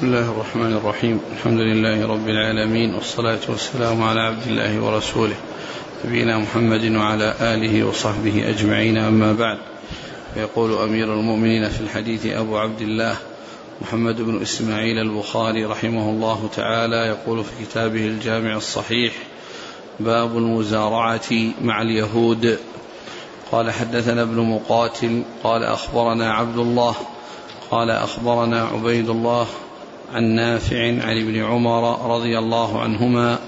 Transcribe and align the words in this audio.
بسم 0.00 0.08
الله 0.08 0.30
الرحمن 0.30 0.72
الرحيم. 0.72 1.20
الحمد 1.32 1.60
لله 1.60 2.06
رب 2.06 2.28
العالمين 2.28 2.94
والصلاة 2.94 3.38
والسلام 3.48 4.02
على 4.02 4.20
عبد 4.20 4.46
الله 4.46 4.80
ورسوله 4.80 5.34
نبينا 6.04 6.38
محمد 6.38 6.96
وعلى 6.96 7.34
آله 7.40 7.84
وصحبه 7.84 8.48
أجمعين. 8.48 8.96
أما 8.96 9.32
بعد 9.32 9.58
فيقول 10.34 10.72
أمير 10.72 11.14
المؤمنين 11.14 11.68
في 11.68 11.80
الحديث 11.80 12.26
أبو 12.26 12.58
عبد 12.58 12.80
الله 12.80 13.16
محمد 13.82 14.20
بن 14.20 14.42
إسماعيل 14.42 14.98
البخاري 14.98 15.64
رحمه 15.64 16.10
الله 16.10 16.48
تعالى 16.56 16.96
يقول 16.96 17.44
في 17.44 17.64
كتابه 17.64 18.06
الجامع 18.06 18.56
الصحيح 18.56 19.12
باب 20.00 20.36
المزارعة 20.36 21.30
مع 21.62 21.82
اليهود. 21.82 22.58
قال 23.52 23.70
حدثنا 23.70 24.22
ابن 24.22 24.40
مقاتل 24.40 25.22
قال 25.44 25.64
أخبرنا 25.64 26.32
عبد 26.32 26.58
الله 26.58 26.94
قال 27.70 27.90
أخبرنا 27.90 28.62
عبيد 28.62 29.08
الله 29.08 29.46
عن 30.14 30.24
نافع 30.24 30.86
عن 30.86 31.20
ابن 31.20 31.44
عمر 31.44 32.14
رضي 32.16 32.38
الله 32.38 32.80
عنهما 32.80 33.38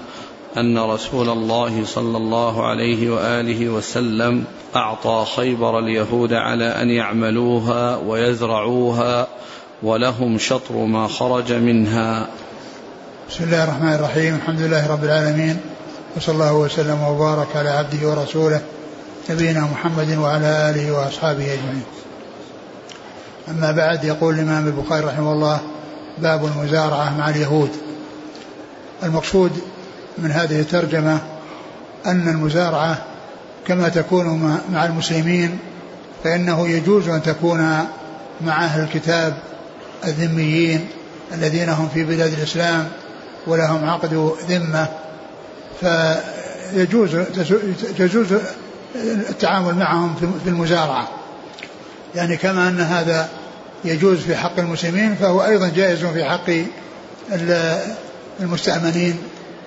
أن 0.57 0.77
رسول 0.77 1.29
الله 1.29 1.85
صلى 1.85 2.17
الله 2.17 2.67
عليه 2.67 3.09
وآله 3.09 3.69
وسلم 3.69 4.45
أعطى 4.75 5.25
خيبر 5.35 5.79
اليهود 5.79 6.33
على 6.33 6.65
أن 6.65 6.89
يعملوها 6.89 7.97
ويزرعوها 7.97 9.27
ولهم 9.83 10.37
شطر 10.37 10.75
ما 10.75 11.07
خرج 11.07 11.53
منها. 11.53 12.27
بسم 13.29 13.43
الله 13.43 13.63
الرحمن 13.63 13.93
الرحيم. 13.93 14.35
الحمد 14.35 14.61
لله 14.61 14.91
رب 14.91 15.03
العالمين. 15.03 15.57
وصلى 16.17 16.33
الله 16.33 16.53
وسلم 16.53 17.03
وبارك 17.03 17.55
على 17.55 17.69
عبده 17.69 18.09
ورسوله 18.09 18.61
نبينا 19.29 19.61
محمد 19.61 20.17
وعلى 20.17 20.69
آله 20.69 20.91
وأصحابه 20.91 21.53
أجمعين. 21.53 21.83
أما 23.49 23.71
بعد 23.71 24.03
يقول 24.03 24.33
الإمام 24.33 24.67
البخاري 24.67 25.05
رحمه 25.05 25.33
الله 25.33 25.59
باب 26.17 26.45
المزارعة 26.45 27.17
مع 27.17 27.29
اليهود. 27.29 27.69
المقصود 29.03 29.51
من 30.17 30.31
هذه 30.31 30.59
الترجمة 30.59 31.19
أن 32.05 32.27
المزارعة 32.27 32.97
كما 33.67 33.89
تكون 33.89 34.59
مع 34.71 34.85
المسلمين 34.85 35.59
فإنه 36.23 36.67
يجوز 36.67 37.09
أن 37.09 37.23
تكون 37.23 37.59
مع 38.41 38.65
أهل 38.65 38.83
الكتاب 38.83 39.37
الذميين 40.05 40.87
الذين 41.33 41.69
هم 41.69 41.89
في 41.93 42.03
بلاد 42.03 42.33
الإسلام 42.33 42.87
ولهم 43.47 43.89
عقد 43.89 44.33
ذمة. 44.49 44.87
فيجوز 45.81 47.15
يجوز 47.99 48.27
التعامل 49.29 49.75
معهم 49.75 50.15
في 50.43 50.49
المزارعة. 50.49 51.07
يعني 52.15 52.37
كما 52.37 52.67
أن 52.67 52.79
هذا 52.79 53.29
يجوز 53.85 54.19
في 54.19 54.35
حق 54.35 54.59
المسلمين 54.59 55.15
فهو 55.15 55.45
أيضا 55.45 55.69
جائز 55.75 56.05
في 56.05 56.23
حق 56.25 56.49
المستأمنين 58.39 59.17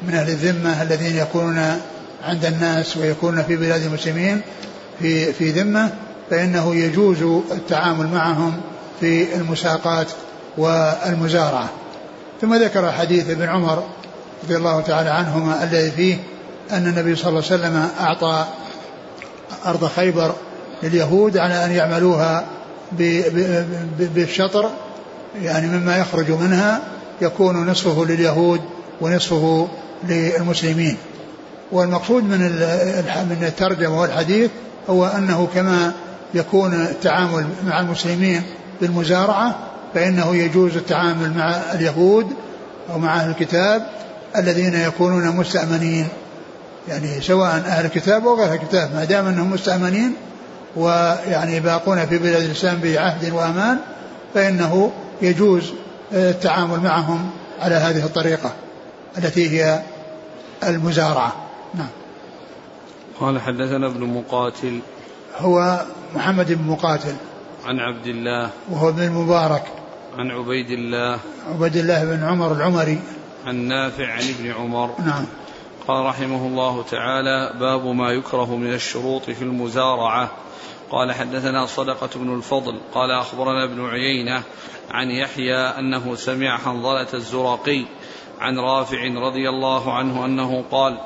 من 0.03 0.15
أهل 0.15 0.29
الذمة 0.29 0.83
الذين 0.83 1.17
يكونون 1.17 1.81
عند 2.25 2.45
الناس 2.45 2.97
ويكونون 2.97 3.43
في 3.43 3.57
بلاد 3.57 3.83
المسلمين 3.83 4.41
في 4.99 5.33
في 5.33 5.51
ذمة 5.51 5.93
فإنه 6.31 6.75
يجوز 6.75 7.23
التعامل 7.51 8.07
معهم 8.07 8.61
في 9.01 9.35
المساقات 9.37 10.07
والمزارعة. 10.59 11.69
ثم 12.41 12.55
ذكر 12.55 12.93
حديث 12.93 13.31
ابن 13.31 13.49
عمر 13.49 13.83
رضي 14.45 14.57
الله 14.57 14.81
تعالى 14.81 15.11
عنهما 15.11 15.65
الذي 15.65 15.91
فيه 15.91 16.17
أن 16.71 16.87
النبي 16.87 17.17
صلى 17.17 17.29
الله 17.29 17.43
عليه 17.51 17.61
وسلم 17.61 17.89
أعطى 18.01 18.47
أرض 19.67 19.87
خيبر 19.97 20.35
لليهود 20.83 21.37
على 21.37 21.65
أن 21.65 21.71
يعملوها 21.71 22.45
بالشطر 23.99 24.71
يعني 25.43 25.67
مما 25.67 25.97
يخرج 25.97 26.31
منها 26.31 26.81
يكون 27.23 27.67
نصفه 27.67 28.05
لليهود 28.05 28.61
ونصفه 29.01 29.69
للمسلمين. 30.09 30.97
والمقصود 31.73 32.25
من 32.25 32.39
من 33.31 33.39
الترجمة 33.43 34.01
والحديث 34.01 34.51
هو 34.91 35.07
أنه 35.07 35.49
كما 35.55 35.93
يكون 36.35 36.75
التعامل 36.75 37.47
مع 37.67 37.81
المسلمين 37.81 38.43
بالمزارعة 38.81 39.59
فإنه 39.95 40.37
يجوز 40.37 40.77
التعامل 40.77 41.33
مع 41.37 41.51
اليهود 41.51 42.27
أو 42.91 42.99
مع 42.99 43.17
أهل 43.17 43.31
الكتاب 43.31 43.87
الذين 44.37 44.75
يكونون 44.75 45.37
مستأمنين. 45.37 46.09
يعني 46.89 47.21
سواء 47.21 47.51
أهل 47.51 47.87
الكتاب 47.87 48.27
أو 48.27 48.35
غير 48.35 48.53
الكتاب 48.53 48.95
ما 48.95 49.05
دام 49.05 49.27
أنهم 49.27 49.51
مستأمنين 49.51 50.13
ويعني 50.77 51.61
باقون 51.61 52.07
في 52.07 52.19
بلاد 52.19 52.43
الإسلام 52.43 52.81
بعهد 52.81 53.33
وأمان 53.33 53.79
فإنه 54.35 54.93
يجوز 55.23 55.73
التعامل 56.13 56.81
معهم 56.81 57.31
على 57.61 57.75
هذه 57.75 58.05
الطريقة 58.05 58.53
التي 59.19 59.51
هي 59.51 59.83
المزارعة. 60.65 61.33
نعم. 61.75 61.89
قال 63.21 63.41
حدثنا 63.41 63.87
ابن 63.87 64.05
مقاتل. 64.05 64.81
هو 65.39 65.85
محمد 66.15 66.53
بن 66.53 66.65
مقاتل. 66.65 67.15
عن 67.67 67.81
عبد 67.81 68.07
الله. 68.07 68.51
وهو 68.71 68.89
ابن 68.89 69.03
المبارك. 69.03 69.63
عن 70.19 70.31
عبيد 70.31 70.71
الله. 70.71 71.19
عبيد 71.49 71.77
الله 71.77 72.05
بن 72.05 72.25
عمر 72.25 72.53
العمري. 72.53 73.01
عن 73.47 73.57
نافع 73.57 74.13
عن 74.13 74.23
ابن 74.39 74.53
عمر. 74.53 74.91
نعم. 75.07 75.27
قال 75.89 76.05
رحمه 76.05 76.47
الله 76.47 76.83
تعالى 76.83 77.53
باب 77.61 77.87
ما 77.87 78.11
يكره 78.13 78.57
من 78.57 78.73
الشروط 78.73 79.23
في 79.23 79.43
المزارعة. 79.43 80.31
قال 80.91 81.13
حدثنا 81.13 81.67
صدقة 81.67 82.09
بن 82.15 82.35
الفضل 82.35 82.81
قال 82.95 83.11
أخبرنا 83.11 83.65
ابن 83.65 83.87
عيينة 83.87 84.43
عن 84.91 85.11
يحيى 85.11 85.57
أنه 85.57 86.15
سمع 86.15 86.59
حنظلة 86.59 87.07
الزرقي 87.15 87.85
عن 88.41 88.59
رافع 88.59 89.05
رضي 89.05 89.49
الله 89.49 89.93
عنه 89.93 90.25
أنه 90.25 90.65
قال 90.71 90.99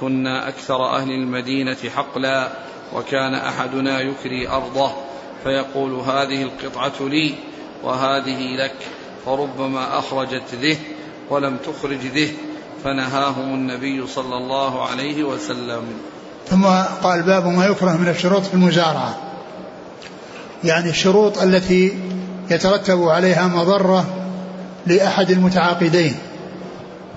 كنا 0.00 0.48
أكثر 0.48 0.86
أهل 0.86 1.10
المدينة 1.10 1.76
حقلا 1.96 2.50
وكان 2.94 3.34
أحدنا 3.34 4.00
يكري 4.00 4.48
أرضه 4.48 4.90
فيقول 5.44 5.92
هذه 5.92 6.42
القطعة 6.42 7.08
لي 7.08 7.34
وهذه 7.82 8.56
لك 8.56 8.76
فربما 9.26 9.98
أخرجت 9.98 10.54
ذه 10.54 10.78
ولم 11.30 11.56
تخرج 11.56 11.98
ذه. 11.98 12.32
فنهاهم 12.84 13.54
النبي 13.54 14.06
صلى 14.06 14.36
الله 14.36 14.88
عليه 14.88 15.24
وسلم. 15.24 15.82
ثم 16.50 16.64
قال 17.02 17.22
باب 17.22 17.46
ما 17.46 17.66
يكره 17.66 17.92
من 17.92 18.08
الشروط 18.08 18.42
في 18.42 18.54
المزارعة. 18.54 19.14
يعني 20.64 20.90
الشروط 20.90 21.38
التي 21.38 21.98
يترتب 22.50 23.08
عليها 23.08 23.48
مضرة 23.48 24.04
لأحد 24.86 25.30
المتعاقدين 25.30 26.14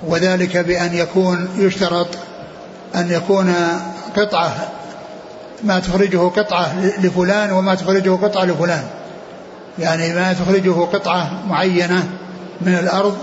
وذلك 0.07 0.57
بأن 0.57 0.93
يكون 0.93 1.49
يشترط 1.57 2.07
أن 2.95 3.11
يكون 3.11 3.53
قطعة 4.17 4.55
ما 5.63 5.79
تخرجه 5.79 6.17
قطعة 6.17 6.85
لفلان 6.99 7.51
وما 7.51 7.75
تخرجه 7.75 8.09
قطعة 8.09 8.45
لفلان. 8.45 8.83
يعني 9.79 10.13
ما 10.13 10.33
تخرجه 10.33 10.71
قطعة 10.71 11.31
معينة 11.49 12.09
من 12.61 12.73
الأرض 12.73 13.17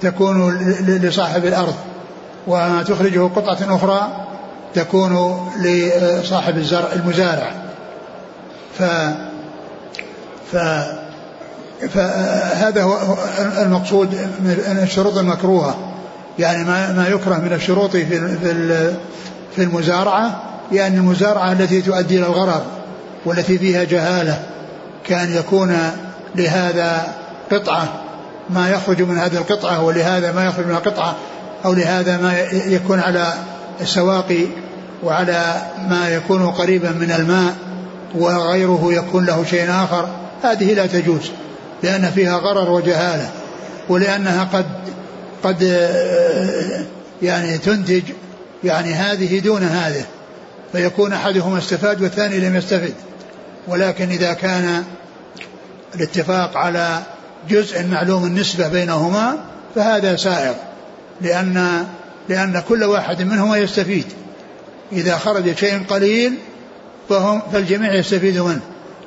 تكون 0.00 0.58
لصاحب 0.86 1.44
الأرض 1.44 1.74
وما 2.46 2.82
تخرجه 2.82 3.20
قطعة 3.36 3.76
أخرى 3.76 4.26
تكون 4.74 5.40
لصاحب 5.58 6.56
الزرع 6.56 6.92
المزارع. 6.92 7.52
ف 8.78 8.82
ف 10.52 10.56
فهذا 11.94 12.82
هو 12.82 13.16
المقصود 13.62 14.14
من 14.40 14.80
الشروط 14.82 15.18
المكروهة. 15.18 15.74
يعني 16.38 16.64
ما 16.64 16.92
ما 16.92 17.08
يكره 17.08 17.34
من 17.34 17.52
الشروط 17.52 17.90
في 17.90 18.06
في 18.36 18.92
في 19.56 19.62
المزارعة 19.62 20.42
يعني 20.72 20.96
المزارعة 20.96 21.52
التي 21.52 21.82
تؤدي 21.82 22.18
إلى 22.18 22.26
الغرر 22.26 22.62
والتي 23.24 23.58
فيها 23.58 23.84
جهالة 23.84 24.42
كان 25.06 25.36
يكون 25.36 25.76
لهذا 26.34 27.14
قطعة. 27.52 27.88
ما 28.50 28.70
يخرج 28.70 29.02
من 29.02 29.18
هذه 29.18 29.36
القطعة 29.36 29.82
ولهذا 29.84 30.32
ما 30.32 30.46
يخرج 30.46 30.66
من 30.66 30.74
القطعة 30.74 31.16
أو 31.64 31.72
لهذا 31.72 32.16
ما 32.16 32.40
يكون 32.66 33.00
على 33.00 33.34
السواقي 33.80 34.46
وعلى 35.02 35.62
ما 35.88 36.08
يكون 36.08 36.50
قريبا 36.50 36.90
من 36.90 37.10
الماء 37.10 37.54
وغيره 38.14 38.88
يكون 38.92 39.24
له 39.24 39.44
شيء 39.44 39.70
آخر 39.70 40.08
هذه 40.42 40.74
لا 40.74 40.86
تجوز 40.86 41.30
لأن 41.82 42.10
فيها 42.10 42.36
غرر 42.36 42.70
وجهالة 42.70 43.30
ولأنها 43.88 44.44
قد 44.44 44.66
قد 45.44 45.62
يعني 47.22 47.58
تنتج 47.58 48.02
يعني 48.64 48.94
هذه 48.94 49.38
دون 49.38 49.62
هذه 49.62 50.04
فيكون 50.72 51.12
أحدهما 51.12 51.58
استفاد 51.58 52.02
والثاني 52.02 52.40
لم 52.40 52.56
يستفد 52.56 52.94
ولكن 53.68 54.10
إذا 54.10 54.32
كان 54.32 54.84
الاتفاق 55.94 56.56
على 56.56 56.98
جزء 57.48 57.86
معلوم 57.86 58.24
النسبة 58.24 58.68
بينهما 58.68 59.38
فهذا 59.74 60.16
سائغ 60.16 60.54
لأن 61.20 61.86
لأن 62.28 62.62
كل 62.68 62.84
واحد 62.84 63.22
منهما 63.22 63.56
يستفيد. 63.56 64.04
إذا 64.92 65.16
خرج 65.16 65.56
شيء 65.56 65.82
قليل 65.90 66.34
فهم 67.08 67.42
فالجميع 67.52 67.94
يستفيد 67.94 68.38
منه. 68.38 68.60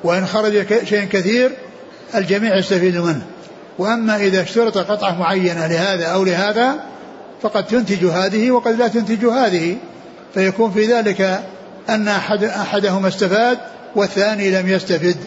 وإن 0.04 0.26
خرج 0.26 0.66
شيء 0.84 1.06
كثير 1.06 1.52
الجميع 2.16 2.58
يستفيد 2.58 2.98
منه. 2.98 3.22
وأما 3.80 4.16
إذا 4.16 4.42
اشترط 4.42 4.78
قطعة 4.78 5.20
معينة 5.20 5.68
لهذا 5.68 6.06
أو 6.06 6.24
لهذا 6.24 6.76
فقد 7.42 7.68
تنتج 7.68 8.06
هذه 8.06 8.52
وقد 8.52 8.76
لا 8.76 8.88
تنتج 8.88 9.26
هذه. 9.26 9.78
فيكون 10.34 10.72
في 10.72 10.86
ذلك 10.86 11.44
أن 11.90 12.08
أحد 12.08 12.44
أحدهما 12.44 13.08
استفاد 13.08 13.58
والثاني 13.96 14.52
لم 14.52 14.70
يستفد. 14.70 15.18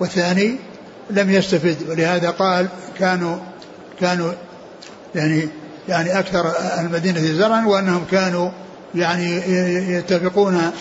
والثاني 0.00 0.56
لم 1.10 1.30
يستفد 1.30 1.76
ولهذا 1.88 2.30
قال 2.30 2.68
كانوا 2.98 3.36
كانوا 4.00 4.32
يعني 5.14 5.48
يعني 5.88 6.18
أكثر 6.18 6.52
المدينة 6.80 7.20
زرعا 7.20 7.66
وأنهم 7.66 8.04
كانوا 8.10 8.50
يعني 8.94 9.36
يتفقون 9.92 10.72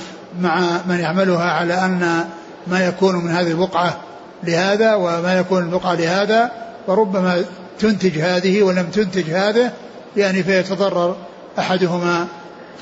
مع 0.42 0.82
من 0.88 1.00
يعملها 1.00 1.52
على 1.52 1.74
أن 1.74 2.26
ما 2.68 2.86
يكون 2.86 3.16
من 3.16 3.32
هذه 3.32 3.52
البقعة 3.52 3.98
لهذا 4.44 4.94
وما 4.96 5.40
يكون 5.40 5.64
البقعة 5.64 5.96
لهذا 5.96 6.52
وربما 6.88 7.44
تنتج 7.80 8.20
هذه 8.20 8.64
ولم 8.64 8.86
تنتج 8.86 9.30
هذا 9.30 9.72
يعني 10.18 10.44
فيتضرر 10.44 11.16
أحدهما 11.60 12.28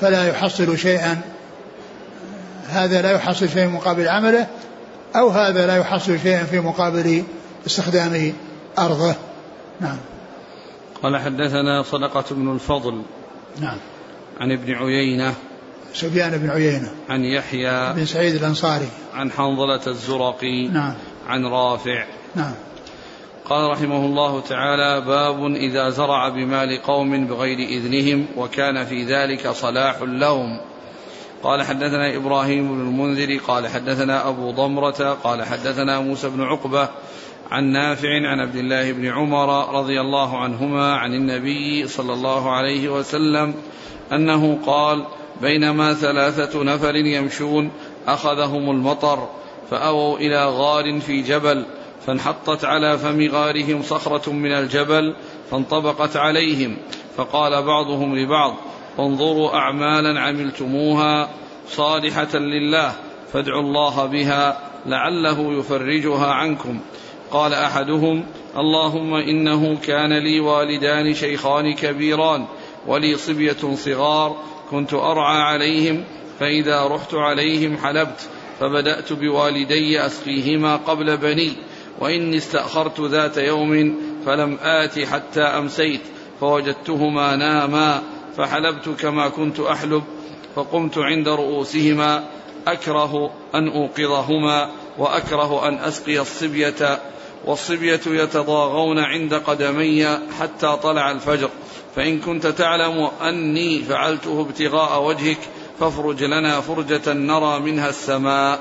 فلا 0.00 0.28
يحصل 0.28 0.78
شيئا. 0.78 1.20
هذا 2.70 3.02
لا 3.02 3.10
يحصل 3.10 3.48
شيئا 3.48 3.66
مقابل 3.66 4.08
عمله 4.08 4.46
أو 5.16 5.28
هذا 5.28 5.66
لا 5.66 5.76
يحصل 5.76 6.18
شيئا 6.18 6.44
في 6.44 6.60
مقابل 6.60 7.24
استخدام 7.66 8.32
أرضه. 8.78 9.14
نعم. 9.80 9.96
قال 11.02 11.16
حدثنا 11.16 11.82
صدقة 11.82 12.24
بن 12.30 12.52
الفضل 12.52 13.02
نعم. 13.60 13.78
عن 14.40 14.52
ابن 14.52 14.74
عيينة 14.74 15.34
سفيان 15.94 16.38
بن 16.38 16.50
عيينة 16.50 16.90
عن 17.08 17.24
يحيى 17.24 17.92
بن 17.94 18.04
سعيد 18.04 18.34
الأنصاري 18.34 18.88
عن 19.14 19.30
حنظلة 19.30 19.80
الزرقي 19.86 20.68
نعم. 20.68 20.94
عن 21.28 21.46
رافع 21.46 22.04
نعم. 22.34 22.54
قال 23.44 23.70
رحمه 23.70 24.06
الله 24.06 24.40
تعالى 24.40 25.06
باب 25.06 25.44
إذا 25.44 25.90
زرع 25.90 26.28
بمال 26.28 26.82
قوم 26.82 27.26
بغير 27.26 27.58
إذنهم 27.58 28.26
وكان 28.36 28.84
في 28.84 29.04
ذلك 29.04 29.48
صلاح 29.48 30.02
لهم 30.02 30.60
قال 31.42 31.62
حدثنا 31.62 32.16
إبراهيم 32.16 32.68
بن 32.68 32.80
المنذر 32.80 33.38
قال 33.46 33.68
حدثنا 33.68 34.28
أبو 34.28 34.50
ضمرة 34.50 35.18
قال 35.24 35.42
حدثنا 35.42 36.00
موسى 36.00 36.28
بن 36.28 36.42
عقبة 36.42 36.88
عن 37.50 37.64
نافع 37.64 38.08
عن 38.08 38.40
عبد 38.40 38.56
الله 38.56 38.92
بن 38.92 39.06
عمر 39.06 39.78
رضي 39.78 40.00
الله 40.00 40.38
عنهما 40.38 40.94
عن 40.94 41.14
النبي 41.14 41.86
صلى 41.86 42.12
الله 42.12 42.50
عليه 42.50 42.88
وسلم 42.88 43.54
أنه 44.12 44.58
قال 44.66 45.06
بينما 45.42 45.94
ثلاثة 45.94 46.62
نفر 46.62 46.96
يمشون 46.96 47.70
أخذهم 48.06 48.70
المطر 48.70 49.28
فأووا 49.70 50.18
إلى 50.18 50.46
غار 50.46 51.00
في 51.00 51.22
جبل 51.22 51.64
فانحطت 52.06 52.64
على 52.64 52.98
فم 52.98 53.28
غارهم 53.28 53.82
صخرة 53.82 54.32
من 54.32 54.52
الجبل 54.52 55.14
فانطبقت 55.50 56.16
عليهم 56.16 56.76
فقال 57.16 57.62
بعضهم 57.62 58.16
لبعض 58.16 58.56
انظروا 58.98 59.54
أعمالا 59.54 60.20
عملتموها 60.20 61.28
صالحة 61.68 62.36
لله 62.36 62.92
فادعوا 63.32 63.62
الله 63.62 64.06
بها 64.06 64.58
لعله 64.86 65.58
يفرجها 65.58 66.26
عنكم. 66.26 66.80
قال 67.30 67.54
أحدهم 67.54 68.24
اللهم 68.56 69.14
إنه 69.14 69.76
كان 69.76 70.18
لي 70.18 70.40
والدان 70.40 71.14
شيخان 71.14 71.74
كبيران 71.74 72.46
ولي 72.86 73.16
صبية 73.16 73.74
صغار 73.74 74.36
كنت 74.70 74.94
أرعى 74.94 75.42
عليهم 75.42 76.04
فإذا 76.40 76.86
رحت 76.86 77.14
عليهم 77.14 77.76
حلبت 77.76 78.28
فبدأت 78.60 79.12
بوالدي 79.12 80.06
أسقيهما 80.06 80.76
قبل 80.76 81.16
بني 81.16 81.52
وإني 81.98 82.36
استأخرت 82.36 83.00
ذات 83.00 83.36
يوم 83.36 83.96
فلم 84.26 84.58
آت 84.62 84.98
حتى 84.98 85.42
أمسيت 85.42 86.00
فوجدتهما 86.40 87.36
ناما 87.36 88.02
فحلبت 88.36 88.88
كما 88.88 89.28
كنت 89.28 89.60
أحلب 89.60 90.02
فقمت 90.56 90.98
عند 90.98 91.28
رؤوسهما 91.28 92.24
أكره 92.66 93.30
أن 93.54 93.68
أوقظهما 93.68 94.70
وأكره 94.98 95.68
أن 95.68 95.78
أسقي 95.78 96.20
الصبية 96.20 97.00
والصبية 97.44 98.00
يتضاغون 98.06 98.98
عند 98.98 99.34
قدمي 99.34 100.18
حتى 100.40 100.78
طلع 100.82 101.10
الفجر. 101.10 101.50
فإن 101.96 102.18
كنت 102.20 102.46
تعلم 102.46 103.10
أني 103.22 103.82
فعلته 103.82 104.40
ابتغاء 104.40 105.02
وجهك 105.02 105.38
فافرج 105.80 106.24
لنا 106.24 106.60
فرجة 106.60 107.12
نرى 107.12 107.60
منها 107.60 107.88
السماء. 107.88 108.60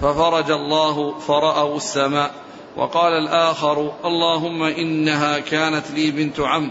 ففرج 0.00 0.50
الله 0.50 1.18
فرأوا 1.18 1.76
السماء. 1.76 2.30
وقال 2.76 3.12
الآخر 3.12 3.92
اللهم 4.04 4.62
إنها 4.62 5.38
كانت 5.38 5.90
لي 5.90 6.10
بنت 6.10 6.40
عم. 6.40 6.70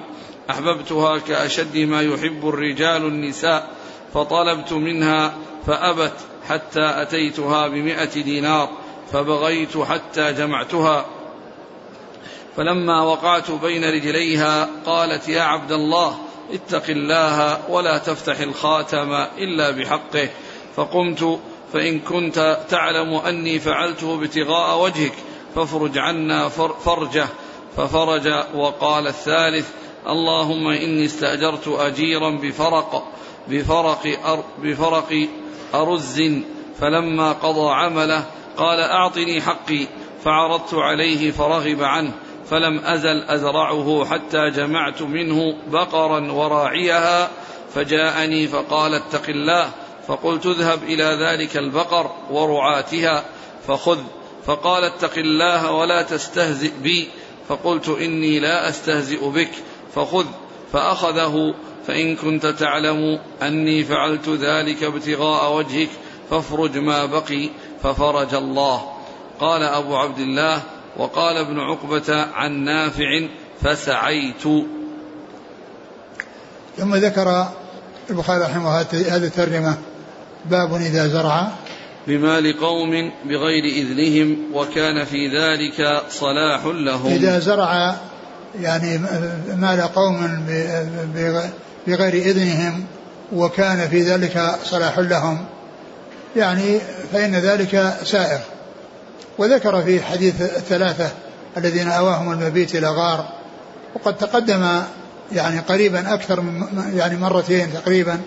أحببتها 0.50 1.18
كأشد 1.18 1.78
ما 1.78 2.02
يحب 2.02 2.50
الرجال 2.50 3.06
النساء 3.06 3.70
فطلبت 4.14 4.74
منها 4.74 5.34
فأبت 5.68 6.14
حتى 6.50 7.02
أتيتها 7.02 7.68
بمئة 7.68 8.22
دينار 8.22 8.70
فبغيت 9.12 9.78
حتى 9.78 10.34
جمعتها. 10.34 11.06
فلما 12.58 13.02
وقعت 13.02 13.52
بين 13.52 13.86
رجليها 13.86 14.70
قالت 14.86 15.30
يا 15.30 15.42
عبد 15.42 15.72
الله 15.72 16.18
اتق 16.54 16.90
الله 16.90 17.70
ولا 17.70 17.98
تفتح 17.98 18.40
الخاتم 18.40 19.14
إلا 19.38 19.72
بحقه 19.72 20.30
فقمت 20.76 21.40
فإن 21.74 22.00
كنت 22.00 22.60
تعلم 22.70 23.14
أني 23.14 23.60
فعلته 23.60 24.16
ابتغاء 24.16 24.84
وجهك 24.84 25.14
فافرج 25.56 25.98
عنا 25.98 26.50
فرجه. 26.86 27.28
ففرج 27.78 28.34
وقال 28.56 29.08
الثالث 29.08 29.70
اللهم 30.08 30.68
إني 30.68 31.06
استأجرت 31.06 31.68
أجيرا 31.68 32.30
بفرق 32.30 33.12
بفرق 33.48 34.26
أر 34.26 34.44
بفرق 34.64 35.28
أرز 35.76 36.22
فلما 36.80 37.32
قضى 37.32 37.70
عمله 37.74 38.26
قال 38.58 38.80
أعطني 38.80 39.42
حقي 39.42 39.88
فعرضت 40.24 40.74
عليه 40.74 41.32
فرغب 41.32 41.84
عنه 41.84 42.12
فلم 42.50 42.80
أزل 42.80 43.24
أزرعه 43.24 44.06
حتى 44.06 44.50
جمعت 44.50 45.02
منه 45.02 45.56
بقرا 45.68 46.32
وراعيها 46.32 47.30
فجاءني 47.74 48.48
فقال 48.48 48.94
اتق 48.94 49.30
الله 49.30 49.72
فقلت 50.08 50.46
اذهب 50.46 50.84
إلى 50.84 51.04
ذلك 51.04 51.58
البقر 51.58 52.12
ورعاتها 52.32 53.26
فخذ 53.68 54.00
فقال 54.46 54.84
اتق 54.84 55.18
الله 55.18 55.72
ولا 55.72 56.02
تستهزئ 56.02 56.72
بي 56.84 57.08
فقلت 57.50 57.90
إني 57.90 58.40
لا 58.40 58.70
أستهزئ 58.70 59.30
بك 59.30 59.52
فخذ 59.96 60.26
فأخذه 60.74 61.54
فإن 61.88 62.16
كنت 62.16 62.46
تعلم 62.46 63.20
أني 63.42 63.84
فعلت 63.84 64.30
ذلك 64.30 64.84
ابتغاء 64.84 65.58
وجهك 65.58 65.90
فافرج 66.30 66.78
ما 66.78 67.06
بقي 67.06 67.50
ففرج 67.84 68.34
الله. 68.34 68.82
قال 69.40 69.64
أبو 69.64 69.96
عبد 69.96 70.20
الله 70.20 70.62
وقال 70.98 71.38
ابن 71.38 71.60
عقبة 71.60 72.22
عن 72.34 72.64
نافع 72.64 73.28
فسعيت. 73.62 74.44
ثم 76.78 76.96
ذكر 76.96 77.48
البخاري 78.10 78.44
رحمه 78.44 78.80
هذه 78.80 79.26
الترجمة 79.26 79.78
باب 80.46 80.74
إذا 80.74 81.08
زرع. 81.08 81.48
بمال 82.08 82.60
قوم 82.60 83.12
بغير 83.26 83.64
إذنهم 83.64 84.38
وكان 84.54 85.06
في 85.06 85.28
ذلك 85.28 86.04
صلاح 86.10 86.66
لهم. 86.66 87.12
إذا 87.12 87.40
زرع 87.40 87.96
يعني 88.62 88.98
مال 89.56 89.82
قوم 89.82 90.46
بغير 91.88 92.14
إذنهم 92.14 92.86
وكان 93.34 93.90
في 93.90 94.02
ذلك 94.02 94.56
صلاح 94.64 95.00
لهم. 95.00 95.46
يعني 96.36 96.80
فإن 97.14 97.36
ذلك 97.36 97.94
سائر 98.04 98.40
وذكر 99.38 99.82
في 99.82 100.04
حديث 100.04 100.42
الثلاثة 100.42 101.10
الذين 101.58 101.88
أواهم 101.88 102.32
المبيت 102.32 102.76
إلى 102.76 102.88
غار. 102.88 103.26
وقد 103.96 104.18
تقدم 104.18 104.82
يعني 105.32 105.60
قريبا 105.60 106.14
أكثر 106.14 106.42
من 106.42 106.64
يعني 106.96 107.18
مرتين 107.18 107.74
تقريبا. 107.74 108.20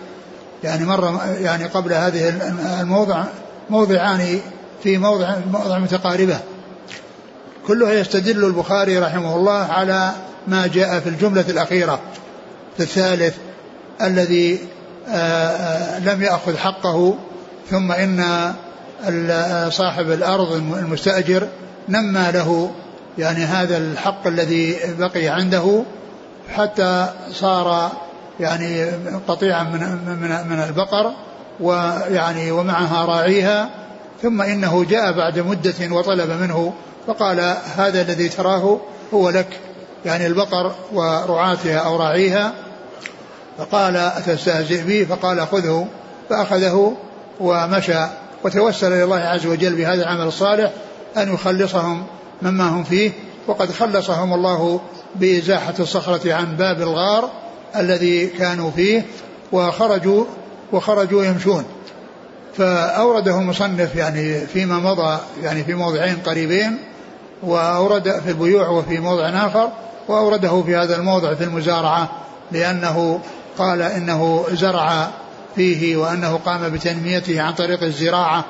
يعني 0.65 0.85
مرة 0.85 1.25
يعني 1.41 1.65
قبل 1.65 1.93
هذه 1.93 2.29
الموضع 2.81 3.25
موضعان 3.71 4.41
في 4.83 4.99
موضع 4.99 5.35
موضع 5.53 5.79
متقاربة. 5.79 6.39
كلها 7.69 7.93
يستدل 7.93 8.45
البخاري 8.45 8.99
رحمه 8.99 9.37
الله 9.37 9.53
على 9.53 10.13
ما 10.49 10.67
جاء 10.67 11.01
في 11.01 11.09
الجملة 11.09 11.45
الأخيرة 11.49 12.01
في 12.77 12.83
الثالث 12.83 13.37
الذي 14.03 14.59
آه، 15.09 15.13
آه، 15.13 15.99
لم 15.99 16.23
يأخذ 16.23 16.57
حقه 16.57 17.15
ثم 17.71 17.93
إن 17.93 18.53
صاحب 19.71 20.11
الأرض 20.11 20.53
المستأجر 20.53 21.49
نمى 21.89 22.33
له 22.33 22.71
يعني 23.19 23.45
هذا 23.45 23.77
الحق 23.77 24.27
الذي 24.27 24.77
بقي 24.99 25.29
عنده 25.29 25.83
حتى 26.57 27.09
صار 27.33 27.93
يعني 28.41 28.85
قطيعا 29.29 29.63
من 29.63 29.81
من 30.21 30.49
من 30.49 30.61
البقر 30.69 31.13
ويعني 31.61 32.51
ومعها 32.51 33.05
راعيها 33.05 33.71
ثم 34.23 34.43
إنه 34.43 34.85
جاء 34.85 35.13
بعد 35.13 35.39
مدة 35.39 35.95
وطلب 35.95 36.31
منه 36.31 36.73
فقال 37.09 37.57
هذا 37.77 38.03
الذي 38.03 38.29
تراه 38.29 38.81
هو 39.15 39.31
لك 39.31 39.61
يعني 40.05 40.27
البقر 40.27 40.75
ورعاتها 40.93 41.79
أو 41.79 41.97
راعيها. 41.97 42.53
فقال 43.59 43.97
أتستهزئ 43.97 44.83
بي 44.83 45.07
فقال 45.07 45.47
خذه. 45.47 45.87
فأخذه 46.31 46.97
ومشى 47.41 48.07
وتوسل 48.45 48.93
إلى 48.93 49.05
الله 49.05 49.17
عز 49.17 49.47
وجل 49.47 49.75
بهذا 49.75 50.03
العمل 50.03 50.27
الصالح 50.27 50.73
أن 51.17 51.35
يخلصهم 51.35 52.07
مما 52.43 52.69
هم 52.69 52.85
فيه. 52.85 53.13
وقد 53.47 53.73
خلصهم 53.73 54.33
الله 54.33 54.81
بإزاحة 55.15 55.75
الصخرة 55.81 56.35
عن 56.35 56.57
باب 56.57 56.81
الغار 56.81 57.31
الذي 57.77 58.27
كانوا 58.27 58.71
فيه 58.71 59.07
وخرجوا 59.53 60.25
وخرجوا 60.73 61.25
يمشون. 61.25 61.65
فأورده 62.57 63.39
المصنف 63.39 63.97
يعني 63.97 64.47
فيما 64.47 64.79
مضى 64.79 65.19
يعني 65.43 65.65
في 65.65 65.75
موضعين 65.75 66.17
قريبين. 66.17 66.79
وأورد 67.43 68.21
في 68.25 68.31
البيوع 68.31 68.69
وفي 68.69 68.99
موضع 68.99 69.29
آخر 69.29 69.71
وأورده 70.09 70.63
في 70.63 70.77
هذا 70.77 70.97
الموضع 70.97 71.35
في 71.35 71.45
المزارعة 71.45 72.09
لأنه 72.53 73.21
قال 73.59 73.83
إنه 73.83 74.47
زرع 74.53 75.09
فيه 75.57 75.97
وأنه 75.97 76.41
قام 76.47 76.69
بتنميته 76.69 77.43
عن 77.43 77.53
طريق 77.55 77.83
الزراعة 77.83 78.45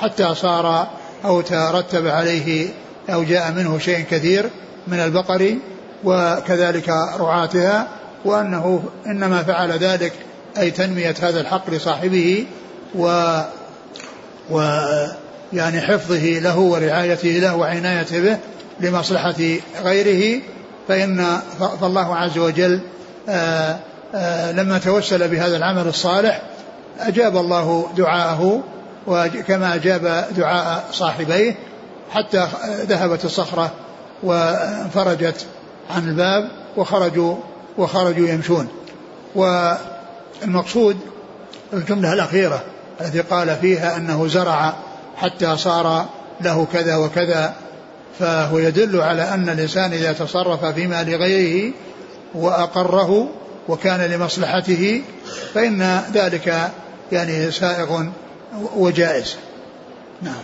حتى 0.00 0.34
صار 0.34 0.86
أو 1.24 1.40
ترتب 1.40 2.06
عليه 2.06 2.68
أو 3.10 3.22
جاء 3.22 3.52
منه 3.52 3.78
شيء 3.78 4.04
كثير 4.10 4.50
من 4.86 5.00
البقر 5.00 5.54
وكذلك 6.04 6.88
رعاتها 7.20 7.88
وأنه 8.24 8.84
إنما 9.06 9.42
فعل 9.42 9.72
ذلك 9.72 10.12
أي 10.58 10.70
تنمية 10.70 11.14
هذا 11.22 11.40
الحق 11.40 11.70
لصاحبه 11.70 12.46
و 12.94 13.38
و 14.50 14.60
يعني 15.52 15.80
حفظه 15.80 16.38
له 16.38 16.58
ورعايته 16.58 17.28
له 17.28 17.56
وعنايته 17.56 18.20
به 18.20 18.38
لمصلحة 18.80 19.34
غيره 19.82 20.42
فإن 20.88 21.38
فالله 21.80 22.16
عز 22.16 22.38
وجل 22.38 22.80
آآ 23.28 23.78
آآ 24.14 24.52
لما 24.52 24.78
توسل 24.78 25.28
بهذا 25.28 25.56
العمل 25.56 25.88
الصالح 25.88 26.42
أجاب 27.00 27.36
الله 27.36 27.88
دعاءه 27.96 28.62
وكما 29.06 29.74
أجاب 29.74 30.26
دعاء 30.36 30.84
صاحبيه 30.92 31.54
حتى 32.10 32.48
ذهبت 32.88 33.24
الصخرة 33.24 33.70
وانفرجت 34.22 35.46
عن 35.90 36.08
الباب 36.08 36.48
وخرجوا 36.76 37.36
وخرجوا 37.78 38.28
يمشون. 38.28 38.68
والمقصود 39.34 40.96
الجملة 41.72 42.12
الأخيرة 42.12 42.62
التي 43.00 43.20
قال 43.20 43.56
فيها 43.56 43.96
أنه 43.96 44.26
زرع 44.28 44.74
حتى 45.16 45.56
صار 45.56 46.08
له 46.40 46.66
كذا 46.72 46.96
وكذا 46.96 47.54
فهو 48.18 48.58
يدل 48.58 49.00
على 49.00 49.22
أن 49.22 49.48
الإنسان 49.48 49.92
إذا 49.92 50.12
تصرف 50.12 50.64
في 50.64 50.86
مال 50.86 51.14
غيره 51.14 51.72
وأقره 52.34 53.28
وكان 53.68 54.00
لمصلحته 54.00 55.02
فإن 55.54 56.00
ذلك 56.14 56.70
يعني 57.12 57.50
سائغ 57.50 58.02
وجائز. 58.76 59.36
نعم. 60.22 60.42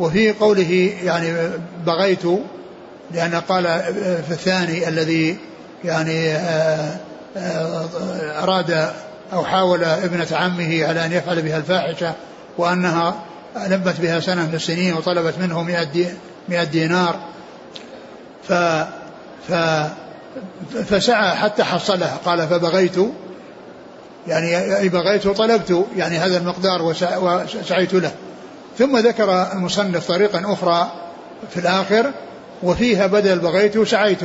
وفي 0.00 0.32
قوله 0.32 0.92
يعني 1.04 1.32
بغيت 1.86 2.24
لأن 3.14 3.34
قال 3.34 3.64
في 4.28 4.30
الثاني 4.30 4.88
الذي 4.88 5.36
يعني 5.84 6.30
آه، 6.30 6.96
آه، 7.36 8.42
أراد 8.42 8.90
أو 9.32 9.44
حاول 9.44 9.84
ابنة 9.84 10.26
عمه 10.32 10.86
على 10.86 11.06
أن 11.06 11.12
يفعل 11.12 11.42
بها 11.42 11.56
الفاحشة 11.56 12.12
وأنها 12.58 13.14
لمت 13.66 14.00
بها 14.00 14.20
سنة 14.20 14.46
من 14.46 14.54
السنين 14.54 14.94
وطلبت 14.94 15.34
منه 15.38 15.62
مئة 16.48 16.64
دينار. 16.64 17.16
ف, 18.48 18.52
ف 19.48 19.52
فسعى 20.88 21.36
حتى 21.36 21.64
حصلها. 21.64 22.16
قال 22.24 22.48
فبغيت 22.48 22.96
يعني 24.26 24.76
أي 24.76 24.88
بغيت 24.88 25.26
وطلبت 25.26 25.86
يعني 25.96 26.18
هذا 26.18 26.36
المقدار 26.36 26.82
وسعيت 26.82 27.94
له. 27.94 28.12
ثم 28.78 28.98
ذكر 28.98 29.52
المصنف 29.52 30.08
طريقا 30.08 30.52
أخرى 30.52 30.92
في 31.50 31.60
الآخر 31.60 32.10
وفيها 32.62 33.06
بدل 33.06 33.38
بغيت 33.38 33.78
سعيت. 33.78 34.20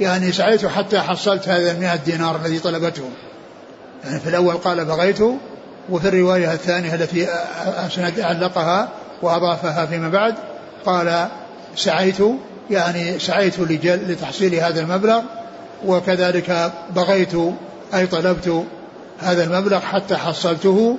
يعني 0.00 0.32
سعيت 0.32 0.66
حتى 0.66 1.00
حصلت 1.00 1.48
هذا 1.48 1.70
المئة 1.70 1.96
دينار 1.96 2.36
الذي 2.36 2.58
طلبته. 2.58 3.10
يعني 4.04 4.20
في 4.20 4.28
الأول 4.28 4.54
قال 4.54 4.84
بغيت 4.84 5.20
وفي 5.90 6.08
الرواية 6.08 6.52
الثانية 6.52 6.94
التي 6.94 7.28
أسند 7.86 8.20
علقها 8.20 8.88
وأضافها 9.22 9.86
فيما 9.86 10.08
بعد 10.08 10.34
قال 10.86 11.28
سعيت 11.76 12.18
يعني 12.70 13.18
سعيت 13.18 13.60
لتحصيل 13.84 14.54
هذا 14.54 14.80
المبلغ 14.80 15.22
وكذلك 15.86 16.72
بغيت 16.96 17.34
أي 17.94 18.06
طلبت 18.06 18.64
هذا 19.20 19.44
المبلغ 19.44 19.80
حتى 19.80 20.16
حصلته 20.16 20.96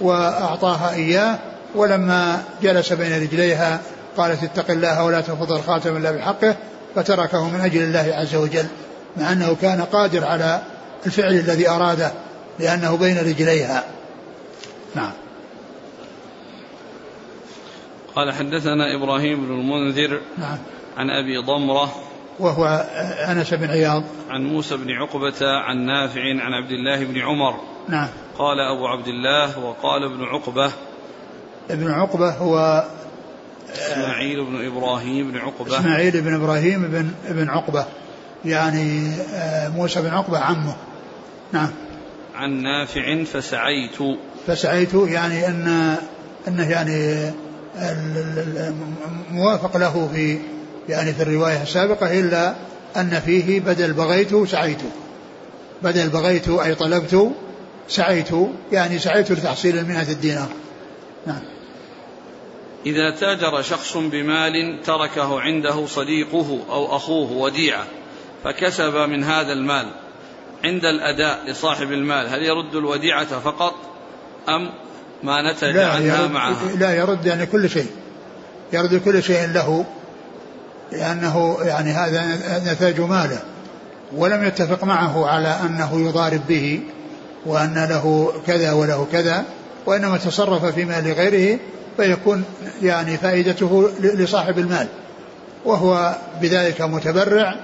وأعطاها 0.00 0.94
إياه 0.94 1.38
ولما 1.74 2.42
جلس 2.62 2.92
بين 2.92 3.22
رجليها 3.22 3.80
قالت 4.16 4.42
اتق 4.42 4.70
الله 4.70 5.04
ولا 5.04 5.20
تنفض 5.20 5.52
الخاتم 5.52 5.96
إلا 5.96 6.10
بحقه 6.10 6.54
فتركه 6.94 7.48
من 7.48 7.60
أجل 7.60 7.82
الله 7.82 8.14
عز 8.14 8.34
وجل 8.34 8.66
مع 9.16 9.32
أنه 9.32 9.56
كان 9.62 9.80
قادر 9.80 10.24
على 10.24 10.60
الفعل 11.06 11.32
الذي 11.32 11.68
أراده. 11.68 12.12
لأنه 12.58 12.96
بين 12.96 13.18
رجليها. 13.18 13.84
نعم. 14.94 15.12
قال 18.16 18.32
حدثنا 18.32 18.94
إبراهيم 18.96 19.46
بن 19.46 19.52
المنذر 19.52 20.20
نعم. 20.38 20.58
عن 20.96 21.10
أبي 21.10 21.36
ضمرة 21.38 21.94
وهو 22.38 22.86
أنس 23.28 23.54
بن 23.54 23.70
عياض. 23.70 24.04
عن 24.30 24.44
موسى 24.44 24.76
بن 24.76 24.90
عقبة 24.90 25.34
عن 25.42 25.86
نافع 25.86 26.20
عن 26.20 26.52
عبد 26.52 26.70
الله 26.70 27.04
بن 27.04 27.18
عمر. 27.18 27.60
نعم. 27.88 28.08
قال 28.38 28.60
أبو 28.60 28.86
عبد 28.86 29.08
الله 29.08 29.58
وقال 29.58 30.04
ابن 30.04 30.24
عقبة. 30.24 30.70
ابن 31.70 31.90
عقبة 31.90 32.30
هو 32.30 32.84
إسماعيل 33.72 34.44
بن 34.44 34.66
إبراهيم 34.66 35.30
بن 35.30 35.38
عقبة. 35.38 35.78
إسماعيل 35.78 36.20
بن 36.20 36.34
إبراهيم 36.34 36.82
بن 36.82 37.10
ابن 37.26 37.48
عقبة. 37.48 37.86
يعني 38.44 39.12
آه، 39.34 39.68
موسى 39.68 40.02
بن 40.02 40.08
عقبة 40.08 40.38
عمه. 40.38 40.76
نعم. 41.52 41.70
عن 42.34 42.62
نافع 42.62 43.24
فسعيت. 43.24 43.98
فسعيت 44.46 44.94
يعني 44.94 45.46
أن 45.46 45.96
أنه 46.48 46.70
يعني 46.70 47.30
موافق 49.30 49.76
له 49.76 50.08
في 50.14 50.38
يعني 50.88 51.12
في 51.12 51.22
الرواية 51.22 51.62
السابقة 51.62 52.20
إلا 52.20 52.54
أن 52.96 53.20
فيه 53.20 53.60
بدل 53.60 53.92
بغيت 53.92 54.48
سعيت. 54.48 54.82
بدل 55.82 56.08
بغيت 56.08 56.48
أي 56.48 56.74
طلبت 56.74 57.32
سعيت. 57.88 58.30
يعني 58.72 58.98
سعيت 58.98 59.32
لتحصيل 59.32 59.78
المئة 59.78 60.10
الدينار. 60.10 60.48
نعم. 61.26 61.40
إذا 62.86 63.10
تاجر 63.10 63.62
شخص 63.62 63.96
بمال 63.96 64.80
تركه 64.84 65.40
عنده 65.40 65.86
صديقه 65.86 66.58
أو 66.70 66.96
أخوه 66.96 67.32
وديعة 67.32 67.86
فكسب 68.44 68.94
من 68.94 69.24
هذا 69.24 69.52
المال. 69.52 70.03
عند 70.64 70.84
الأداء 70.84 71.38
لصاحب 71.46 71.92
المال 71.92 72.28
هل 72.28 72.42
يرد 72.42 72.74
الوديعة 72.74 73.40
فقط 73.40 73.74
أم 74.48 74.70
ما 75.22 75.52
نتج 75.52 75.78
عنها 75.78 75.98
يرد 75.98 76.30
معها؟ 76.30 76.76
لا 76.78 76.94
يرد 76.94 77.26
يعني 77.26 77.46
كل 77.46 77.70
شيء. 77.70 77.86
يرد 78.72 79.02
كل 79.04 79.22
شيء 79.22 79.46
له 79.46 79.84
لأنه 80.92 81.58
يعني 81.62 81.90
هذا 81.90 82.40
نتاج 82.72 83.00
ماله. 83.00 83.42
ولم 84.16 84.44
يتفق 84.44 84.84
معه 84.84 85.26
على 85.26 85.48
أنه 85.48 86.08
يضارب 86.08 86.40
به 86.48 86.80
وأن 87.46 87.86
له 87.90 88.32
كذا 88.46 88.72
وله 88.72 89.06
كذا 89.12 89.44
وإنما 89.86 90.16
تصرف 90.16 90.64
في 90.64 90.84
مال 90.84 91.12
غيره 91.12 91.58
فيكون 91.96 92.44
يعني 92.82 93.16
فائدته 93.16 93.90
لصاحب 94.00 94.58
المال. 94.58 94.86
وهو 95.64 96.16
بذلك 96.42 96.82
متبرع 96.82 97.54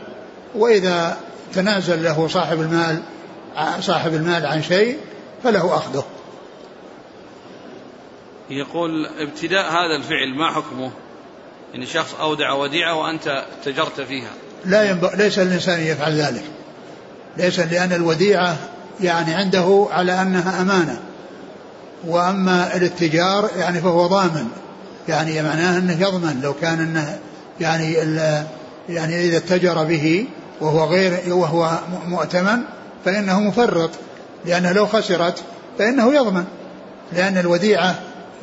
وإذا 0.55 1.17
تنازل 1.55 2.05
له 2.05 2.29
صاحب 2.29 2.61
المال 2.61 3.03
صاحب 3.81 4.15
المال 4.15 4.47
عن 4.47 4.63
شيء 4.63 4.99
فله 5.45 5.77
أخذه. 5.77 6.05
يقول 8.51 9.07
ابتداء 9.07 9.71
هذا 9.71 9.97
الفعل 9.97 10.35
ما 10.35 10.51
حكمه؟ 10.51 10.91
يعني 11.73 11.87
شخص 11.87 12.15
أودع 12.15 12.53
وديعة 12.53 12.95
وأنت 12.95 13.45
تجرت 13.65 14.01
فيها. 14.01 14.31
لا 14.65 14.91
ينبغ 14.91 15.17
ليس 15.17 15.39
الإنسان 15.39 15.81
يفعل 15.81 16.13
ذلك. 16.13 16.45
ليس 17.37 17.61
لأن 17.61 17.93
الوديعة 17.93 18.57
يعني 19.01 19.35
عنده 19.35 19.89
على 19.91 20.23
أنها 20.23 20.63
أمانة. 20.63 21.01
وأما 22.07 22.77
الاتجار 22.77 23.51
يعني 23.57 23.81
فهو 23.81 24.07
ضامن. 24.07 24.49
يعني 25.09 25.43
معناه 25.43 25.79
أنه 25.79 26.03
يضمن 26.03 26.41
لو 26.43 26.55
كان 26.55 26.81
أنه 26.81 27.19
يعني 27.61 27.93
يعني 28.89 29.25
إذا 29.25 29.37
اتجر 29.37 29.85
به 29.85 30.27
وهو 30.61 30.85
غير 30.85 31.35
وهو 31.35 31.71
مؤتمن 32.09 32.59
فإنه 33.05 33.41
مفرط. 33.41 33.91
لأنه 34.45 34.73
لو 34.73 34.87
خسرت 34.87 35.43
فإنه 35.79 36.15
يضمن. 36.15 36.45
لأن 37.13 37.39
الوديعة 37.39 37.95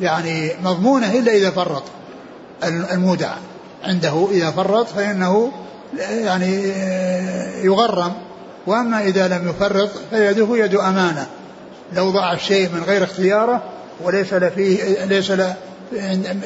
يعني 0.02 0.52
مضمونة 0.64 1.14
إلا 1.14 1.32
إذا 1.32 1.50
فرط. 1.50 1.84
المودع 2.64 3.32
عنده 3.84 4.28
إذا 4.32 4.52
فرط 4.52 4.88
فإنه 4.88 5.52
يعني 6.10 6.74
يغرم. 7.64 8.14
وأما 8.68 9.04
إذا 9.04 9.28
لم 9.28 9.50
يفرط 9.50 9.90
فيده 10.10 10.58
يد 10.58 10.76
أمانة. 10.76 11.28
لو 11.94 12.12
ضاع 12.12 12.34
الشيء 12.34 12.70
من 12.70 12.84
غير 12.84 13.04
اختياره 13.04 13.64
وليس 14.04 14.34
فيه 14.34 15.06
ليس 15.06 15.32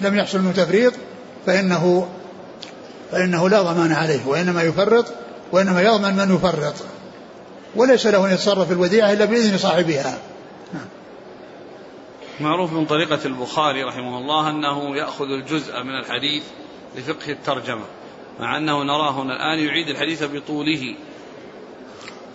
لم 0.02 0.18
يحصل 0.18 0.40
منه 0.40 0.52
تفريط 0.52 0.94
فإنه 1.46 2.08
فإنه 3.12 3.50
لا 3.50 3.62
ضمان 3.62 3.92
عليه 3.92 4.20
وإنما 4.28 4.62
يفرط 4.62 5.06
وإنما 5.52 5.82
يضمن 5.82 6.16
من 6.16 6.36
يفرط 6.36 6.76
وليس 7.76 8.08
له 8.08 8.28
أن 8.28 8.34
يتصرف 8.34 8.68
في 8.68 8.74
الوديعة 8.74 9.14
إلا 9.14 9.26
بإذن 9.26 9.58
صاحبها. 9.58 10.18
معروف 12.40 12.74
من 12.74 12.86
طريقة 12.86 13.20
البخاري 13.26 13.84
رحمه 13.84 14.18
الله 14.18 14.50
أنه 14.50 14.98
يأخذ 14.98 15.26
الجزء 15.26 15.84
من 15.84 16.00
الحديث 16.00 16.44
لفقه 16.96 17.32
الترجمة 17.32 17.86
مع 18.40 18.58
أنه 18.58 18.84
نراه 18.84 19.12
هنا 19.12 19.34
الآن 19.34 19.68
يعيد 19.68 19.88
الحديث 19.88 20.24
بطوله. 20.24 20.96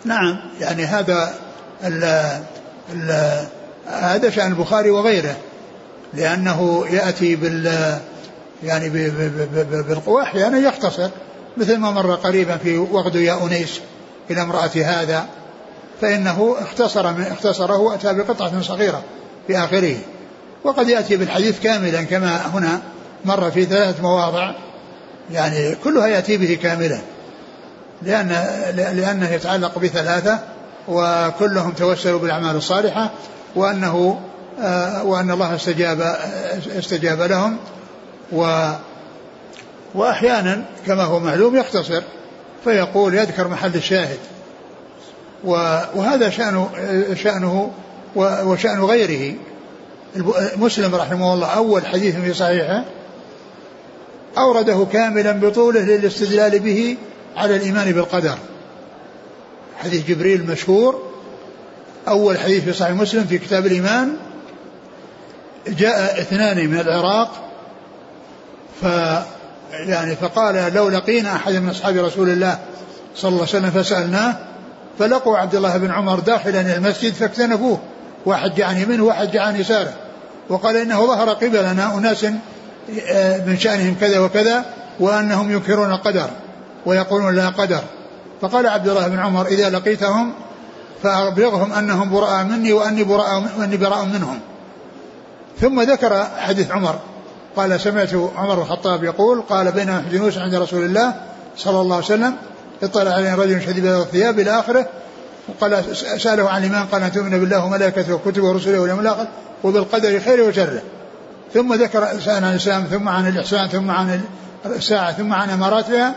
نعم 0.05 0.51
يعني 0.61 0.85
هذا 0.85 1.35
ال 1.85 2.05
ال 2.93 3.47
هذا 3.87 4.31
شأن 4.31 4.53
البخاري 4.53 4.91
وغيره 4.91 5.37
لأنه 6.15 6.87
يأتي 6.91 7.37
بال 7.37 7.67
يعني 8.63 8.89
بالقوى 9.89 10.23
أحيانا 10.23 10.59
يختصر 10.59 11.11
مثل 11.57 11.77
ما 11.77 11.91
مر 11.91 12.15
قريبا 12.15 12.57
في 12.57 12.79
وغد 12.79 13.15
يا 13.15 13.47
أنيس 13.47 13.81
إلى 14.31 14.43
امرأة 14.43 14.71
هذا 14.77 15.27
فإنه 16.01 16.57
اختصر 16.59 17.13
من 17.13 17.23
اختصره 17.23 17.79
وأتى 17.79 18.15
بقطعة 18.15 18.63
صغيرة 18.63 19.03
في 19.47 19.59
آخره. 19.59 19.97
وقد 20.65 20.89
يأتي 20.89 21.17
بالحديث 21.17 21.61
كاملا 21.61 22.03
كما 22.03 22.47
هنا 22.47 22.81
مر 23.25 23.51
في 23.51 23.65
ثلاثة 23.65 24.03
مواضع. 24.03 24.53
يعني 25.33 25.75
كلها 25.75 26.07
يأتي 26.07 26.37
به 26.37 26.59
كاملا. 26.63 26.99
لأن 28.03 28.29
لأنه 28.77 29.31
يتعلق 29.31 29.79
بثلاثة 29.79 30.39
وكلهم 30.89 31.73
توسلوا 31.73 32.21
بالأعمال 32.21 32.57
الصالحة 32.57 33.11
وأنه 33.55 34.21
آه، 34.61 35.05
وأن 35.05 35.31
الله 35.31 35.55
استجاب 35.55 36.17
استجاب 36.79 37.21
لهم 37.21 37.57
و 38.33 38.71
وأحيانا 39.97 40.65
كما 40.87 41.03
هو 41.05 41.21
معلوم 41.21 41.57
يختصر 41.57 42.03
فيقول 42.65 43.15
يذكر 43.15 43.49
محل 43.49 43.75
الشاهد. 43.75 44.19
وهذا 45.45 46.31
شأنه 46.31 46.71
شأنه 47.15 47.73
وشأن 48.17 48.81
غيره. 48.81 49.35
مسلم 50.57 50.95
رحمه 50.95 51.35
الله 51.35 51.47
أول 51.47 51.87
حديث 51.87 52.17
في 52.17 52.35
صحيحه 52.35 52.85
أورده 54.39 54.87
كاملا 54.93 55.33
بطوله 55.33 55.81
للاستدلال 55.81 56.59
به 56.59 56.97
على 57.37 57.57
الإيمان 57.57 57.93
بالقدر. 57.93 58.39
حديث 59.79 60.07
جبريل 60.07 60.41
المشهور 60.41 61.03
أول 62.09 62.39
حديث 62.39 62.65
في 62.65 62.73
صحيح 62.73 62.93
مسلم 62.93 63.25
في 63.25 63.39
كتاب 63.39 63.67
الإيمان 63.67 64.17
جاء 65.69 66.21
اثنان 66.21 66.71
من 66.71 66.81
العراق 66.81 67.51
ف 68.83 68.87
يعني 69.79 70.17
فقال 70.17 70.75
لو 70.75 70.89
لقينا 70.89 71.37
أحد 71.37 71.53
من 71.53 71.69
أصحاب 71.69 71.97
رسول 71.97 72.29
الله 72.29 72.59
صلى 73.17 73.29
الله 73.29 73.41
عليه 73.41 73.49
وسلم 73.49 73.71
فسألناه 73.71 74.37
فلقوا 74.99 75.39
عبد 75.39 75.55
الله 75.55 75.77
بن 75.77 75.91
عمر 75.91 76.21
داخلا 76.21 76.77
المسجد 76.77 77.13
فاكتنفوه 77.13 77.79
واحد 78.27 78.55
جاء 78.55 78.69
عن 78.69 78.79
يمينه 78.79 79.05
وواحد 79.05 79.31
جاء 79.31 79.43
عن 79.43 79.57
يساره 79.57 79.93
وقال 80.49 80.77
إنه 80.77 81.07
ظهر 81.07 81.31
قبلنا 81.31 81.99
أناس 81.99 82.27
آه، 83.09 83.47
من 83.47 83.59
شأنهم 83.59 83.97
كذا 84.01 84.19
وكذا 84.19 84.65
وأنهم 85.01 85.53
ينكرون 85.53 85.91
القدر 85.93 86.31
ويقولون 86.87 87.37
لا 87.37 87.49
قدر. 87.49 87.81
فقال 88.41 88.67
عبد 88.67 88.89
الله 88.89 89.09
بن 89.09 89.19
عمر 89.19 89.47
إذا 89.47 89.71
لقيتهم 89.71 90.33
فأبلغهم 91.03 91.73
أنهم 91.73 92.13
براء 92.13 92.45
مني 92.45 92.73
وأني 92.73 93.05
براء 93.05 93.43
وأني 93.59 93.77
براء 93.77 94.05
منهم. 94.05 94.41
ثم 95.61 95.81
ذكر 95.81 96.27
حديث 96.39 96.71
عمر 96.71 96.99
قال 97.57 97.81
سمعت 97.81 98.15
عمر 98.15 98.55
بن 98.55 98.61
الخطاب 98.61 99.05
يقول 99.05 99.41
قال 99.41 99.73
بينما 99.73 100.05
جلوس 100.13 100.39
عند 100.39 100.55
رسول 100.55 100.85
الله 100.85 101.15
صلى 101.57 101.81
الله 101.81 101.97
عليه 101.97 102.05
وسلم 102.05 102.37
اطلع 102.83 103.11
عليه 103.11 103.35
رجل 103.35 103.63
شديد 103.63 103.87
الثياب 103.87 104.39
إلى 104.41 104.59
آخره 104.59 104.87
وقال 105.49 105.97
سأله 106.21 106.51
عن 106.51 106.59
الإيمان 106.59 106.87
قال 106.87 107.03
أن 107.03 107.13
تؤمن 107.13 107.31
بالله 107.31 107.65
وملائكته 107.65 108.15
وكتبه 108.15 108.49
ورسله 108.49 108.81
واليوم 108.81 109.01
الآخر 109.01 109.27
وبالقدر 109.65 110.21
خيره 110.21 110.49
وشره. 110.49 110.83
ثم 111.55 111.75
ذكر 111.75 112.21
سأل 112.21 112.45
عن 112.45 112.51
الإسلام 112.51 112.85
ثم 112.85 113.09
عن 113.09 113.29
الإحسان 113.29 113.69
ثم 113.69 113.91
عن 113.91 114.21
الساعة 114.67 115.13
ثم 115.13 115.33
عن 115.33 115.51
أماراتها 115.51 116.15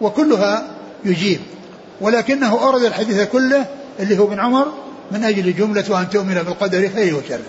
وكلها 0.00 0.66
يجيب. 1.04 1.40
ولكنه 2.00 2.52
أورد 2.52 2.82
الحديث 2.82 3.22
كله 3.22 3.66
اللي 4.00 4.18
هو 4.18 4.24
ابن 4.24 4.40
عمر 4.40 4.66
من 5.10 5.24
أجل 5.24 5.56
جملة 5.56 5.84
وأن 5.88 6.10
تؤمن 6.10 6.34
بالقدر 6.34 6.88
خيره 6.88 7.16
وشره. 7.16 7.40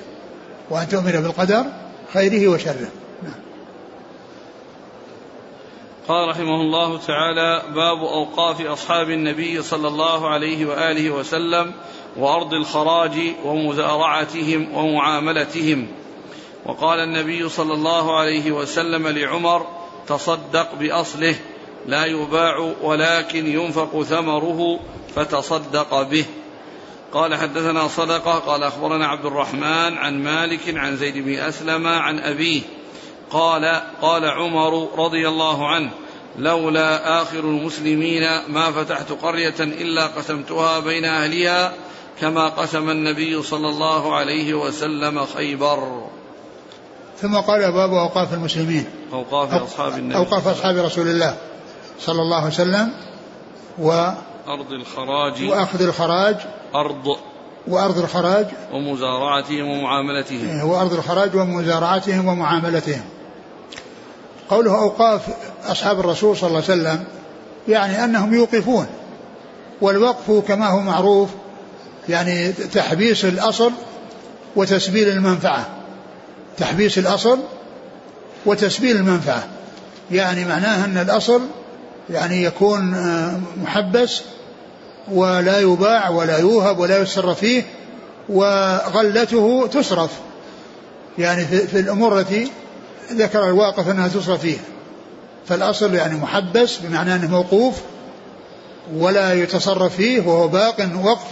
وأن 0.70 0.90
تؤمن 0.90 1.12
بالقدر 1.12 1.66
خيره 2.14 2.48
وشره. 2.48 2.88
قال 6.08 6.30
رحمه 6.30 6.62
الله 6.62 6.98
تعالى 6.98 7.64
باب 7.76 8.00
أوقاف 8.00 8.62
أصحاب 8.62 9.10
النبي 9.10 9.62
صلى 9.62 9.88
الله 9.88 10.30
عليه 10.30 10.66
وآله 10.66 11.12
وسلم 11.12 11.74
وأرض 12.18 12.54
الخراج 12.54 13.20
ومزارعتهم 13.44 14.74
ومعاملتهم. 14.74 15.88
وقال 16.66 17.00
النبي 17.00 17.50
صلى 17.50 17.74
الله 17.74 18.18
عليه 18.18 18.52
وسلم 18.52 19.08
لعمر 19.08 19.68
تصدق 20.08 20.76
بأصله 20.76 21.36
لا 21.86 22.06
يباع 22.06 22.74
ولكن 22.82 23.48
ينفق 23.48 24.04
ثمره 24.04 24.80
فتصدق 25.16 26.02
به. 26.02 26.26
قال 27.14 27.36
حدثنا 27.36 27.88
صدقة 27.88 28.40
قال 28.40 28.64
أخبرنا 28.64 29.08
عبد 29.08 29.26
الرحمن 29.26 29.98
عن 29.98 30.24
مالك 30.24 30.78
عن 30.78 30.98
زيد 30.98 31.18
بن 31.18 31.34
أسلم 31.40 31.88
عن 31.88 32.20
أبيه 32.20 32.62
قال 33.32 33.82
قال 34.02 34.26
عمر 34.26 34.88
رضي 34.98 35.28
الله 35.28 35.68
عنه 35.68 35.90
لولا 36.40 37.22
آخر 37.22 37.40
المسلمين 37.40 38.24
ما 38.48 38.72
فتحت 38.72 39.12
قرية 39.12 39.60
إلا 39.60 40.08
قسمتها 40.08 40.80
بين 40.80 41.06
أهلها 41.06 41.74
كما 42.22 42.48
قسم 42.50 42.90
النبي 42.90 43.44
صلى 43.44 43.70
الله 43.70 44.16
عليه 44.16 44.54
وسلم 44.54 45.26
خيبر. 45.26 46.08
ثم 47.22 47.36
قال 47.36 47.72
باب 47.72 47.94
أوقاف 47.94 48.34
المسلمين. 48.34 48.86
أوقاف 49.14 49.54
أصحاب 49.54 49.94
النبي. 49.94 50.16
أوقاف 50.16 50.48
أصحاب 50.48 50.78
رسول 50.78 51.08
الله 51.08 51.38
صلى 52.00 52.22
الله 52.22 52.38
عليه 52.38 52.48
وسلم 52.48 52.92
و 53.80 53.92
أرض 54.48 54.72
الخراج. 54.72 55.50
وأخذ 55.50 55.82
الخراج. 55.82 56.36
أرض. 56.76 57.18
وأرض 57.68 57.98
الخراج. 57.98 58.46
ومزارعتهم 58.74 59.68
ومعاملتهم. 59.68 60.50
إيه، 60.50 60.64
وأرض 60.64 60.94
الخراج 60.94 61.36
ومزارعتهم 61.36 62.28
ومعاملتهم. 62.28 63.02
قوله 64.50 64.80
أوقاف 64.80 65.22
أصحاب 65.66 66.00
الرسول 66.00 66.38
صلى 66.38 66.48
الله 66.48 66.64
عليه 66.70 66.82
وسلم 66.82 67.04
يعني 67.68 68.04
أنهم 68.04 68.34
يوقفون 68.34 68.88
والوقف 69.82 70.32
كما 70.48 70.68
هو 70.68 70.80
معروف 70.80 71.30
يعني 72.10 72.52
تحبيس 72.52 73.26
الأصل 73.26 73.72
وتسبيل 74.56 75.10
المنفعة 75.10 75.68
تحبيس 76.58 76.98
الأصل 76.98 77.40
وتسبيل 78.46 78.98
المنفعة 78.98 79.48
يعني 80.12 80.46
معناه 80.46 80.86
أن 80.86 80.98
الأصل 80.98 81.42
يعني 82.10 82.44
يكون 82.44 82.96
محبس 83.64 84.22
ولا 85.12 85.60
يباع 85.60 86.10
ولا 86.10 86.38
يوهب 86.38 86.80
ولا 86.80 87.02
يتصرف 87.02 87.40
فيه 87.40 87.64
وغلته 88.30 89.70
تصرف 89.74 90.12
يعني 91.18 91.46
في 91.46 91.80
الأمور 91.80 92.20
التي 92.20 92.52
ذكر 93.12 93.50
الواقف 93.50 93.90
أنها 93.90 94.08
تصرف 94.08 94.42
فيها 94.42 94.64
فالأصل 95.48 95.96
يعني 95.96 96.16
محبس 96.16 96.78
بمعنى 96.78 97.16
أنه 97.16 97.28
موقوف 97.28 97.76
ولا 98.96 99.34
يتصرف 99.34 99.96
فيه 99.96 100.22
وهو 100.22 100.48
باق 100.48 100.90
وقف. 101.04 101.28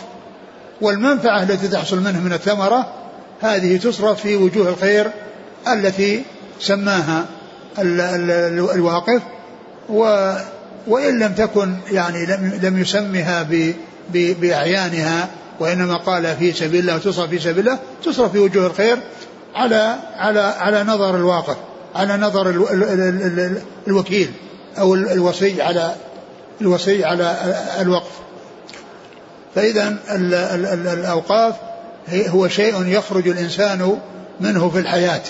والمنفعة 0.82 1.44
التي 1.44 1.68
تحصل 1.68 2.00
منه 2.00 2.20
من 2.20 2.34
الثمرة 2.34 2.94
هذه 3.42 3.78
تصرف 3.78 4.22
في 4.22 4.36
وجوه 4.36 4.70
الخير 4.70 5.12
التي 5.68 6.24
سماها 6.60 7.26
الواقف 7.80 9.22
و 9.90 10.34
وإن 10.88 11.20
لم 11.20 11.34
تكن 11.34 11.76
يعني 11.92 12.26
لم, 12.26 12.60
لم 12.64 12.82
يسمها 12.82 13.48
بأعيانها 14.14 15.30
وإنما 15.60 15.98
قال 15.98 16.36
في 16.36 16.54
سبيل 16.54 16.80
الله 16.80 16.98
تصرف 16.98 17.30
في 17.30 17.40
سبيل 17.40 17.60
الله 17.60 17.80
تصرف 18.04 18.32
في 18.32 18.40
وجوه 18.40 18.68
الخير 18.68 18.98
على 19.56 19.96
على 20.16 20.40
على 20.40 20.84
نظر 20.84 21.16
الواقف 21.16 21.58
على 21.96 22.18
نظر 22.18 22.50
ال 22.50 22.70
ال 22.70 22.84
ال 22.84 23.40
ال 23.40 23.62
الوكيل 23.88 24.32
أو 24.80 24.94
الوصي 24.96 25.62
على 25.62 25.96
الوصي 26.62 27.06
على 27.06 27.38
الوقف. 27.82 28.12
فإذا 29.56 29.98
الأوقاف 30.94 31.56
هو 32.10 32.48
شيء 32.48 32.86
يخرج 32.88 33.28
الإنسان 33.28 33.98
منه 34.40 34.70
في 34.70 34.80
الحياة 34.80 35.22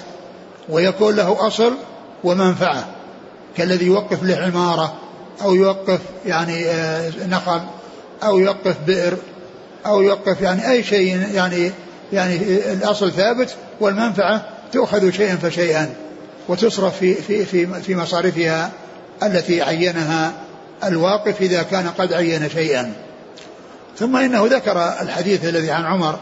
ويكون 0.70 1.16
له 1.16 1.48
أصل 1.48 1.74
ومنفعة 2.24 2.86
كالذي 3.58 3.86
يوقف 3.86 4.24
له 4.24 4.36
عمارة 4.36 4.94
أو 5.42 5.56
يوقف 5.56 6.00
يعني 6.26 6.66
آه، 6.66 7.12
نخل 7.28 7.62
أو 8.24 8.40
يوقف 8.40 8.76
بئر 8.88 9.18
أو 9.86 10.02
يوقف 10.02 10.42
يعني 10.42 10.72
أي 10.72 10.84
شيء 10.84 11.28
يعني 11.34 11.72
يعني 12.16 12.36
الأصل 12.74 13.12
ثابت 13.12 13.56
والمنفعة 13.80 14.46
تؤخذ 14.72 15.12
شيئا 15.12 15.36
فشيئا 15.36 15.96
وتصرف 16.48 16.98
في 16.98 17.16
في 17.16 17.46
في 17.46 17.82
في 17.82 17.96
مصارفها 17.96 18.72
التي 19.24 19.62
عينها 19.62 20.34
الواقف 20.84 21.42
إذا 21.42 21.64
كان 21.64 21.88
قد 21.88 22.14
عين 22.14 22.50
شيئا. 22.50 22.94
ثم 23.98 24.16
إنه 24.16 24.46
ذكر 24.46 24.78
الحديث 25.02 25.46
الذي 25.46 25.72
عن 25.72 25.86
عمر 25.86 26.20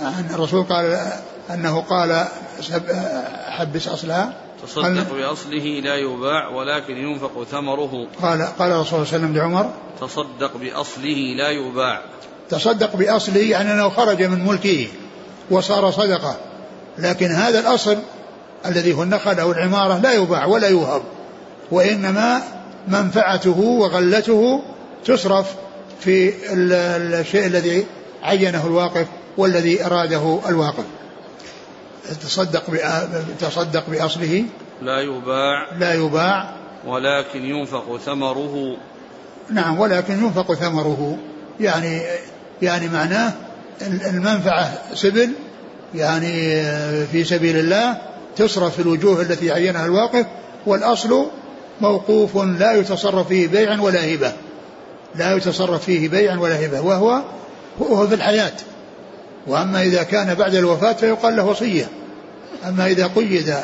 عن 0.00 0.26
الرسول 0.34 0.62
قال 0.62 1.00
أنه 1.50 1.80
قال 1.80 2.26
حبس 3.46 3.88
أصلها. 3.88 4.32
تصدق 4.62 5.14
بأصله 5.14 5.80
لا 5.80 5.96
يباع 5.96 6.48
ولكن 6.48 6.96
ينفق 6.96 7.46
ثمره. 7.50 8.08
قال 8.22 8.42
قال 8.58 8.72
الرسول 8.72 8.86
صلى 8.86 9.02
الله 9.02 9.12
عليه 9.12 9.18
وسلم 9.18 9.36
لعمر. 9.36 9.70
تصدق 10.00 10.56
بأصله 10.56 11.34
لا 11.36 11.50
يباع. 11.50 12.02
تصدق 12.50 12.96
بأصله 12.96 13.40
يعني 13.40 13.72
أنه 13.72 13.88
خرج 13.88 14.22
من 14.22 14.46
ملكه. 14.46 14.88
وصار 15.50 15.90
صدقة. 15.90 16.36
لكن 16.98 17.26
هذا 17.26 17.58
الأصل 17.60 17.98
الذي 18.66 18.92
هو 18.92 19.02
النخل 19.02 19.40
أو 19.40 19.52
العمارة 19.52 19.98
لا 19.98 20.12
يباع 20.12 20.46
ولا 20.46 20.68
يوهب 20.68 21.02
وإنما 21.70 22.42
منفعته 22.88 23.60
وغلته 23.60 24.62
تصرف 25.04 25.54
في 26.00 26.32
الشيء 26.52 27.46
الذي 27.46 27.86
عينه 28.22 28.66
الواقف 28.66 29.06
والذي 29.36 29.86
أراده 29.86 30.40
الواقف. 30.48 30.84
تصدق 32.22 32.62
تصدق 33.40 33.90
بأصله. 33.90 34.44
لا 34.82 35.00
يباع. 35.00 35.76
لا 35.78 35.94
يباع. 35.94 36.52
ولكن 36.86 37.44
ينفق 37.44 37.96
ثمره. 37.96 38.76
نعم 39.50 39.80
ولكن 39.80 40.24
ينفق 40.24 40.54
ثمره. 40.54 41.18
يعني 41.60 42.02
يعني 42.62 42.88
معناه 42.88 43.32
المنفعة 43.86 44.72
سبل 44.94 45.30
يعني 45.94 46.62
في 47.06 47.24
سبيل 47.24 47.56
الله 47.56 47.96
تصرف 48.36 48.74
في 48.74 48.82
الوجوه 48.82 49.22
التي 49.22 49.52
عينها 49.52 49.86
الواقف 49.86 50.26
والأصل 50.66 51.26
موقوف 51.80 52.36
لا 52.36 52.72
يتصرف 52.72 53.28
فيه 53.28 53.48
بيع 53.48 53.80
ولا 53.80 54.14
هبة. 54.14 54.32
لا 55.14 55.36
يتصرف 55.36 55.84
فيه 55.84 56.08
بيع 56.08 56.38
ولا 56.38 56.66
هبة 56.66 56.80
وهو 56.80 57.22
هو 57.80 58.06
في 58.06 58.14
الحياة. 58.14 58.52
وأما 59.46 59.82
إذا 59.82 60.02
كان 60.02 60.34
بعد 60.34 60.54
الوفاة 60.54 60.92
فيقال 60.92 61.36
له 61.36 61.44
وصية. 61.44 61.88
أما 62.68 62.86
إذا 62.86 63.06
قيد 63.06 63.54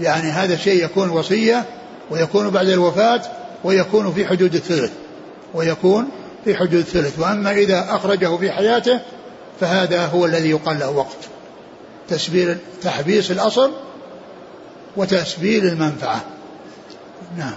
يعني 0.00 0.30
هذا 0.30 0.54
الشيء 0.54 0.84
يكون 0.84 1.10
وصية 1.10 1.64
ويكون 2.10 2.50
بعد 2.50 2.68
الوفاة 2.68 3.22
ويكون 3.64 4.12
في 4.12 4.26
حدود 4.26 4.54
الثلث. 4.54 4.92
ويكون 5.54 6.08
في 6.44 6.56
حدود 6.56 6.74
الثلث. 6.74 7.18
وأما 7.18 7.52
إذا 7.52 7.86
أخرجه 7.90 8.36
في 8.36 8.50
حياته 8.50 9.00
فهذا 9.60 10.06
هو 10.06 10.26
الذي 10.26 10.50
يقال 10.50 10.78
له 10.78 10.90
وقت. 10.90 11.16
تسبيل 12.08 12.58
تحبيس 12.82 13.30
الأصل 13.30 13.72
وتسبيل 14.96 15.64
المنفعة. 15.64 16.24
نعم. 17.36 17.54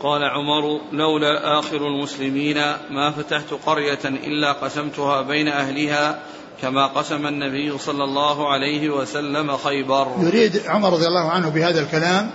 قال 0.00 0.24
عمر 0.24 0.80
لولا 0.92 1.58
آخر 1.58 1.76
المسلمين 1.76 2.56
ما 2.90 3.10
فتحت 3.10 3.54
قرية 3.66 4.04
إلا 4.04 4.52
قسمتها 4.52 5.22
بين 5.22 5.48
أهلها 5.48 6.18
كما 6.62 6.86
قسم 6.86 7.26
النبي 7.26 7.78
صلى 7.78 8.04
الله 8.04 8.52
عليه 8.52 8.90
وسلم 8.90 9.56
خيبر. 9.56 10.08
يريد 10.20 10.62
عمر 10.66 10.92
رضي 10.92 11.06
الله 11.06 11.30
عنه 11.30 11.48
بهذا 11.48 11.80
الكلام 11.80 12.30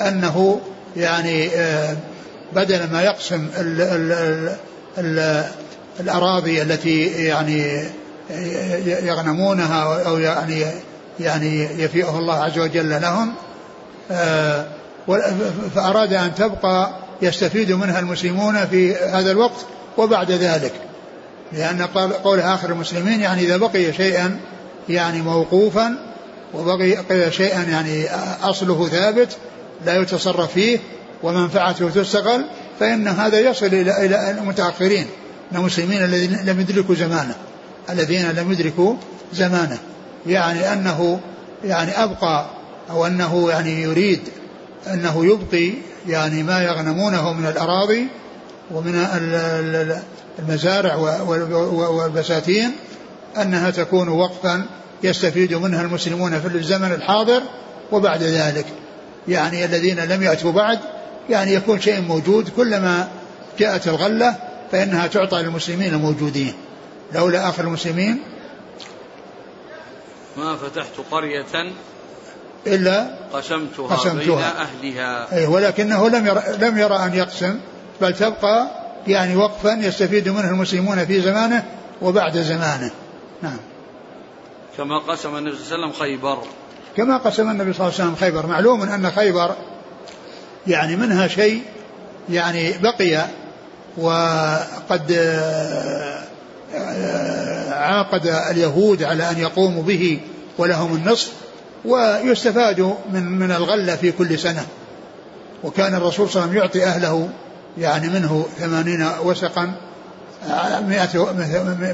أنه 0.00 0.60
يعني 0.96 1.48
آه، 1.48 1.96
بدل 2.52 2.92
ما 2.92 3.02
يقسم 3.02 3.48
ال 3.58 3.80
ال 3.80 4.12
ال 4.12 4.56
ال 4.98 5.44
الأراضي 6.00 6.62
التي 6.62 7.06
يعني 7.06 7.84
يغنمونها 8.86 10.06
أو 10.06 10.18
يعني 10.18 10.64
يعني 11.20 11.82
يفيئه 11.82 12.18
الله 12.18 12.34
عز 12.34 12.58
وجل 12.58 13.00
لهم 13.02 13.34
آه، 14.10 14.66
فأراد 15.74 16.12
أن 16.12 16.34
تبقى 16.34 16.90
يستفيد 17.22 17.72
منها 17.72 18.00
المسلمون 18.00 18.66
في 18.66 18.94
هذا 18.94 19.30
الوقت 19.30 19.66
وبعد 19.98 20.30
ذلك. 20.30 20.72
لأن 21.52 21.82
قول 22.24 22.40
آخر 22.40 22.70
المسلمين 22.70 23.20
يعني 23.20 23.42
إذا 23.42 23.56
بقي 23.56 23.92
شيئا 23.92 24.40
يعني 24.88 25.22
موقوفا 25.22 25.94
وبقي 26.54 26.96
شيئا 27.30 27.62
يعني 27.62 28.06
أصله 28.42 28.88
ثابت 28.88 29.36
لا 29.86 29.96
يتصرف 29.96 30.52
فيه 30.52 30.78
ومنفعته 31.22 31.90
تستغل 31.90 32.44
فإن 32.80 33.08
هذا 33.08 33.40
يصل 33.40 33.66
إلى 33.66 34.06
إلى 34.06 34.30
المتأخرين. 34.30 35.06
المسلمين 35.54 36.04
الذين 36.04 36.46
لم 36.46 36.60
يدركوا 36.60 36.94
زمانه 36.94 37.34
الذين 37.90 38.30
لم 38.30 38.52
يدركوا 38.52 38.94
زمانه. 39.32 39.78
يعني 40.26 40.72
أنه 40.72 41.20
يعني 41.64 42.02
أبقى 42.02 42.46
أو 42.90 43.06
أنه 43.06 43.50
يعني 43.50 43.82
يريد 43.82 44.20
أنه 44.86 45.26
يبقي 45.26 45.72
يعني 46.08 46.42
ما 46.42 46.62
يغنمونه 46.62 47.32
من 47.32 47.46
الأراضي 47.46 48.06
ومن 48.74 49.06
المزارع 50.38 50.94
والبساتين 51.88 52.72
أنها 53.42 53.70
تكون 53.70 54.08
وقفا 54.08 54.66
يستفيد 55.02 55.54
منها 55.54 55.82
المسلمون 55.82 56.40
في 56.40 56.46
الزمن 56.56 56.92
الحاضر 56.92 57.42
وبعد 57.92 58.22
ذلك. 58.22 58.66
يعني 59.28 59.64
الذين 59.64 60.00
لم 60.00 60.22
يأتوا 60.22 60.52
بعد 60.52 60.78
يعني 61.30 61.54
يكون 61.54 61.80
شيء 61.80 62.00
موجود 62.00 62.48
كلما 62.48 63.08
جاءت 63.58 63.88
الغلة 63.88 64.51
فإنها 64.72 65.06
تعطى 65.06 65.42
للمسلمين 65.42 65.94
الموجودين 65.94 66.54
لولا 67.14 67.48
آخر 67.48 67.64
المسلمين 67.64 68.22
ما 70.36 70.56
فتحت 70.56 71.00
قرية 71.10 71.72
إلا 72.66 73.14
قسمتها, 73.32 73.96
قسمتها. 73.96 74.24
بين 74.24 74.38
أهلها. 74.38 75.32
أي 75.32 75.46
ولكنه 75.46 76.08
لم 76.08 76.26
يرى, 76.26 76.42
لم 76.58 76.78
يرى 76.78 76.96
أن 76.96 77.14
يقسم 77.14 77.58
بل 78.00 78.14
تبقى 78.14 78.70
يعني 79.06 79.36
وقفا 79.36 79.78
يستفيد 79.80 80.28
منه 80.28 80.50
المسلمون 80.50 81.06
في 81.06 81.20
زمانه 81.20 81.64
وبعد 82.02 82.38
زمانه. 82.38 82.90
نعم. 83.42 83.58
كما 84.76 84.98
قسم 84.98 85.36
النبي 85.36 85.56
صلى 85.56 85.74
الله 85.74 85.86
عليه 85.86 85.86
وسلم 85.86 86.06
خيبر. 86.06 86.38
كما 86.96 87.16
قسم 87.16 87.50
النبي 87.50 87.72
صلى 87.72 87.86
الله 87.86 87.94
عليه 88.00 88.04
وسلم 88.04 88.16
خيبر. 88.16 88.46
معلوم 88.46 88.82
أن 88.82 89.10
خيبر 89.10 89.56
يعني 90.66 90.96
منها 90.96 91.28
شيء 91.28 91.62
يعني 92.30 92.72
بقي 92.78 93.26
وقد 93.96 95.12
عاقد 97.70 98.26
اليهود 98.26 99.02
على 99.02 99.30
أن 99.30 99.38
يقوموا 99.38 99.82
به 99.82 100.20
ولهم 100.58 100.94
النصف 100.94 101.32
ويستفاد 101.84 102.94
من 103.12 103.22
من 103.22 103.50
الغلة 103.52 103.96
في 103.96 104.12
كل 104.12 104.38
سنة. 104.38 104.66
وكان 105.64 105.94
الرسول 105.94 106.30
صلى 106.30 106.44
الله 106.44 106.52
عليه 106.52 106.60
وسلم 106.60 106.82
يعطي 106.82 106.84
أهله 106.84 107.28
يعني 107.78 108.08
منه 108.08 108.46
ثمانين 108.58 109.08
وسقا 109.24 109.72
مئة, 110.88 111.32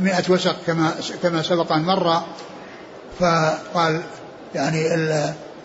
مئة 0.00 0.24
وسق 0.28 0.56
كما 0.66 0.90
كما 1.22 1.42
سبق 1.42 1.72
أن 1.72 1.82
مر. 1.82 2.22
فقال 3.20 4.00
يعني 4.54 4.84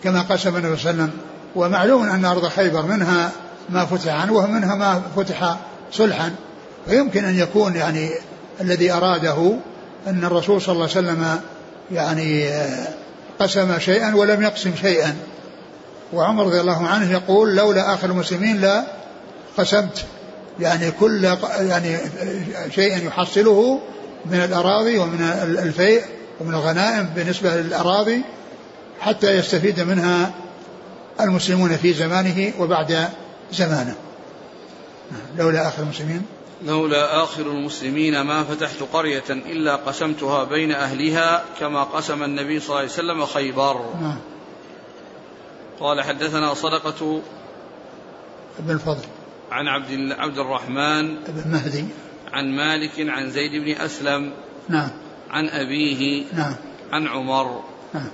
كما 0.04 0.22
قسم 0.22 0.56
النبي 0.56 0.76
صلى 0.76 0.90
الله 0.90 1.02
عليه 1.02 1.12
وسلم 1.12 1.18
ومعلوم 1.56 2.08
أن 2.08 2.24
أرض 2.24 2.48
خيبر 2.48 2.82
منها 2.82 3.30
ما 3.68 3.84
فتح 3.84 4.14
عنه 4.14 4.32
ومنها 4.32 4.74
ما 4.74 5.02
فتح 5.16 5.56
صلحا. 5.94 6.34
فيمكن 6.88 7.24
أن 7.24 7.38
يكون 7.38 7.76
يعني 7.76 8.10
الذي 8.60 8.92
أراده 8.92 9.56
أن 10.06 10.24
الرسول 10.24 10.62
صلى 10.62 10.72
الله 10.72 10.88
عليه 10.96 11.08
وسلم 11.08 11.40
يعني 11.92 12.50
قسم 13.38 13.78
شيئا 13.78 14.14
ولم 14.16 14.42
يقسم 14.42 14.72
شيئا. 14.80 15.16
وعمر 16.12 16.46
رضي 16.46 16.60
الله 16.60 16.86
عنه 16.86 17.12
يقول 17.12 17.56
لولا 17.56 17.94
آخر 17.94 18.10
المسلمين 18.10 18.60
لا 18.60 18.84
قسمت. 19.56 20.04
يعني 20.60 20.90
كل 20.90 21.24
يعني 21.58 21.98
شيئا 22.74 22.98
يحصله 22.98 23.80
من 24.26 24.38
الأراضي 24.38 24.98
ومن 24.98 25.22
الفيء 25.62 26.02
ومن 26.40 26.54
الغنائم 26.54 27.08
بالنسبة 27.16 27.56
للأراضي 27.56 28.22
حتى 29.00 29.30
يستفيد 29.30 29.80
منها 29.80 30.30
المسلمون 31.20 31.76
في 31.76 31.92
زمانه 31.92 32.52
وبعد 32.58 33.08
زمانه. 33.52 33.94
لولا 35.38 35.68
آخر 35.68 35.82
المسلمين؟ 35.82 36.26
لولا 36.64 37.22
آخر 37.22 37.42
المسلمين 37.42 38.20
ما 38.20 38.44
فتحت 38.44 38.82
قرية 38.92 39.30
إلا 39.30 39.76
قسمتها 39.76 40.44
بين 40.44 40.72
أهلها 40.72 41.44
كما 41.60 41.84
قسم 41.84 42.22
النبي 42.22 42.60
صلى 42.60 42.68
الله 42.68 42.78
عليه 42.78 42.90
وسلم 42.90 43.26
خيبر. 43.26 43.80
نعم. 44.00 44.18
قال 45.80 46.02
حدثنا 46.02 46.54
صدقة 46.54 47.20
ابن 48.58 48.70
الفضل 48.70 49.04
عن 49.50 49.68
عبد 49.68 50.12
عبد 50.18 50.38
الرحمن 50.38 51.14
بن 51.14 51.50
مهدي. 51.50 51.84
عن 52.32 52.56
مالك 52.56 52.92
عن 52.98 53.30
زيد 53.30 53.52
بن 53.64 53.80
أسلم 53.80 54.32
نعم. 54.68 54.90
عن 55.30 55.48
أبيه 55.48 56.24
نعم. 56.32 56.54
عن 56.92 57.08
عمر. 57.08 57.60
نعم. 57.94 58.08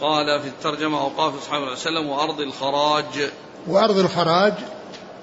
قال 0.00 0.40
في 0.40 0.48
الترجمة 0.48 1.00
أوقاف 1.00 1.38
أصحاب 1.42 1.62
وسلم 1.62 2.06
وأرض 2.06 2.40
الخراج. 2.40 3.30
وأرض 3.66 3.98
الخراج 3.98 4.54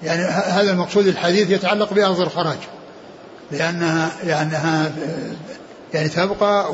يعني 0.03 0.23
هذا 0.23 0.71
المقصود 0.71 1.07
الحديث 1.07 1.49
يتعلق 1.49 1.93
بأرض 1.93 2.19
الخراج. 2.19 2.57
لأنها 3.51 4.11
لأنها 4.23 4.91
يعني 5.93 6.09
تبقى 6.09 6.71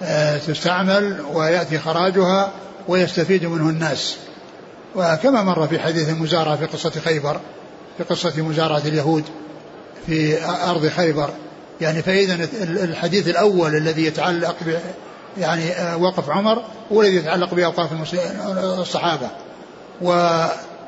وتستعمل 0.00 1.20
ويأتي 1.32 1.78
خراجها 1.78 2.52
ويستفيد 2.88 3.44
منه 3.44 3.70
الناس. 3.70 4.16
وكما 4.96 5.42
مر 5.42 5.66
في 5.66 5.78
حديث 5.78 6.08
المزارعة 6.08 6.56
في 6.56 6.66
قصة 6.66 6.90
خيبر 6.90 7.40
في 7.98 8.04
قصة 8.04 8.32
مزارعة 8.42 8.82
اليهود 8.84 9.24
في 10.06 10.44
أرض 10.44 10.88
خيبر. 10.88 11.30
يعني 11.80 12.02
فإذا 12.02 12.48
الحديث 12.62 13.28
الأول 13.28 13.76
الذي 13.76 14.06
يتعلق 14.06 14.56
ب 14.66 14.78
يعني 15.38 15.94
وقف 15.94 16.30
عمر 16.30 16.62
هو 16.92 17.02
الذي 17.02 17.16
يتعلق 17.16 17.54
بأوقاف 17.54 18.14
الصحابة. 18.78 19.28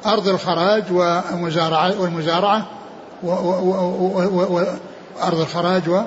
وأرض 0.04 0.28
الخراج 0.28 0.92
والمزارعة 0.92 2.00
والمزارعة 2.00 2.66
وأرض 3.22 5.40
الخراج 5.40 5.88
و 5.88 6.02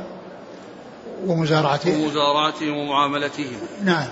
ومزارعته 1.27 2.03
ومزارعتهم 2.03 2.77
ومعاملتهم. 2.77 3.57
نعم. 3.83 4.07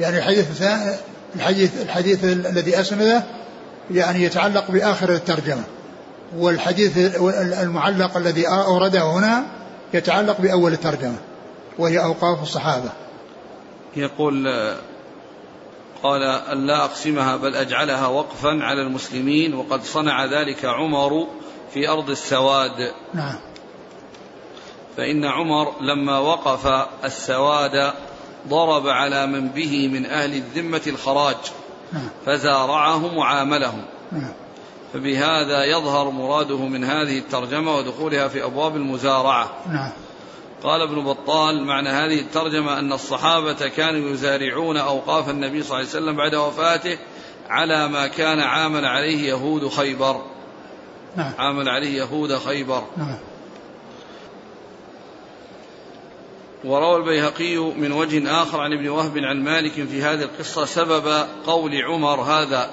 يعني 0.00 0.18
الحديث 0.18 0.62
الحديث 1.36 1.82
الحديث 1.82 2.24
الذي 2.24 2.80
أسنده 2.80 3.22
يعني 3.90 4.22
يتعلق 4.22 4.70
بآخر 4.70 5.10
الترجمة. 5.10 5.62
والحديث 6.36 6.98
المعلق 7.62 8.16
الذي 8.16 8.48
أورده 8.48 9.02
هنا 9.02 9.46
يتعلق 9.94 10.40
بأول 10.40 10.72
الترجمة 10.72 11.16
وهي 11.78 11.98
أوقاف 11.98 12.42
الصحابة. 12.42 12.90
يقول 13.96 14.48
قال 16.02 16.22
أن 16.22 16.66
لا 16.66 16.84
أقسمها 16.84 17.36
بل 17.36 17.56
أجعلها 17.56 18.06
وقفا 18.06 18.48
على 18.62 18.82
المسلمين 18.82 19.54
وقد 19.54 19.82
صنع 19.82 20.24
ذلك 20.24 20.64
عمر 20.64 21.26
في 21.74 21.88
أرض 21.88 22.10
السواد 22.10 22.92
نعم 23.14 23.38
فإن 24.96 25.24
عمر 25.24 25.72
لما 25.80 26.18
وقف 26.18 26.66
السواد 27.04 27.92
ضرب 28.48 28.88
على 28.88 29.26
من 29.26 29.48
به 29.48 29.88
من 29.88 30.06
أهل 30.06 30.34
الذمة 30.34 30.82
الخراج 30.86 31.36
نعم. 31.92 32.08
فزارعهم 32.26 33.16
وعاملهم 33.16 33.84
نعم. 34.12 34.32
فبهذا 34.92 35.64
يظهر 35.64 36.10
مراده 36.10 36.58
من 36.58 36.84
هذه 36.84 37.18
الترجمة 37.18 37.76
ودخولها 37.76 38.28
في 38.28 38.44
أبواب 38.44 38.76
المزارعة 38.76 39.50
نعم. 39.68 39.92
قال 40.62 40.82
ابن 40.82 41.04
بطال 41.04 41.64
معنى 41.64 41.88
هذه 41.88 42.20
الترجمة 42.20 42.78
أن 42.78 42.92
الصحابة 42.92 43.68
كانوا 43.68 44.10
يزارعون 44.10 44.76
أوقاف 44.76 45.30
النبي 45.30 45.62
صلى 45.62 45.78
الله 45.78 45.90
عليه 45.90 46.02
وسلم 46.02 46.16
بعد 46.16 46.34
وفاته 46.34 46.98
على 47.48 47.88
ما 47.88 48.06
كان 48.06 48.40
عامل 48.40 48.84
عليه 48.84 49.28
يهود 49.28 49.68
خيبر 49.68 50.22
نعم. 51.16 51.32
عامل 51.38 51.68
عليه 51.68 51.98
يهود 51.98 52.38
خيبر 52.38 52.82
نعم. 52.96 53.18
وروى 56.64 56.96
البيهقي 56.96 57.56
من 57.56 57.92
وجه 57.92 58.42
آخر 58.42 58.60
عن 58.60 58.72
ابن 58.72 58.88
وهب 58.88 59.18
عن 59.18 59.44
مالك 59.44 59.72
في 59.72 60.02
هذه 60.02 60.22
القصة 60.22 60.64
سبب 60.64 61.26
قول 61.46 61.82
عمر 61.82 62.20
هذا 62.20 62.70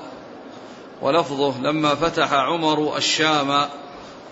ولفظه 1.02 1.62
لما 1.62 1.96
فتح 1.96 2.34
عمر 2.34 2.98
الشام 2.98 3.66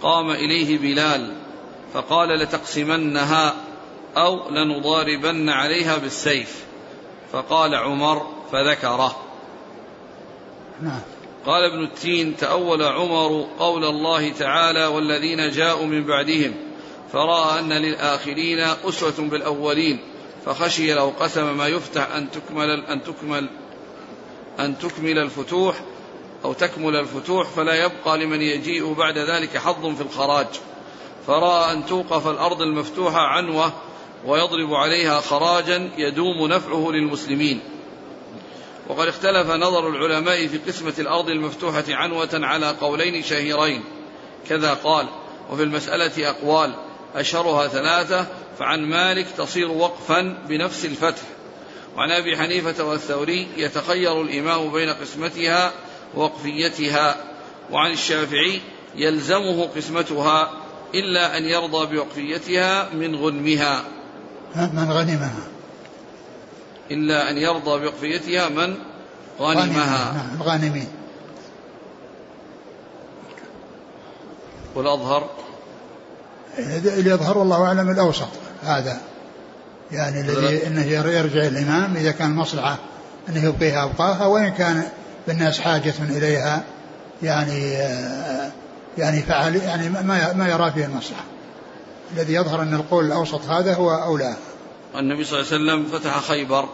قام 0.01 0.31
إليه 0.31 0.77
بلال 0.77 1.40
فقال 1.93 2.29
لتقسمنها 2.29 3.55
أو 4.17 4.49
لنضاربن 4.49 5.49
عليها 5.49 5.97
بالسيف. 5.97 6.65
فقال 7.31 7.75
عمر 7.75 8.27
فذكره. 8.51 9.15
نعم 10.81 11.01
قال 11.45 11.63
ابن 11.63 11.83
التين 11.83 12.37
تأول 12.37 12.83
عمر 12.83 13.47
قول 13.59 13.83
الله 13.83 14.29
تعالى 14.29 14.85
والذين 14.85 15.51
جاءوا 15.51 15.85
من 15.85 16.03
بعدهم 16.03 16.53
فرأى 17.13 17.59
أن 17.59 17.73
للآخرين 17.73 18.59
أسوة 18.59 19.13
بالأولين 19.19 19.99
فخشي 20.45 20.93
لو 20.93 21.13
قسم 21.19 21.57
ما 21.57 21.67
يفتح 21.67 22.15
أن 22.15 22.31
تكمل 22.31 22.69
أن 22.69 23.03
تكمل 23.03 23.49
أن 24.59 24.77
تكمل 24.77 25.17
الفتوح 25.17 25.81
أو 26.45 26.53
تكمل 26.53 26.95
الفتوح 26.95 27.47
فلا 27.47 27.85
يبقى 27.85 28.17
لمن 28.17 28.41
يجيء 28.41 28.93
بعد 28.93 29.17
ذلك 29.17 29.57
حظ 29.57 29.95
في 29.95 30.01
الخراج. 30.01 30.47
فرأى 31.27 31.73
أن 31.73 31.85
توقف 31.85 32.27
الأرض 32.27 32.61
المفتوحة 32.61 33.19
عنوة 33.19 33.73
ويضرب 34.25 34.73
عليها 34.73 35.21
خراجا 35.21 35.91
يدوم 35.97 36.47
نفعه 36.47 36.91
للمسلمين. 36.91 37.59
وقد 38.87 39.07
اختلف 39.07 39.51
نظر 39.51 39.89
العلماء 39.89 40.47
في 40.47 40.57
قسمة 40.57 40.93
الأرض 40.99 41.29
المفتوحة 41.29 41.83
عنوة 41.89 42.29
على 42.33 42.69
قولين 42.81 43.23
شهيرين. 43.23 43.83
كذا 44.49 44.73
قال 44.73 45.07
وفي 45.51 45.63
المسألة 45.63 46.29
أقوال 46.29 46.73
أشهرها 47.15 47.67
ثلاثة 47.67 48.25
فعن 48.59 48.85
مالك 48.85 49.27
تصير 49.37 49.71
وقفا 49.71 50.21
بنفس 50.49 50.85
الفتح. 50.85 51.21
وعن 51.97 52.11
أبي 52.11 52.37
حنيفة 52.37 52.83
والثوري 52.83 53.47
يتخير 53.57 54.21
الإمام 54.21 54.71
بين 54.71 54.89
قسمتها 54.89 55.71
ووقفيتها. 56.15 57.15
وعن 57.71 57.91
الشافعي 57.91 58.61
يلزمه 58.95 59.69
قسمتها 59.75 60.60
إلا 60.95 61.37
أن 61.37 61.43
يرضى 61.43 61.95
بوقفيتها 61.95 62.89
من 62.93 63.15
غنمها. 63.15 63.83
من 64.55 64.91
غنمها. 64.91 65.43
إلا 66.91 67.29
أن 67.29 67.37
يرضى 67.37 67.79
بوقفيتها 67.79 68.49
من 68.49 68.75
غنمها. 69.39 70.13
نعم 70.13 70.41
الغانمين. 70.41 70.87
والأظهر؟ 74.75 75.29
اللي 76.57 77.09
يظهر 77.09 77.37
والله 77.37 77.65
أعلم 77.65 77.89
الأوسط 77.89 78.29
هذا. 78.63 79.01
يعني 79.91 80.21
الذي 80.21 80.67
إنه 80.67 80.85
يرجع 80.85 81.47
الإمام 81.47 81.95
إذا 81.95 82.11
كان 82.11 82.35
مصلحة 82.35 82.77
إنه 83.29 83.45
يبقيها 83.45 83.83
أبقاها 83.83 84.25
وإن 84.25 84.49
كان 84.49 84.83
بالناس 85.27 85.59
حاجة 85.59 85.93
إليها 86.09 86.63
يعني 87.23 87.77
يعني 88.97 89.21
فعل 89.21 89.55
يعني 89.55 89.89
ما 89.89 90.33
ما 90.33 90.49
يرى 90.49 90.71
فيه 90.71 90.85
المصلحة. 90.85 91.23
الذي 92.13 92.33
يظهر 92.33 92.61
أن 92.61 92.73
القول 92.73 93.05
الأوسط 93.05 93.45
هذا 93.45 93.73
هو 93.73 93.91
أولى. 93.91 94.35
النبي 94.95 95.23
صلى 95.23 95.39
الله 95.39 95.53
عليه 95.53 95.63
وسلم 95.63 95.99
فتح 95.99 96.19
خيبر. 96.19 96.65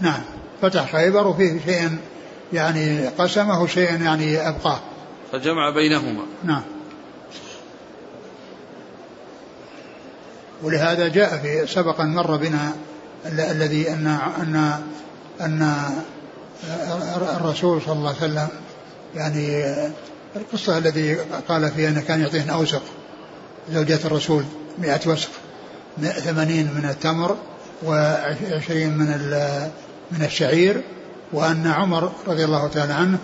نعم. 0.00 0.22
فتح 0.62 0.92
خيبر 0.92 1.26
وفيه 1.26 1.60
شيء 1.66 1.98
يعني 2.52 3.06
قسمه 3.08 3.66
شيء 3.66 4.02
يعني 4.02 4.48
أبقاه. 4.48 4.80
فجمع 5.32 5.70
بينهما. 5.70 6.22
نعم. 6.44 6.62
ولهذا 10.62 11.08
جاء 11.08 11.38
في 11.38 11.66
سبقا 11.66 12.04
مر 12.04 12.36
بنا 12.36 12.72
الذي 13.26 13.90
ان 13.90 14.06
ان 14.40 14.82
أن 15.40 15.74
الرسول 17.36 17.82
صلى 17.82 17.92
الله 17.92 18.08
عليه 18.08 18.18
وسلم 18.18 18.48
يعني 19.14 19.64
القصة 20.36 20.78
الذي 20.78 21.14
قال 21.48 21.70
فيها 21.70 21.88
أنه 21.88 22.00
كان 22.00 22.20
يعطيهن 22.20 22.50
أوسق 22.50 22.82
زوجات 23.72 24.06
الرسول 24.06 24.44
مئة 24.78 25.00
وسق 25.06 25.30
ثمانين 26.00 26.74
من 26.74 26.84
التمر 26.84 27.36
وعشرين 27.84 28.98
من 28.98 29.06
من 30.10 30.24
الشعير 30.24 30.82
وأن 31.32 31.66
عمر 31.66 32.12
رضي 32.26 32.44
الله 32.44 32.68
تعالى 32.68 32.92
عنه 32.92 33.18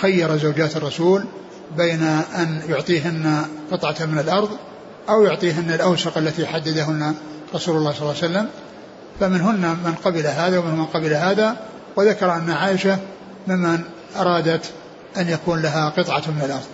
خير 0.00 0.36
زوجات 0.36 0.76
الرسول 0.76 1.24
بين 1.76 2.02
أن 2.36 2.62
يعطيهن 2.68 3.46
قطعة 3.72 4.06
من 4.06 4.18
الأرض 4.18 4.50
أو 5.08 5.24
يعطيهن 5.24 5.70
الأوسق 5.70 6.18
التي 6.18 6.46
حددهن 6.46 7.14
رسول 7.54 7.76
الله 7.76 7.92
صلى 7.92 8.00
الله 8.00 8.14
عليه 8.22 8.30
وسلم. 8.30 8.48
فمنهن 9.20 9.76
من 9.84 9.94
قبل 10.04 10.26
هذا 10.26 10.58
ومن 10.58 10.78
من 10.78 10.84
قبل 10.84 11.14
هذا 11.14 11.56
وذكر 11.96 12.32
أن 12.32 12.50
عائشة 12.50 12.98
ممن 13.48 13.80
أرادت 14.16 14.70
أن 15.18 15.28
يكون 15.28 15.62
لها 15.62 15.88
قطعة 15.88 16.22
من 16.30 16.42
الأرض. 16.44 16.66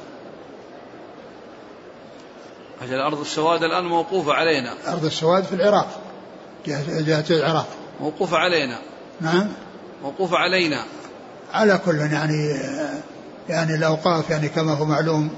أجل 2.82 3.00
أرض 3.00 3.20
السواد 3.20 3.62
الآن 3.62 3.84
موقوفة 3.84 4.32
علينا. 4.32 4.74
أرض 4.88 5.04
السواد 5.04 5.44
في 5.44 5.54
العراق 5.54 6.00
جهة 6.66 7.24
العراق. 7.30 7.66
موقوفة 8.00 8.36
علينا. 8.36 8.78
نعم. 9.20 9.48
موقوفة 10.02 10.36
علينا. 10.36 10.84
على 11.52 11.80
كل 11.84 11.98
يعني 11.98 12.60
يعني 13.48 13.74
الأوقاف 13.74 14.30
يعني 14.30 14.48
كما 14.48 14.72
هو 14.72 14.84
معلوم 14.84 15.30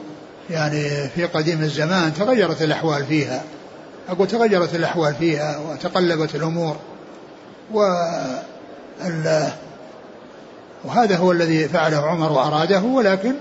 يعني 0.50 1.08
في 1.08 1.24
قديم 1.24 1.62
الزمان 1.62 2.14
تغيرت 2.14 2.62
الأحوال 2.62 3.06
فيها. 3.06 3.42
أقول 4.08 4.28
تغيرت 4.28 4.74
الأحوال 4.74 5.14
فيها 5.14 5.58
وتقلبت 5.58 6.34
الأمور. 6.34 6.76
و 7.72 7.80
وهذا 10.84 11.16
هو 11.16 11.32
الذي 11.32 11.68
فعله 11.68 11.96
عمر 11.96 12.32
وأراده 12.32 12.80
ولكن 12.82 13.34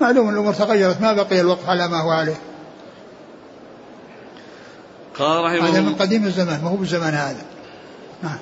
معلوم 0.00 0.28
الأمور 0.28 0.54
تغيرت 0.54 1.00
ما 1.00 1.12
بقي 1.12 1.40
الوقف 1.40 1.68
على 1.68 1.88
ما 1.88 2.02
هو 2.02 2.10
عليه. 2.10 2.36
قال 5.18 5.44
رحمه 5.44 5.68
هذا 5.68 5.80
من 5.80 5.94
قديم 5.94 6.26
الزمان 6.26 6.60
ما 6.62 6.70
هو 6.70 6.76
بالزمان 6.76 7.14
هذا. 7.14 7.42
نعم. 8.22 8.38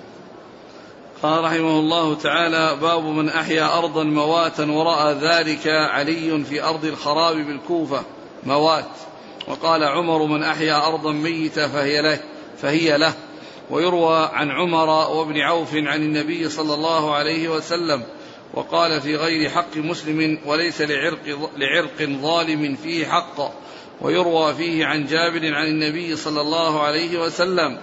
قال 1.22 1.44
رحمه 1.44 1.78
الله 1.78 2.14
تعالى 2.14 2.76
باب 2.80 3.04
من 3.04 3.28
أحيا 3.28 3.78
أرضا 3.78 4.04
مواتا 4.04 4.64
ورأى 4.64 5.14
ذلك 5.14 5.66
علي 5.66 6.44
في 6.44 6.62
أرض 6.62 6.84
الخراب 6.84 7.36
بالكوفة 7.36 8.02
موات. 8.44 8.84
وقال 9.48 9.84
عمر 9.84 10.26
من 10.26 10.42
أحيا 10.42 10.86
أرضا 10.86 11.12
ميتة 11.12 11.68
فهي 11.68 12.02
له 12.02 12.18
فهي 12.58 12.98
له. 12.98 13.12
ويروى 13.70 14.30
عن 14.32 14.50
عمر 14.50 14.88
وابن 14.88 15.40
عوف 15.40 15.74
عن 15.74 16.02
النبي 16.02 16.48
صلى 16.48 16.74
الله 16.74 17.14
عليه 17.14 17.48
وسلم 17.48 18.02
وقال 18.54 19.00
في 19.00 19.16
غير 19.16 19.50
حق 19.50 19.76
مسلم 19.76 20.38
وليس 20.46 20.80
لعرق, 20.80 21.50
لعرق 21.56 22.02
ظالم 22.02 22.76
فيه 22.76 23.06
حق. 23.06 23.52
ويروى 24.00 24.54
فيه 24.54 24.86
عن 24.86 25.06
جابر 25.06 25.54
عن 25.54 25.66
النبي 25.66 26.16
صلى 26.16 26.40
الله 26.40 26.82
عليه 26.82 27.18
وسلم. 27.18 27.78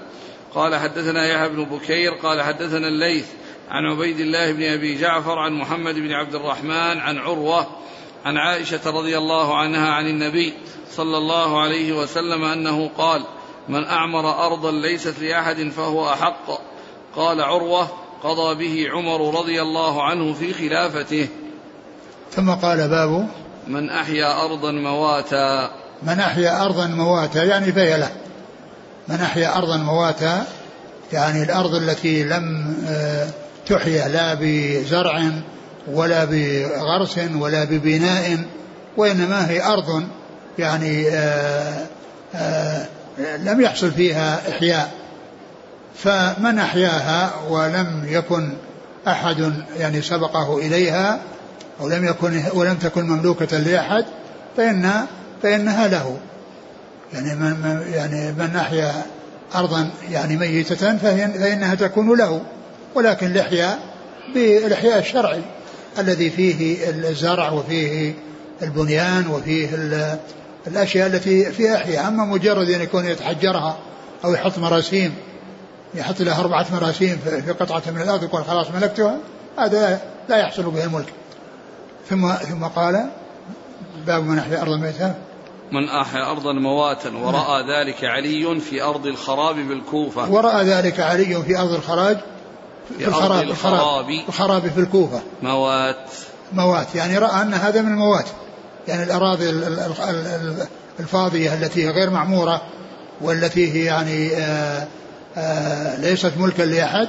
قال 0.55 0.75
حدثنا 0.75 1.27
يحيى 1.27 1.49
بن 1.49 1.63
بكير 1.63 2.13
قال 2.13 2.41
حدثنا 2.41 2.87
الليث 2.87 3.25
عن 3.69 3.85
عبيد 3.85 4.19
الله 4.19 4.51
بن 4.51 4.63
أبي 4.63 4.95
جعفر 4.95 5.39
عن 5.39 5.53
محمد 5.53 5.95
بن 5.95 6.11
عبد 6.11 6.35
الرحمن 6.35 6.99
عن 6.99 7.17
عروة 7.17 7.67
عن 8.25 8.37
عائشة 8.37 8.89
رضي 8.89 9.17
الله 9.17 9.57
عنها 9.57 9.89
عن 9.89 10.07
النبي 10.07 10.53
صلى 10.91 11.17
الله 11.17 11.61
عليه 11.61 11.93
وسلم 11.93 12.43
أنه 12.43 12.89
قال 12.97 13.23
من 13.69 13.85
أعمر 13.85 14.45
أرضا 14.45 14.71
ليست 14.71 15.19
لأحد 15.19 15.69
فهو 15.69 16.09
أحق. 16.09 16.61
قال 17.15 17.41
عروة 17.41 18.02
قضى 18.23 18.55
به 18.55 18.89
عمر 18.91 19.39
رضي 19.39 19.61
الله 19.61 20.03
عنه 20.03 20.33
في 20.33 20.53
خلافته. 20.53 21.27
ثم 22.31 22.51
قال 22.51 22.87
باب 22.89 23.27
من 23.67 23.89
أحيا 23.89 24.45
أرضا 24.45 24.71
مواتا. 24.71 25.71
من 26.03 26.19
أحيا 26.19 26.65
أرضا 26.65 26.87
مواتا 26.87 27.43
يعني 27.43 27.71
فهي 27.71 27.97
له. 27.97 28.11
من 29.07 29.15
أحيا 29.15 29.57
أرضا 29.57 29.77
مواتا 29.77 30.45
يعني 31.13 31.43
الأرض 31.43 31.75
التي 31.75 32.23
لم 32.23 32.75
آه، 32.87 33.27
تحيا 33.67 34.07
لا 34.07 34.37
بزرع 34.41 35.31
ولا 35.91 36.25
بغرس 36.25 37.19
ولا 37.35 37.63
ببناء 37.63 38.39
وإنما 38.97 39.49
هي 39.49 39.63
أرض 39.63 40.03
يعني 40.59 41.09
آه، 41.09 41.85
آه، 42.35 42.87
لم 43.37 43.61
يحصل 43.61 43.91
فيها 43.91 44.49
إحياء. 44.49 45.02
فمن 45.95 46.59
أحياها 46.59 47.33
ولم 47.49 48.05
يكن 48.07 48.53
أحد 49.07 49.53
يعني 49.77 50.01
سبقه 50.01 50.57
إليها 50.57 51.19
أو 51.81 51.89
لم 51.89 52.05
يكن 52.05 52.43
ولم 52.53 52.75
تكن 52.75 53.03
مملوكة 53.07 53.57
لأحد 53.57 54.05
فإن 54.57 55.05
فإنها 55.43 55.87
له. 55.87 56.17
يعني 57.13 57.35
من 57.35 57.83
يعني 57.93 58.31
من 58.31 58.55
أحيا 58.55 58.93
أرضا 59.55 59.89
يعني 60.11 60.37
ميتة 60.37 60.97
فإنها 60.97 61.75
تكون 61.75 62.17
له. 62.17 62.41
ولكن 62.95 63.27
الإحياء 63.27 63.79
بالإحياء 64.33 64.99
الشرعي 64.99 65.41
الذي 65.99 66.29
فيه 66.29 66.89
الزرع 66.89 67.51
وفيه 67.51 68.13
البنيان 68.61 69.27
وفيه 69.27 69.69
الأشياء 70.67 71.07
التي 71.07 71.51
فيها 71.51 71.75
إحياء. 71.75 72.07
أما 72.07 72.25
مجرد 72.25 72.69
أن 72.69 72.81
يكون 72.81 73.05
يتحجرها 73.05 73.77
أو 74.25 74.33
يحط 74.33 74.57
مراسيم 74.57 75.13
يحط 75.95 76.21
لها 76.21 76.39
أربعة 76.39 76.67
مراسيم 76.73 77.19
في 77.45 77.51
قطعة 77.51 77.83
من 77.87 78.01
الأرض 78.01 78.23
يقول 78.23 78.45
خلاص 78.45 78.67
ملكتها 78.71 79.17
هذا 79.57 80.01
لا 80.29 80.37
يحصل 80.37 80.63
به 80.63 80.83
الملك. 80.83 81.13
ثم 82.09 82.33
ثم 82.33 82.63
قال 82.63 83.09
باب 84.07 84.23
من 84.23 84.39
أحيا 84.39 84.61
أرضا 84.61 84.77
ميتة 84.77 85.13
من 85.71 85.89
أحيا 85.89 86.31
أرضا 86.31 86.53
مواتا 86.53 87.09
ورأى 87.09 87.63
ذلك 87.63 88.03
علي 88.03 88.59
في 88.59 88.83
أرض 88.83 89.05
الخراب 89.05 89.55
بالكوفة. 89.55 90.31
ورأى 90.31 90.63
ذلك 90.63 90.99
علي 90.99 91.43
في 91.43 91.59
أرض 91.59 91.73
الخراج 91.73 92.17
في, 92.97 93.07
الخراب. 93.07 93.43
الخراب 93.43 94.09
الخراب 94.09 94.67
في 94.67 94.79
الكوفة. 94.79 95.21
موات. 95.43 96.09
موات. 96.53 96.95
يعني 96.95 97.17
رأى 97.17 97.41
أن 97.41 97.53
هذا 97.53 97.81
من 97.81 97.91
الموات. 97.91 98.25
يعني 98.87 99.03
الأراضي 99.03 99.49
الفاضية 100.99 101.53
التي 101.53 101.85
هي 101.85 101.89
غير 101.89 102.09
معمورة 102.09 102.61
والتي 103.21 103.73
هي 103.73 103.85
يعني 103.85 104.35
آآ 104.35 104.87
ليست 105.97 106.33
ملكا 106.37 106.63
لأحد 106.63 107.07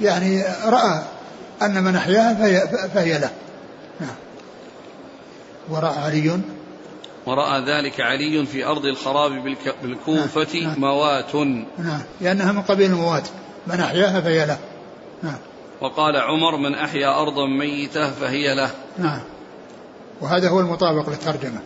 يعني 0.00 0.42
رأى 0.64 1.02
أن 1.62 1.84
من 1.84 1.96
أحياها 1.96 2.34
فهي, 2.34 2.68
فهي 2.94 3.18
له. 3.18 3.30
نعم. 4.00 4.14
ورأى 5.68 5.98
علي. 5.98 6.40
ورأى 7.26 7.60
ذلك 7.60 8.00
علي 8.00 8.46
في 8.46 8.64
أرض 8.64 8.84
الخراب 8.84 9.32
بالكوفة 9.82 10.46
نعم. 10.54 10.70
نعم. 10.70 10.80
موات. 10.80 11.34
نعم. 11.78 12.02
لأنها 12.20 12.52
من 12.52 12.62
قبيل 12.62 12.90
الموات. 12.90 13.28
من 13.66 13.80
أحياها 13.80 14.20
فهي 14.20 14.46
له. 14.46 14.58
نعم. 15.22 15.38
وقال 15.80 16.16
عمر 16.16 16.56
من 16.56 16.74
أحيا 16.74 17.22
أرضا 17.22 17.46
ميتة 17.46 18.10
فهي 18.10 18.54
له. 18.54 18.70
نعم. 18.98 19.20
وهذا 20.20 20.48
هو 20.48 20.60
المطابق 20.60 21.08
للترجمة. 21.08 21.60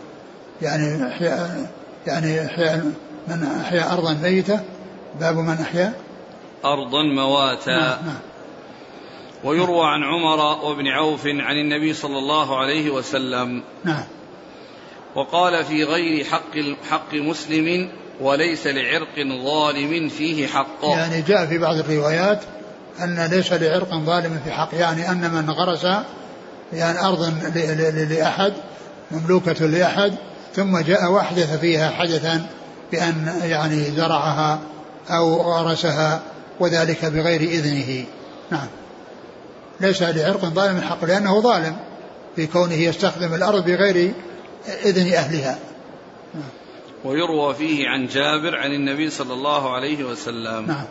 يعني 0.61 1.07
أحيا 1.07 1.67
يعني 2.07 2.45
أحيا 2.45 2.93
من 3.27 3.43
أحيا 3.43 3.93
أرضا 3.93 4.13
ميتة 4.13 4.59
باب 5.19 5.35
من 5.35 5.57
أحيا؟ 5.61 5.93
أرضا 6.65 7.03
مواتا. 7.03 7.71
نعم 7.71 8.05
نعم. 8.05 8.19
ويروى 9.43 9.85
عن 9.85 10.03
عمر 10.03 10.65
وابن 10.65 10.87
عوف 10.87 11.25
عن 11.25 11.55
النبي 11.55 11.93
صلى 11.93 12.17
الله 12.17 12.57
عليه 12.57 12.89
وسلم. 12.89 13.63
نعم. 13.83 14.03
وقال 15.15 15.65
في 15.65 15.83
غير 15.83 16.25
حق 16.25 16.57
حق 16.89 17.13
مسلم 17.13 17.89
وليس 18.21 18.67
لعرق 18.67 19.43
ظالم 19.43 20.09
فيه 20.09 20.47
حق. 20.47 20.85
يعني 20.85 21.21
جاء 21.21 21.45
في 21.45 21.57
بعض 21.57 21.75
الروايات 21.75 22.43
أن 22.99 23.27
ليس 23.31 23.53
لعرق 23.53 23.93
ظالم 23.93 24.41
في 24.45 24.51
حق. 24.51 24.69
يعني 24.73 25.11
أن 25.11 25.31
من 25.31 25.49
غرس 25.49 25.87
يعني 26.73 26.99
أرض 27.07 27.33
لأحد 28.09 28.53
مملوكة 29.11 29.65
لأحد 29.65 30.13
ثم 30.55 30.77
جاء 30.77 31.11
وأحدث 31.11 31.59
فيها 31.59 31.89
حدثا 31.89 32.45
بأن 32.91 33.39
يعني 33.43 33.83
زرعها 33.83 34.59
أو 35.09 35.41
غرسها 35.41 36.21
وذلك 36.59 37.05
بغير 37.05 37.41
إذنه. 37.41 38.05
نعم. 38.51 38.67
ليس 39.79 40.01
لعرق 40.01 40.45
ظالم 40.45 40.81
حق 40.81 41.05
لأنه 41.05 41.41
ظالم 41.41 41.77
في 42.35 42.47
كونه 42.47 42.73
يستخدم 42.73 43.33
الأرض 43.33 43.65
بغير 43.65 44.13
إذن 44.85 45.13
أهلها. 45.13 45.59
ويروى 47.05 47.53
فيه 47.53 47.89
عن 47.89 48.07
جابر 48.07 48.57
عن 48.57 48.71
النبي 48.71 49.09
صلى 49.09 49.33
الله 49.33 49.73
عليه 49.75 50.03
وسلم. 50.03 50.65
نعم. 50.67 50.85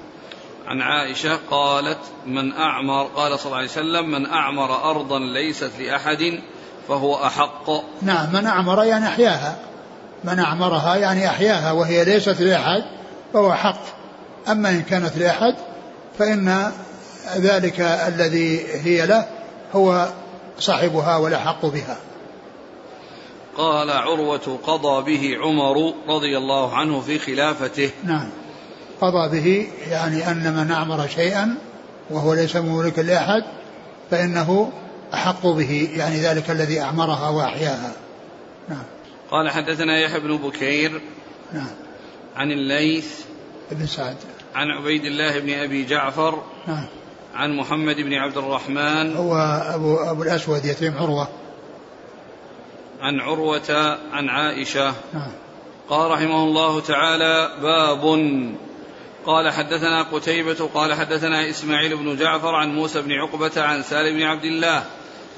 عن 0.66 0.81
عائشة 0.81 1.38
قالت 1.51 1.99
من 2.27 2.53
أعمر 2.53 3.05
قال 3.05 3.38
صلى 3.38 3.46
الله 3.46 3.57
عليه 3.57 3.68
وسلم 3.68 4.11
من 4.11 4.27
أعمر 4.27 4.90
أرضا 4.90 5.18
ليست 5.18 5.70
لأحد 5.81 6.40
فهو 6.88 7.14
أحق. 7.14 7.70
نعم. 8.03 8.33
من 8.33 8.46
أعمر 8.46 8.85
يعني 8.85 9.07
أحياها. 9.07 9.57
من 10.25 10.38
أعمرها 10.38 10.96
يعني 10.96 11.29
أحياها 11.29 11.73
وهي 11.73 12.05
ليست 12.05 12.40
لأحد 12.40 12.83
فهو 13.33 13.55
حق. 13.55 13.99
أما 14.48 14.70
إن 14.70 14.83
كانت 14.83 15.16
لأحد 15.16 15.55
فإن 16.18 16.72
ذلك 17.37 17.81
الذي 17.81 18.66
هي 18.72 19.07
له 19.07 19.26
هو 19.72 20.09
صاحبها 20.59 21.16
والأحق 21.16 21.66
بها. 21.66 21.96
قال 23.57 23.90
عروة 23.90 24.59
قضى 24.66 25.16
به 25.16 25.38
عمر 25.38 25.94
رضي 26.09 26.38
الله 26.38 26.76
عنه 26.76 27.00
في 27.00 27.18
خلافته. 27.18 27.90
نعم. 28.05 28.29
قضى 29.00 29.40
به 29.40 29.68
يعني 29.90 30.31
أن 30.31 30.55
من 30.55 30.70
أعمر 30.70 31.09
شيئا 31.09 31.55
وهو 32.11 32.35
ليس 32.35 32.57
مملكا 32.57 33.00
لأحد 33.00 33.42
فإنه 34.11 34.72
أحق 35.14 35.46
به 35.46 35.90
يعني 35.96 36.16
ذلك 36.16 36.50
الذي 36.50 36.81
أعمرها 36.81 37.29
وأحياها. 37.29 37.92
نعم. 38.68 38.85
قال 39.31 39.50
حدثنا 39.50 40.00
يحيى 40.00 40.20
بن 40.20 40.37
بكير 40.37 41.00
نعم. 41.53 41.70
عن 42.37 42.50
الليث 42.50 43.20
بن 43.72 43.87
سعد. 43.87 44.16
عن 44.54 44.70
عبيد 44.70 45.05
الله 45.05 45.38
بن 45.38 45.51
أبي 45.51 45.84
جعفر. 45.84 46.42
نعم. 46.66 46.86
عن 47.34 47.57
محمد 47.57 47.97
بن 47.97 48.14
عبد 48.14 48.36
الرحمن. 48.36 49.16
هو 49.16 49.34
أبو, 49.74 49.97
أبو 49.97 50.22
الأسود 50.22 50.64
يتيم 50.64 50.99
عروة. 50.99 51.28
عن 53.01 53.20
عروة 53.20 53.99
عن 54.12 54.28
عائشة. 54.28 54.95
نعم. 55.14 55.32
قال 55.88 56.11
رحمه 56.11 56.45
الله 56.45 56.80
تعالى 56.80 57.51
باب. 57.62 58.05
قال 59.26 59.53
حدثنا 59.53 60.03
قتيبة 60.03 60.68
قال 60.74 60.95
حدثنا 60.95 61.51
إسماعيل 61.51 61.97
بن 61.97 62.16
جعفر 62.16 62.55
عن 62.55 62.74
موسى 62.74 63.03
بن 63.03 63.12
عقبة 63.12 63.62
عن 63.62 63.82
سالم 63.82 64.16
بن 64.16 64.22
عبد 64.22 64.45
الله 64.45 64.84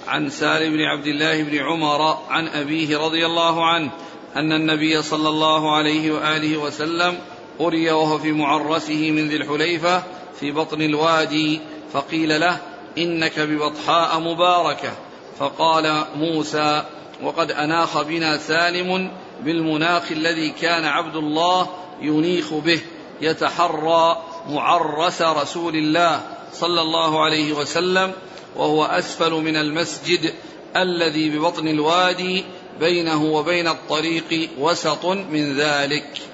عن 0.09 0.31
سالم 0.31 0.73
بن 0.73 0.83
عبد 0.83 1.07
الله 1.07 1.43
بن 1.43 1.59
عمر 1.59 2.19
عن 2.31 2.49
أبيه 2.49 2.99
رضي 2.99 3.27
الله 3.27 3.67
عنه 3.67 3.91
أن 4.37 4.53
النبي 4.53 5.03
صلى 5.03 5.29
الله 5.29 5.77
عليه 5.77 6.13
وآله 6.13 6.57
وسلم 6.57 7.19
أري 7.61 7.91
وهو 7.91 8.19
في 8.19 8.33
معرسه 8.33 9.11
من 9.11 9.29
ذي 9.29 9.37
الحليفة 9.37 10.03
في 10.41 10.53
بطن 10.53 10.83
الوادي 10.83 11.61
فقيل 11.93 12.41
له 12.41 12.59
إنك 12.99 13.41
ببطحاء 13.41 14.21
مباركة. 14.21 14.93
فقال 15.39 16.05
موسى 16.17 16.83
وقد 17.23 17.51
أناخ 17.51 18.03
بنا 18.03 18.39
سالم 18.39 19.11
بالمناخ 19.45 20.13
الذي 20.13 20.51
كان 20.51 20.85
عبد 20.85 21.17
الله 21.17 21.69
ينيخ 22.01 22.55
به 22.55 22.81
يتحرى 23.21 24.23
معرس 24.49 25.23
رسول 25.23 25.77
الله 25.77 26.21
صلى 26.53 26.81
الله 26.81 27.25
عليه 27.25 27.53
وسلم 27.53 28.13
وهو 28.57 28.85
أسفل 28.85 29.31
من 29.33 29.57
المسجد 29.57 30.35
الذي 30.77 31.39
ببطن 31.39 31.69
الوادي 31.69 32.45
بينه 32.81 33.25
وبين 33.25 33.69
الطريق 33.69 34.51
وسط 34.59 35.07
من 35.07 35.57
ذلك. 35.57 36.32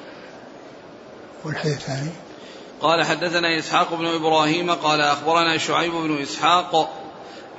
والحديث 1.45 1.77
الثاني. 1.77 2.11
قال 2.81 3.05
حدثنا 3.05 3.59
إسحاق 3.59 3.95
بن 3.95 4.07
إبراهيم 4.07 4.71
قال 4.71 5.01
أخبرنا 5.01 5.59
شعيب 5.59 5.93
بن 5.93 6.23
إسحاق 6.23 6.91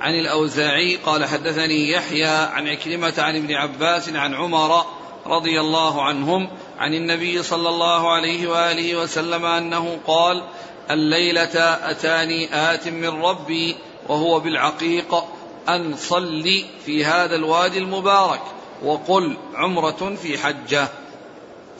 عن 0.00 0.14
الأوزاعي 0.14 0.96
قال 0.96 1.24
حدثني 1.24 1.90
يحيى 1.90 2.26
عن 2.26 2.68
عكرمة 2.68 3.14
عن 3.18 3.36
ابن 3.36 3.54
عباس 3.54 4.08
عن 4.08 4.34
عمر 4.34 4.84
رضي 5.26 5.60
الله 5.60 6.02
عنهم 6.02 6.48
عن 6.78 6.94
النبي 6.94 7.42
صلى 7.42 7.68
الله 7.68 8.12
عليه 8.12 8.48
وآله 8.48 8.96
وسلم 8.96 9.44
أنه 9.44 9.98
قال 10.06 10.42
الليلة 10.90 11.60
أتاني 11.90 12.72
آت 12.72 12.88
من 12.88 13.22
ربي 13.22 13.76
وهو 14.08 14.40
بالعقيق 14.40 15.24
أن 15.68 15.96
صل 15.96 16.64
في 16.86 17.04
هذا 17.04 17.36
الوادي 17.36 17.78
المبارك 17.78 18.42
وقل 18.84 19.36
عمرة 19.54 20.16
في 20.22 20.38
حجة. 20.38 20.88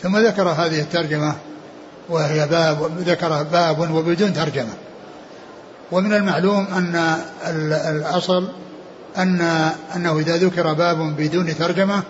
ثم 0.03 0.17
ذكر 0.17 0.49
هذه 0.49 0.81
الترجمة 0.81 1.50
وهي 2.11 2.47
باب 2.47 2.91
ذكر 2.99 3.43
باب 3.43 3.91
وبدون 3.91 4.33
ترجمة. 4.33 4.75
ومن 5.93 6.13
المعلوم 6.13 6.67
أن 6.67 7.17
الأصل 7.89 8.49
أن 9.19 9.41
أنه 9.97 10.19
إذا 10.19 10.37
ذكر 10.37 10.73
باب 10.73 11.17
بدون 11.17 11.57
ترجمة 11.59 12.03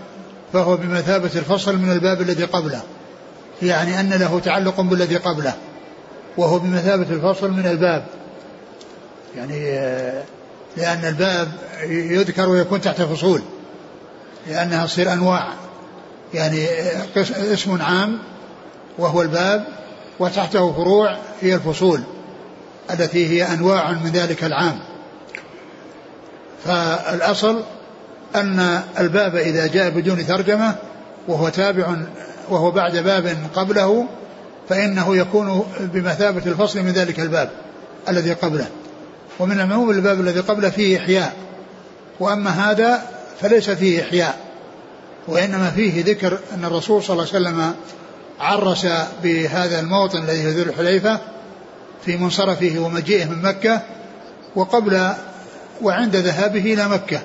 فهو 0.52 0.76
بمثابة 0.76 1.30
الفصل 1.34 1.76
من 1.76 1.92
الباب 1.92 2.20
الذي 2.20 2.44
قبله. 2.44 2.82
يعني 3.62 4.00
أن 4.00 4.08
له 4.08 4.40
تعلق 4.44 4.80
بالذي 4.80 5.16
قبله. 5.16 5.54
وهو 6.36 6.58
بمثابة 6.58 7.06
الفصل 7.10 7.50
من 7.50 7.66
الباب. 7.66 8.04
يعني 9.36 9.64
لأن 10.76 11.04
الباب 11.04 11.48
يذكر 11.90 12.48
ويكون 12.48 12.80
تحت 12.80 13.02
فصول. 13.02 13.42
لأنها 14.48 14.86
تصير 14.86 15.12
أنواع. 15.12 15.48
يعني 16.34 16.66
اسم 17.28 17.82
عام 17.82 18.18
وهو 18.98 19.22
الباب 19.22 19.79
وتحته 20.20 20.72
فروع 20.72 21.16
هي 21.40 21.54
الفصول 21.54 22.00
التي 22.90 23.26
هي 23.26 23.52
أنواع 23.52 23.92
من 23.92 24.10
ذلك 24.10 24.44
العام. 24.44 24.78
فالأصل 26.64 27.62
أن 28.36 28.82
الباب 28.98 29.36
إذا 29.36 29.66
جاء 29.66 29.90
بدون 29.90 30.26
ترجمة 30.26 30.74
وهو 31.28 31.48
تابع 31.48 31.96
وهو 32.50 32.70
بعد 32.70 32.96
باب 32.96 33.36
قبله 33.54 34.06
فإنه 34.68 35.16
يكون 35.16 35.64
بمثابة 35.80 36.42
الفصل 36.46 36.82
من 36.82 36.90
ذلك 36.90 37.20
الباب 37.20 37.50
الذي 38.08 38.32
قبله. 38.32 38.66
ومن 39.38 39.60
المعلوم 39.60 39.90
الباب 39.90 40.20
الذي 40.20 40.40
قبله 40.40 40.70
فيه 40.70 40.98
إحياء. 40.98 41.32
وأما 42.20 42.50
هذا 42.50 43.02
فليس 43.40 43.70
فيه 43.70 44.02
إحياء 44.02 44.38
وإنما 45.28 45.70
فيه 45.70 46.04
ذكر 46.04 46.38
أن 46.54 46.64
الرسول 46.64 47.02
صلى 47.02 47.14
الله 47.14 47.28
عليه 47.34 47.48
وسلم 47.48 47.74
عرس 48.40 48.86
بهذا 49.22 49.80
الموطن 49.80 50.18
الذي 50.18 50.46
هو 50.46 50.50
ذو 50.50 50.62
الحليفة 50.62 51.18
في 52.04 52.16
منصرفه 52.16 52.78
ومجيئه 52.78 53.24
من 53.24 53.42
مكة 53.42 53.82
وقبل 54.56 55.08
وعند 55.82 56.16
ذهابه 56.16 56.74
إلى 56.74 56.88
مكة. 56.88 57.20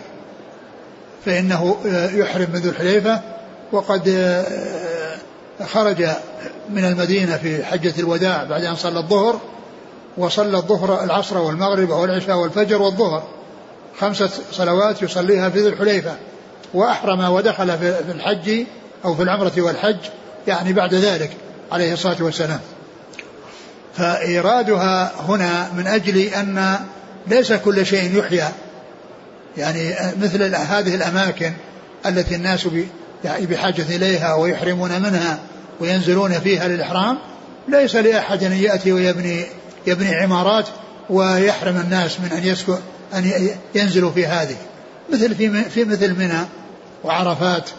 فإنه 1.26 1.78
يحرم 2.14 2.48
من 2.54 2.60
ذو 2.60 2.70
الحليفة 2.70 3.22
وقد 3.72 4.44
خرج 5.66 6.08
من 6.70 6.86
المدينة 6.86 7.38
في 7.38 7.66
حجة 7.66 7.94
الوداع 8.00 8.44
بعد 8.44 8.64
أن 8.64 8.76
صلى 8.76 9.00
الظهر 9.00 9.40
وصلى 10.18 10.58
الظهر 10.58 11.04
العصر 11.04 11.38
والمغرب 11.38 11.90
والعشاء 11.90 12.38
والفجر 12.38 12.82
والظهر. 12.82 13.24
خمسة 14.00 14.30
صلوات 14.52 15.02
يصليها 15.02 15.50
في 15.50 15.60
ذي 15.60 15.68
الحليفة 15.68 16.16
وأحرم 16.74 17.30
ودخل 17.34 17.78
في 17.78 18.12
الحج 18.12 18.66
أو 19.06 19.16
في 19.16 19.24
العمرة 19.24 19.54
والحج. 19.58 19.98
يعني 20.48 20.74
بعد 20.74 20.94
ذلك 20.94 21.32
عليه 21.72 21.94
الصلاة 21.94 22.24
والسلام. 22.24 22.60
فإيرادها 23.98 25.12
هنا 25.28 25.72
من 25.78 25.88
أجل 25.88 26.18
أن 26.18 26.80
ليس 27.28 27.54
كل 27.54 27.86
شيء 27.86 28.20
يحيى 28.20 28.48
يعني 29.58 29.96
مثل 30.22 30.56
هذه 30.56 30.96
الأماكن 30.96 31.54
التي 32.06 32.36
الناس 32.36 32.68
يعني 33.24 33.46
بحاجة 33.46 33.96
إليها 33.96 34.34
ويحرمون 34.34 35.02
منها 35.02 35.40
وينزلون 35.80 36.40
فيها 36.40 36.68
للإحرام 36.68 37.18
ليس 37.68 37.96
لأحد 37.96 38.44
أن 38.44 38.54
يأتي 38.54 38.92
ويبني 38.92 39.46
يبني 39.88 40.16
عمارات 40.16 40.66
ويحرم 41.10 41.78
الناس 41.78 42.20
من 42.20 42.32
أن 42.32 42.44
يسكن 42.48 42.78
أن 43.14 43.50
ينزلوا 43.76 44.12
في 44.12 44.26
هذه. 44.26 44.56
مثل 45.14 45.36
في 45.36 45.64
في 45.64 45.84
مثل 45.84 46.20
منى 46.20 46.40
وعرفات 47.04 47.70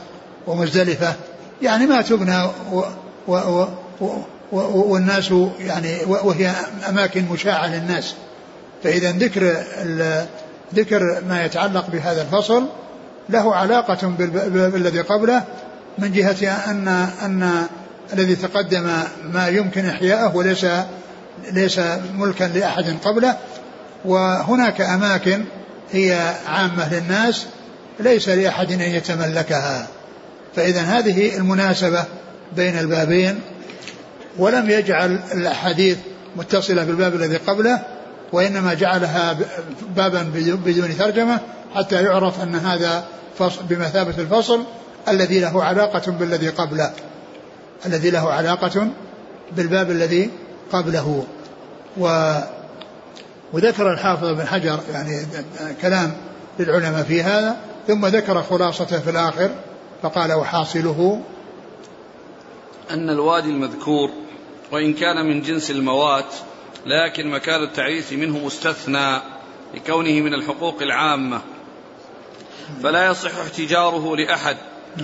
ومزدلفة. 0.46 1.14
يعني 1.62 1.86
ما 1.86 2.02
تبنى 2.02 2.42
و 2.72 2.82
و 3.28 3.34
و 4.00 4.06
و 4.52 4.92
والناس 4.92 5.34
يعني 5.60 6.04
وهي 6.06 6.52
أماكن 6.88 7.24
مشاعة 7.32 7.66
للناس. 7.66 8.14
فإذا 8.84 9.12
ذكر 9.12 9.56
ذكر 10.74 11.22
ما 11.28 11.44
يتعلق 11.44 11.90
بهذا 11.90 12.22
الفصل 12.22 12.66
له 13.28 13.54
علاقة 13.54 14.08
بالذي 14.48 15.00
قبله 15.00 15.44
من 15.98 16.12
جهة 16.12 16.70
أن 16.70 16.88
أن 17.22 17.66
الذي 18.12 18.36
تقدم 18.36 18.90
ما 19.32 19.48
يمكن 19.48 19.86
إحياءه 19.86 20.36
وليس 20.36 20.66
ليس 21.52 21.80
ملكا 22.14 22.44
لأحد 22.44 22.96
قبله. 23.04 23.36
وهناك 24.04 24.80
أماكن 24.80 25.44
هي 25.92 26.34
عامة 26.48 26.94
للناس 26.94 27.46
ليس 28.00 28.28
لأحد 28.28 28.72
أن 28.72 28.80
يتملكها. 28.80 29.86
فإذا 30.56 30.80
هذه 30.80 31.36
المناسبة 31.36 32.04
بين 32.56 32.78
البابين 32.78 33.40
ولم 34.38 34.70
يجعل 34.70 35.20
الأحاديث 35.32 35.98
متصلة 36.36 36.84
بالباب 36.84 37.14
الذي 37.14 37.36
قبله 37.36 37.80
وإنما 38.32 38.74
جعلها 38.74 39.36
بابا 39.96 40.22
بدون 40.64 40.98
ترجمة 40.98 41.40
حتى 41.74 42.02
يعرف 42.02 42.42
أن 42.42 42.54
هذا 42.54 43.04
بمثابة 43.68 44.14
الفصل 44.18 44.62
الذي 45.08 45.40
له 45.40 45.64
علاقة 45.64 46.12
بالذي 46.12 46.48
قبله 46.48 46.92
الذي 47.86 48.10
له 48.10 48.32
علاقة 48.32 48.88
بالباب 49.56 49.90
الذي 49.90 50.30
قبله. 50.72 51.24
و 51.98 52.34
وذكر 53.52 53.92
الحافظ 53.92 54.24
بن 54.24 54.46
حجر 54.46 54.80
يعني 54.92 55.26
كلام 55.82 56.12
للعلماء 56.58 57.02
في 57.02 57.22
هذا 57.22 57.56
ثم 57.86 58.06
ذكر 58.06 58.42
خلاصته 58.42 59.00
في 59.00 59.10
الآخر 59.10 59.50
فقال 60.02 60.32
وحاصله 60.32 61.22
أن 62.90 63.10
الوادي 63.10 63.50
المذكور 63.50 64.10
وإن 64.72 64.94
كان 64.94 65.26
من 65.26 65.42
جنس 65.42 65.70
الموات 65.70 66.34
لكن 66.86 67.30
مكان 67.30 67.62
التعريس 67.62 68.12
منه 68.12 68.38
مستثنى 68.38 69.20
لكونه 69.74 70.20
من 70.20 70.34
الحقوق 70.34 70.82
العامة. 70.82 71.40
فلا 72.82 73.06
يصح 73.10 73.38
احتجاره 73.38 74.16
لأحد 74.16 74.56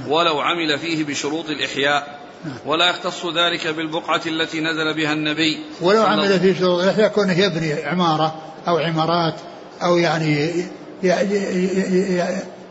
ولو 0.08 0.40
عمل 0.40 0.78
فيه 0.78 1.04
بشروط 1.04 1.50
الإحياء 1.50 2.18
ولا 2.66 2.90
يختص 2.90 3.26
ذلك 3.26 3.66
بالبقعة 3.66 4.20
التي 4.26 4.60
نزل 4.60 4.94
بها 4.94 5.12
النبي 5.12 5.58
ولو 5.80 6.02
عمل 6.02 6.40
فيه 6.40 6.54
شروط 6.58 6.80
الإحياء 6.80 7.08
كونه 7.08 7.38
يبني 7.38 7.72
عمارة 7.84 8.34
أو 8.68 8.78
عمارات 8.78 9.34
أو 9.82 9.96
يعني 9.96 10.64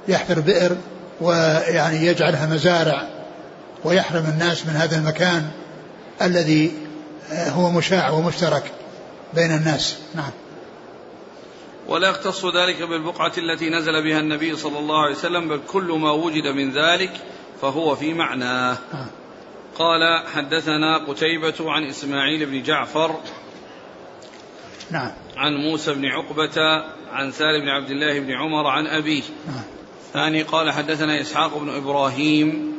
يحفر 0.08 0.40
بئر. 0.40 0.78
ويعني 1.22 2.06
يجعلها 2.06 2.46
مزارع 2.46 3.08
ويحرم 3.84 4.26
الناس 4.26 4.66
من 4.66 4.74
هذا 4.74 4.98
المكان 4.98 5.52
الذي 6.22 6.72
هو 7.32 7.70
مشاع 7.70 8.10
ومشترك 8.10 8.72
بين 9.34 9.52
الناس. 9.52 9.98
نعم. 10.16 10.32
ولا 11.88 12.10
يختص 12.10 12.46
ذلك 12.46 12.82
بالبقعة 12.82 13.32
التي 13.38 13.70
نزل 13.70 14.04
بها 14.04 14.20
النبي 14.20 14.56
صلى 14.56 14.80
الله 14.80 15.04
عليه 15.04 15.16
وسلم 15.16 15.50
بل 15.50 15.60
كل 15.68 15.92
ما 15.92 16.12
وجد 16.12 16.48
من 16.48 16.72
ذلك 16.72 17.12
فهو 17.62 17.96
في 17.96 18.14
معناه. 18.14 18.78
نعم. 18.94 19.08
قال 19.76 20.28
حدثنا 20.36 20.98
قتيبة 20.98 21.72
عن 21.72 21.84
إسماعيل 21.84 22.46
بن 22.46 22.64
جعفر 22.64 23.16
نعم. 24.92 25.12
عن 25.38 25.54
موسى 25.54 25.94
بن 25.94 26.06
عقبة 26.06 26.84
عن 27.12 27.32
سالم 27.32 27.62
بن 27.62 27.70
عبد 27.70 27.90
الله 27.90 28.20
بن 28.20 28.32
عمر 28.32 28.68
عن 28.68 28.88
أبيه. 28.88 29.24
نعم. 29.48 29.64
ثاني 30.14 30.42
قال 30.44 30.72
حدثنا 30.72 31.22
إسحاق 31.22 31.58
بن 31.58 31.70
إبراهيم 31.70 32.72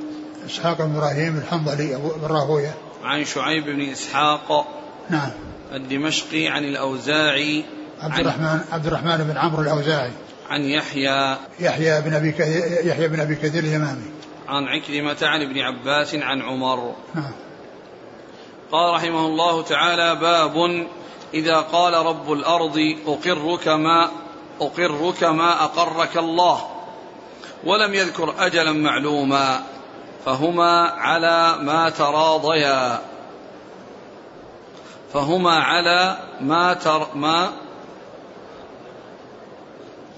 إسحاق 0.46 0.82
بن 0.82 0.96
إبراهيم 0.96 1.36
الحنظلي 1.36 1.96
أبو 1.96 2.26
راهوية 2.26 2.74
عن 3.04 3.24
شعيب 3.24 3.64
بن 3.64 3.80
إسحاق 3.80 4.66
نعم. 5.10 5.30
الدمشقي 5.72 6.48
عن 6.48 6.64
الأوزاعي 6.64 7.64
عبد 8.00 8.18
الرحمن 8.18 8.60
عبد 8.72 8.86
الرحمن 8.86 9.16
بن 9.16 9.36
عمرو 9.36 9.62
الأوزاعي. 9.62 10.10
عن 10.50 10.62
يحيى 10.62 11.36
يحيى 11.60 12.00
بن 12.00 12.14
أبي 12.14 12.32
كثير 12.32 12.86
يحيى 12.86 13.08
بن 13.08 13.20
أبي 13.20 13.34
كثير 13.34 13.64
اليمامي. 13.64 14.10
عن 14.48 14.64
عكرمة 14.64 15.16
عن 15.22 15.42
ابن 15.42 15.58
عباس 15.58 16.14
عن 16.14 16.42
عمر. 16.42 16.94
نعم. 17.14 17.32
قال 18.72 18.94
رحمه 18.94 19.26
الله 19.26 19.62
تعالى 19.62 20.20
باب 20.20 20.86
إذا 21.34 21.56
قال 21.56 21.94
رب 21.94 22.32
الأرض 22.32 22.78
أقرك 23.06 23.68
ما 23.68 24.10
أقرك 24.60 25.24
ما 25.24 25.64
أقرك 25.64 26.16
الله. 26.16 26.71
ولم 27.64 27.94
يذكر 27.94 28.34
أجلا 28.38 28.72
معلوما 28.72 29.62
فهما 30.24 30.80
على 30.88 31.58
ما 31.60 31.90
تراضيا. 31.90 33.00
فهما 35.12 35.58
على 35.58 36.18
ما 36.40 36.74
تر 36.74 37.06
ما 37.14 37.52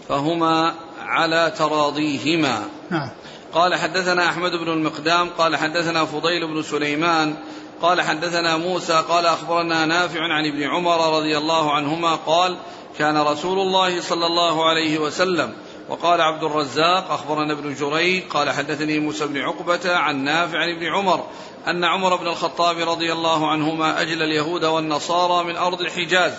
فهما 0.08 0.74
على 1.06 1.52
تراضيهما. 1.58 2.62
نعم. 2.90 3.10
قال 3.54 3.74
حدثنا 3.74 4.28
أحمد 4.28 4.50
بن 4.50 4.68
المقدام 4.68 5.28
قال 5.38 5.56
حدثنا 5.56 6.04
فضيل 6.04 6.46
بن 6.46 6.62
سليمان 6.62 7.34
قال 7.82 8.02
حدثنا 8.02 8.56
موسى 8.56 9.04
قال 9.08 9.26
أخبرنا 9.26 9.86
نافع 9.86 10.20
عن 10.20 10.46
ابن 10.46 10.62
عمر 10.62 11.16
رضي 11.16 11.38
الله 11.38 11.72
عنهما 11.72 12.14
قال 12.14 12.56
كان 12.98 13.16
رسول 13.16 13.58
الله 13.58 14.00
صلى 14.00 14.26
الله 14.26 14.68
عليه 14.68 14.98
وسلم 14.98 15.52
وقال 15.88 16.20
عبد 16.20 16.44
الرزاق 16.44 17.10
أخبرنا 17.10 17.52
ابن 17.52 17.74
جريج 17.74 18.22
قال 18.22 18.50
حدثني 18.50 18.98
موسى 18.98 19.26
بن 19.26 19.40
عقبة 19.40 19.96
عن 19.96 20.24
نافع 20.24 20.58
عن 20.58 20.70
ابن 20.70 20.86
عمر 20.86 21.24
أن 21.68 21.84
عمر 21.84 22.16
بن 22.16 22.26
الخطاب 22.26 22.88
رضي 22.88 23.12
الله 23.12 23.50
عنهما 23.50 24.00
أجل 24.00 24.22
اليهود 24.22 24.64
والنصارى 24.64 25.44
من 25.44 25.56
أرض 25.56 25.80
الحجاز. 25.80 26.32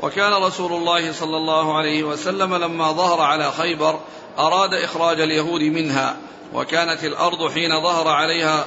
وكان 0.00 0.32
رسول 0.32 0.72
الله 0.72 1.12
صلى 1.12 1.36
الله 1.36 1.76
عليه 1.76 2.02
وسلم 2.02 2.54
لما 2.54 2.92
ظهر 2.92 3.20
على 3.20 3.52
خيبر 3.52 4.00
أراد 4.38 4.74
إخراج 4.74 5.20
اليهود 5.20 5.62
منها 5.62 6.16
وكانت 6.54 7.04
الأرض 7.04 7.50
حين 7.50 7.82
ظهر 7.82 8.08
عليها 8.08 8.66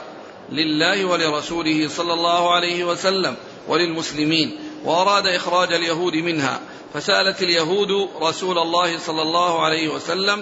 لله 0.50 1.06
ولرسوله 1.06 1.88
صلى 1.88 2.14
الله 2.14 2.54
عليه 2.54 2.84
وسلم 2.84 3.36
وللمسلمين. 3.68 4.71
وأراد 4.86 5.28
إخراج 5.28 5.74
اليهود 5.74 6.16
منها 6.16 6.60
فسألت 6.94 7.42
اليهود 7.42 8.10
رسول 8.22 8.58
الله 8.58 9.00
صلى 9.00 9.22
الله 9.22 9.62
عليه 9.62 9.90
وسلم 9.90 10.42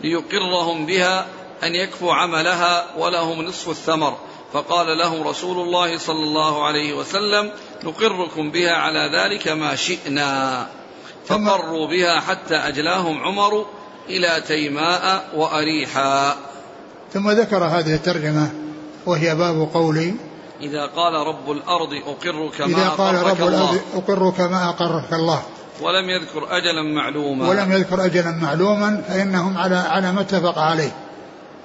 ليقرهم 0.00 0.86
بها 0.86 1.26
أن 1.62 1.74
يكفوا 1.74 2.14
عملها 2.14 2.86
ولهم 2.98 3.42
نصف 3.42 3.68
الثمر. 3.68 4.16
فقال 4.52 4.98
له 4.98 5.30
رسول 5.30 5.66
الله 5.66 5.98
صلى 5.98 6.24
الله 6.24 6.64
عليه 6.64 6.94
وسلم 6.94 7.50
نقركم 7.84 8.50
بها 8.50 8.72
على 8.72 9.10
ذلك 9.12 9.48
ما 9.48 9.74
شئنا. 9.76 10.66
فقروا 11.26 11.88
بها 11.88 12.20
حتى 12.20 12.54
أجلاهم 12.54 13.22
عمر 13.22 13.66
إلى 14.08 14.42
تيماء 14.46 15.28
وأريحا. 15.34 16.36
ثم 17.12 17.30
ذكر 17.30 17.64
هذه 17.64 17.94
الترجمة 17.94 18.50
وهي 19.06 19.34
باب 19.34 19.68
قولي 19.74 20.14
إذا 20.60 20.86
قال 20.86 21.14
رب 21.14 21.50
الأرض 21.50 21.88
أقرك 22.06 22.60
ما 22.60 22.66
إذا 22.66 22.88
قال 22.88 23.14
رب 23.14 23.48
الأرض 23.48 23.80
أقرك 23.94 24.40
ما 24.40 24.68
أقرك 24.68 25.12
الله. 25.12 25.42
ولم 25.80 26.10
يذكر 26.10 26.56
أجلا 26.56 26.82
معلوما. 26.82 27.48
ولم 27.48 27.72
يذكر 27.72 28.04
أجلا 28.04 28.30
معلوما 28.30 29.02
فإنهم 29.08 29.58
على 29.58 29.76
على 29.76 30.12
ما 30.12 30.20
اتفق 30.20 30.58
عليه. 30.58 30.92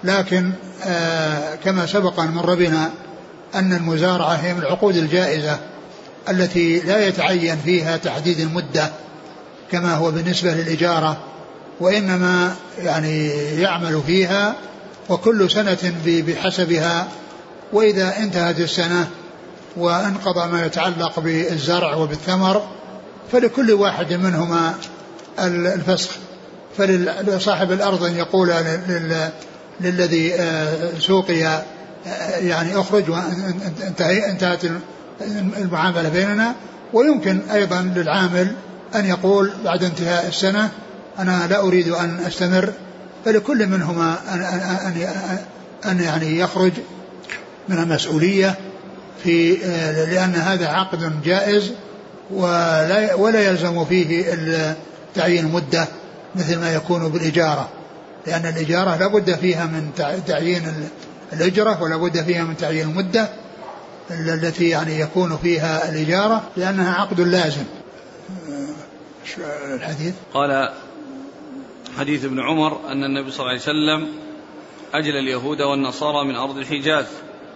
لكن 0.04 0.52
آه 0.84 1.56
كما 1.56 1.86
سبق 1.86 2.20
أن 2.20 2.32
مر 2.32 2.56
بنا 2.56 2.92
أن 3.56 3.74
المزارعة 3.74 4.34
هي 4.34 4.54
من 4.54 4.60
العقود 4.60 4.96
الجائزة 4.96 5.60
التي 6.30 6.80
لا 6.80 7.08
يتعين 7.08 7.58
فيها 7.58 7.98
تحديد 7.98 8.40
المدة 8.40 8.92
كما 9.72 9.96
هو 9.96 10.12
بالنسبة 10.12 10.54
للإجارة 10.54 11.18
وإنما 11.80 12.56
يعني 12.78 13.28
يعمل 13.62 14.02
فيها 14.08 14.56
وكل 15.10 15.52
سنة 15.52 15.94
بحسبها 16.06 17.08
وإذا 17.74 18.18
انتهت 18.18 18.60
السنة 18.60 19.08
وانقضى 19.78 20.52
ما 20.52 20.66
يتعلق 20.66 21.20
بالزرع 21.20 21.96
وبالثمر 21.96 22.68
فلكل 23.32 23.72
واحد 23.72 24.14
منهما 24.14 24.74
الفسخ. 25.40 26.12
فلصاحب 26.78 27.72
الأرض 27.72 28.04
أن 28.04 28.16
يقول 28.16 28.54
للذي 29.82 30.34
آه، 30.36 31.00
سوقي 31.00 31.46
آه، 31.46 31.64
يعني 32.38 32.80
أخرج 32.80 33.04
وانتهت 33.10 34.64
المعاملة 35.58 36.10
بيننا. 36.10 36.56
ويمكن 36.94 37.42
أيضا 37.54 37.82
للعامل 37.96 38.56
أن 38.96 39.06
يقول 39.06 39.52
بعد 39.66 39.84
انتهاء 39.84 40.28
السنة 40.28 40.70
أنا 41.20 41.48
لا 41.50 41.60
أريد 41.62 41.88
أن 41.88 42.20
أستمر. 42.28 42.74
فلكل 43.26 43.68
منهما 43.68 44.18
أن, 44.34 44.42
أن, 44.42 44.60
أن, 44.60 45.08
أن 45.92 46.04
يعني 46.04 46.40
يخرج 46.40 46.72
من 47.72 47.78
المسؤولية 47.78 48.58
في 49.24 49.66
آه، 49.66 50.06
لأن 50.06 50.36
هذا 50.36 50.68
عقد 50.68 51.24
جائز 51.24 51.72
ولا 52.32 53.14
ولا 53.14 53.50
يلزم 53.50 53.86
فيه 53.86 54.36
تعيين 55.16 55.52
مدة 55.52 55.88
مثل 56.36 56.60
ما 56.60 56.74
يكون 56.74 57.08
بالإجارة 57.08 57.70
لأن 58.28 58.46
الإجارة 58.46 58.96
لا 58.96 59.08
بد 59.08 59.36
فيها 59.36 59.66
من 59.66 59.92
تعيين 60.28 60.90
الأجرة 61.34 61.84
ولا 61.84 61.98
بد 61.98 62.24
فيها 62.24 62.44
من 62.44 62.58
تعيين 62.58 62.90
المدة 62.90 63.30
التي 64.12 64.70
يعني 64.70 65.00
يكون 65.00 65.38
فيها 65.38 65.90
الإجارة 65.90 66.44
لأنها 66.58 66.94
عقد 66.94 67.20
لازم. 67.20 67.64
آه، 68.50 69.76
الحديث. 69.76 70.14
قال 70.34 70.70
حديث 71.98 72.26
ابن 72.26 72.40
عمر 72.40 72.80
أن 72.92 73.04
النبي 73.04 73.32
صلى 73.32 73.40
الله 73.40 73.50
عليه 73.50 73.62
وسلم 73.62 74.08
أجل 74.94 75.18
اليهود 75.18 75.62
والنصارى 75.62 76.28
من 76.28 76.36
أرض 76.36 76.58
الحجاز. 76.58 77.06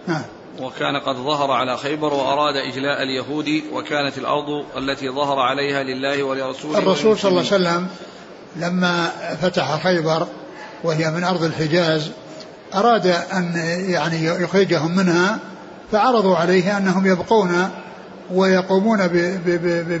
نعم. 0.06 0.22
وكان 0.60 0.96
قد 0.96 1.16
ظهر 1.16 1.50
على 1.50 1.76
خيبر 1.76 2.14
وأراد 2.14 2.56
إجلاء 2.56 3.02
اليهود 3.02 3.62
وكانت 3.72 4.18
الأرض 4.18 4.64
التي 4.76 5.10
ظهر 5.10 5.38
عليها 5.38 5.82
لله 5.82 6.22
ولرسوله 6.22 6.78
الرسول 6.78 7.18
صلى 7.18 7.30
الله 7.30 7.52
عليه 7.52 7.64
وسلم 7.64 7.88
لما 8.56 9.10
فتح 9.42 9.82
خيبر 9.82 10.26
وهي 10.84 11.10
من 11.10 11.24
أرض 11.24 11.42
الحجاز 11.42 12.10
أراد 12.74 13.06
أن 13.06 13.52
يعني 13.88 14.24
يخرجهم 14.24 14.96
منها 14.96 15.38
فعرضوا 15.92 16.36
عليه 16.36 16.76
أنهم 16.76 17.06
يبقون 17.06 17.70
ويقومون 18.30 19.06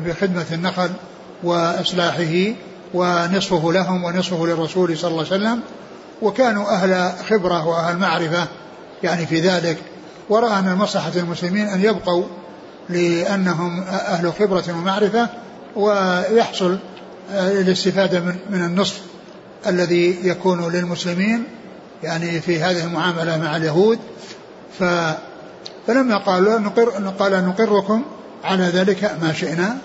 بخدمة 0.06 0.46
النخل 0.52 0.90
وإصلاحه 1.42 2.52
ونصفه 2.94 3.72
لهم 3.72 4.04
ونصفه 4.04 4.46
للرسول 4.46 4.98
صلى 4.98 5.10
الله 5.10 5.24
عليه 5.32 5.36
وسلم 5.36 5.60
وكانوا 6.22 6.70
أهل 6.70 7.12
خبرة 7.28 7.66
وأهل 7.66 7.96
معرفة 7.96 8.46
يعني 9.02 9.26
في 9.26 9.40
ذلك. 9.40 9.78
ورأى 10.28 10.58
أن 10.58 10.74
مصلحة 10.74 11.12
المسلمين 11.16 11.66
أن 11.66 11.82
يبقوا 11.84 12.24
لأنهم 12.88 13.82
أهل 13.82 14.32
خبرة 14.32 14.64
ومعرفة 14.68 15.28
ويحصل 15.76 16.78
الاستفادة 17.34 18.20
من, 18.20 18.36
من 18.50 18.64
النصف 18.64 19.00
الذي 19.66 20.28
يكون 20.28 20.72
للمسلمين 20.72 21.44
يعني 22.02 22.40
في 22.40 22.60
هذه 22.60 22.84
المعاملة 22.84 23.38
مع 23.38 23.56
اليهود. 23.56 23.98
ف 24.78 24.84
فلما 25.86 26.16
قالوا 26.16 26.58
نقر 26.58 26.90
قال 27.18 27.46
نقركم 27.46 28.02
على 28.44 28.64
ذلك 28.64 29.16
ما 29.22 29.32
شئنا 29.32 29.78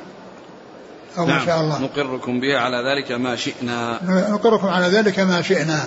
أو 1.18 1.26
نعم 1.26 1.40
ما 1.40 1.46
شاء 1.46 1.62
الله. 1.62 1.82
نقركم 1.82 2.40
بها 2.40 2.60
على 2.60 2.78
ذلك 2.78 3.12
ما 3.12 3.36
شئنا. 3.36 4.00
نقركم 4.30 4.68
على 4.68 4.88
ذلك 4.88 5.20
ما 5.20 5.42
شئنا. 5.42 5.80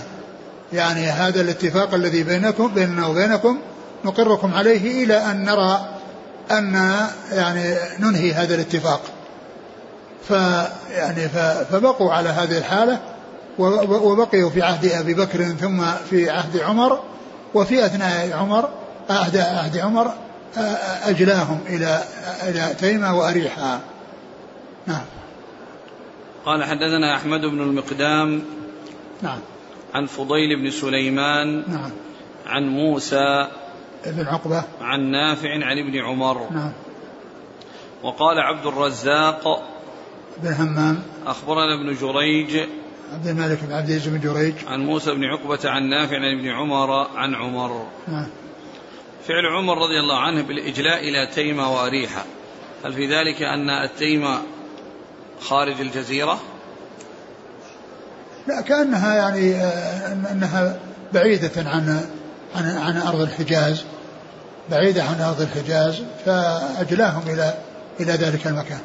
يعني 0.72 1.07
هذا 1.07 1.40
الاتفاق 1.40 1.94
الذي 1.94 2.22
بينكم 2.22 2.74
بيننا 2.74 3.07
وبينكم 3.07 3.59
نقركم 4.05 4.55
عليه 4.55 5.05
إلى 5.05 5.16
أن 5.16 5.44
نرى 5.44 5.88
أن 6.50 6.74
يعني 7.32 7.74
ننهي 8.00 8.32
هذا 8.32 8.55
الاتفاق. 8.55 9.00
فيعني 10.28 11.28
فبقوا 11.70 12.12
على 12.12 12.28
هذه 12.28 12.59
الحالة 12.59 13.00
وبقيوا 13.59 14.50
في 14.50 14.62
عهد 14.62 14.86
أبي 14.86 15.14
بكر 15.14 15.44
ثم 15.44 15.84
في 16.11 16.30
عهد 16.30 16.61
عمر 16.61 17.00
وفي 17.55 17.86
أثناء 17.86 18.32
عمر 18.32 18.68
عهد 19.11 19.36
عهد 19.36 19.78
عمر 19.78 20.14
أجلاهم 21.02 21.61
إلى 21.66 22.02
إلى 22.42 22.74
تيمة 22.80 23.18
وأريحا. 23.18 23.80
نعم. 24.86 25.05
قال 26.46 26.64
حدثنا 26.64 27.16
أحمد 27.16 27.40
بن 27.40 27.61
المقدام 27.61 28.42
نعم. 29.22 29.38
عن 29.94 30.07
فضيل 30.07 30.62
بن 30.62 30.70
سليمان 30.70 31.64
نعم. 31.68 31.90
عن 32.46 32.68
موسى 32.68 33.48
بن 34.07 34.26
عقبة. 34.26 34.64
عن 34.80 35.11
نافع 35.11 35.50
عن 35.50 35.78
ابن 35.78 35.98
عمر. 35.98 36.50
نعم. 36.50 36.72
وقال 38.02 38.38
عبد 38.38 38.66
الرزاق 38.66 39.62
بن 40.42 40.52
همام. 40.52 41.02
أخبرنا 41.26 41.74
ابن 41.80 41.94
جريج. 41.94 42.57
عبد 43.12 43.26
الملك 43.26 43.59
بن 43.62 43.72
عبد 43.72 43.88
العزيز 43.88 44.09
بن 44.09 44.20
جريج. 44.20 44.55
عن 44.66 44.80
موسى 44.80 45.14
بن 45.14 45.24
عقبة 45.24 45.70
عن 45.70 45.82
نافع 45.88 46.16
عن 46.16 46.38
ابن 46.38 46.48
عمر 46.48 46.90
عن 47.16 47.34
عمر. 47.34 47.86
نعم. 48.09 48.26
فعل 49.28 49.46
عمر 49.57 49.78
رضي 49.78 50.00
الله 50.00 50.18
عنه 50.18 50.42
بالإجلاء 50.42 51.09
إلى 51.09 51.26
تيمة 51.26 51.72
وأريحة. 51.72 52.24
هل 52.84 52.92
في 52.92 53.07
ذلك 53.07 53.42
أن 53.42 53.70
التيمة 53.70 54.42
خارج 55.40 55.80
الجزيرة؟ 55.80 56.40
لا 58.48 58.61
كأنها 58.61 59.14
يعني 59.14 59.55
آه، 59.55 60.32
أنها 60.32 60.78
بعيدة 61.12 61.50
عن 61.57 62.00
عن 62.55 62.64
عن 62.76 62.96
أرض 62.96 63.20
الحجاز. 63.20 63.84
بعيدة 64.70 65.02
عن 65.02 65.20
أرض 65.20 65.40
الحجاز 65.40 66.02
فأجلاهم 66.24 67.22
إلى 67.28 67.54
إلى 68.00 68.12
ذلك 68.12 68.46
المكان. 68.46 68.80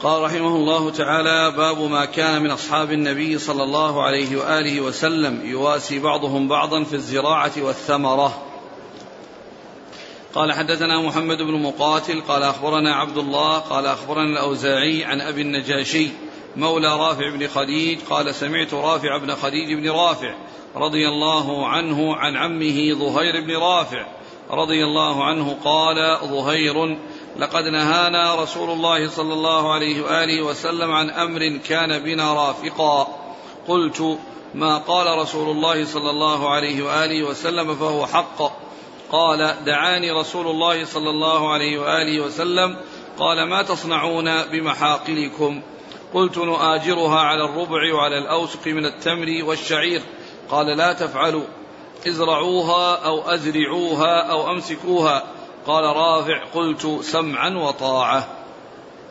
قال 0.00 0.22
رحمه 0.22 0.56
الله 0.56 0.90
تعالى 0.90 1.56
باب 1.56 1.80
ما 1.80 2.04
كان 2.04 2.42
من 2.42 2.50
أصحاب 2.50 2.92
النبي 2.92 3.38
صلى 3.38 3.62
الله 3.62 4.02
عليه 4.02 4.36
وآله 4.36 4.80
وسلم 4.80 5.40
يواسي 5.44 5.98
بعضهم 5.98 6.48
بعضا 6.48 6.84
في 6.84 6.94
الزراعة 6.94 7.52
والثمرة. 7.58 8.42
قال 10.34 10.52
حدثنا 10.52 11.00
محمد 11.00 11.36
بن 11.36 11.62
مقاتل 11.62 12.20
قال 12.20 12.42
أخبرنا 12.42 12.94
عبد 12.94 13.18
الله 13.18 13.58
قال 13.58 13.86
أخبرنا 13.86 14.30
الأوزاعي 14.32 15.04
عن 15.04 15.20
أبي 15.20 15.42
النجاشي 15.42 16.08
مولى 16.56 16.96
رافع 16.96 17.30
بن 17.30 17.48
خديج 17.48 17.98
قال 18.10 18.34
سمعت 18.34 18.74
رافع 18.74 19.18
بن 19.18 19.34
خديج 19.34 19.74
بن 19.74 19.90
رافع 19.90 20.34
رضي 20.76 21.08
الله 21.08 21.66
عنه 21.66 22.16
عن 22.16 22.36
عمه 22.36 22.94
ظهير 22.94 23.40
بن 23.40 23.56
رافع 23.56 24.06
رضي 24.50 24.84
الله 24.84 25.24
عنه 25.24 25.56
قال 25.64 26.18
ظهير 26.24 26.98
لقد 27.38 27.64
نهانا 27.64 28.42
رسول 28.42 28.70
الله 28.70 29.08
صلى 29.08 29.32
الله 29.32 29.72
عليه 29.72 30.02
وآله 30.02 30.42
وسلم 30.42 30.92
عن 30.92 31.10
أمر 31.10 31.60
كان 31.68 31.98
بنا 31.98 32.34
رافقا. 32.34 33.08
قلت 33.68 34.18
ما 34.54 34.78
قال 34.78 35.18
رسول 35.18 35.50
الله 35.50 35.84
صلى 35.84 36.10
الله 36.10 36.50
عليه 36.50 36.82
وآله 36.82 37.22
وسلم 37.22 37.74
فهو 37.74 38.06
حق. 38.06 38.52
قال 39.12 39.56
دعاني 39.66 40.10
رسول 40.10 40.46
الله 40.46 40.84
صلى 40.84 41.10
الله 41.10 41.52
عليه 41.52 41.78
وآله 41.78 42.20
وسلم. 42.20 42.76
قال 43.18 43.48
ما 43.48 43.62
تصنعون 43.62 44.42
بمحاقلكم؟ 44.42 45.62
قلت 46.14 46.38
نؤاجرها 46.38 47.20
على 47.20 47.44
الربع 47.44 47.94
وعلى 47.94 48.18
الأوسق 48.18 48.66
من 48.66 48.86
التمر 48.86 49.44
والشعير. 49.44 50.02
قال 50.50 50.66
لا 50.66 50.92
تفعلوا 50.92 51.44
ازرعوها 52.08 52.96
أو 53.04 53.30
أزرعوها 53.30 54.30
أو 54.30 54.50
أمسكوها. 54.50 55.22
قال 55.66 55.84
رافع 55.84 56.44
قلت 56.54 57.00
سمعا 57.02 57.50
وطاعة. 57.50 58.26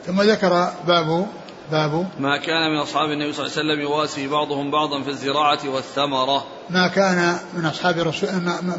ثم 0.05 0.21
ذكر 0.21 0.69
باب 0.87 1.27
باب 1.71 2.07
ما 2.19 2.37
كان 2.37 2.71
من 2.71 2.77
أصحاب 2.77 3.11
النبي 3.11 3.33
صلى 3.33 3.45
الله 3.45 3.57
عليه 3.57 3.73
وسلم 3.73 3.81
يواسي 3.81 4.27
بعضهم 4.27 4.71
بعضا 4.71 5.01
في 5.01 5.09
الزراعة 5.09 5.59
والثمرة. 5.65 6.43
ما 6.69 6.87
كان 6.87 7.37
من 7.53 7.65
أصحاب 7.65 7.99
الرسول 7.99 8.29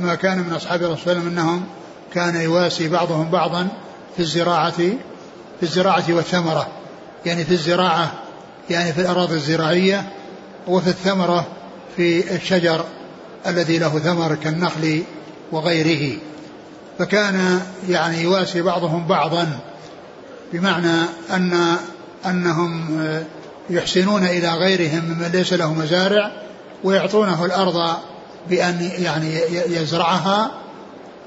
ما 0.00 0.14
كان 0.14 0.38
من 0.38 0.52
أصحاب 0.52 0.82
الرسول 0.82 1.12
أنهم 1.12 1.66
كان 2.14 2.36
يواسي 2.36 2.88
بعضهم 2.88 3.30
بعضا 3.30 3.68
في 4.16 4.20
الزراعة 4.20 4.70
في 4.70 5.62
الزراعة 5.62 6.04
والثمرة. 6.08 6.68
يعني 7.26 7.44
في 7.44 7.52
الزراعة 7.52 8.12
يعني 8.70 8.92
في 8.92 9.00
الأراضي 9.00 9.34
الزراعية 9.34 10.12
وفي 10.66 10.88
الثمرة. 10.88 11.46
في 11.96 12.34
الشجر 12.34 12.84
الذي 13.46 13.78
له 13.78 13.98
ثمر 13.98 14.34
كالنخل 14.34 15.02
وغيره. 15.52 16.18
فكان 16.98 17.60
يعني 17.88 18.22
يواسي 18.22 18.62
بعضهم 18.62 19.06
بعضا 19.06 19.58
بمعنى 20.52 21.02
أن 21.30 21.76
أنهم 22.26 23.00
يحسنون 23.70 24.24
إلى 24.24 24.48
غيرهم 24.48 25.04
ممن 25.04 25.30
ليس 25.32 25.52
له 25.52 25.74
مزارع 25.74 26.32
ويعطونه 26.84 27.44
الأرض 27.44 27.96
بأن 28.50 28.90
يعني 28.98 29.40
يزرعها 29.50 30.50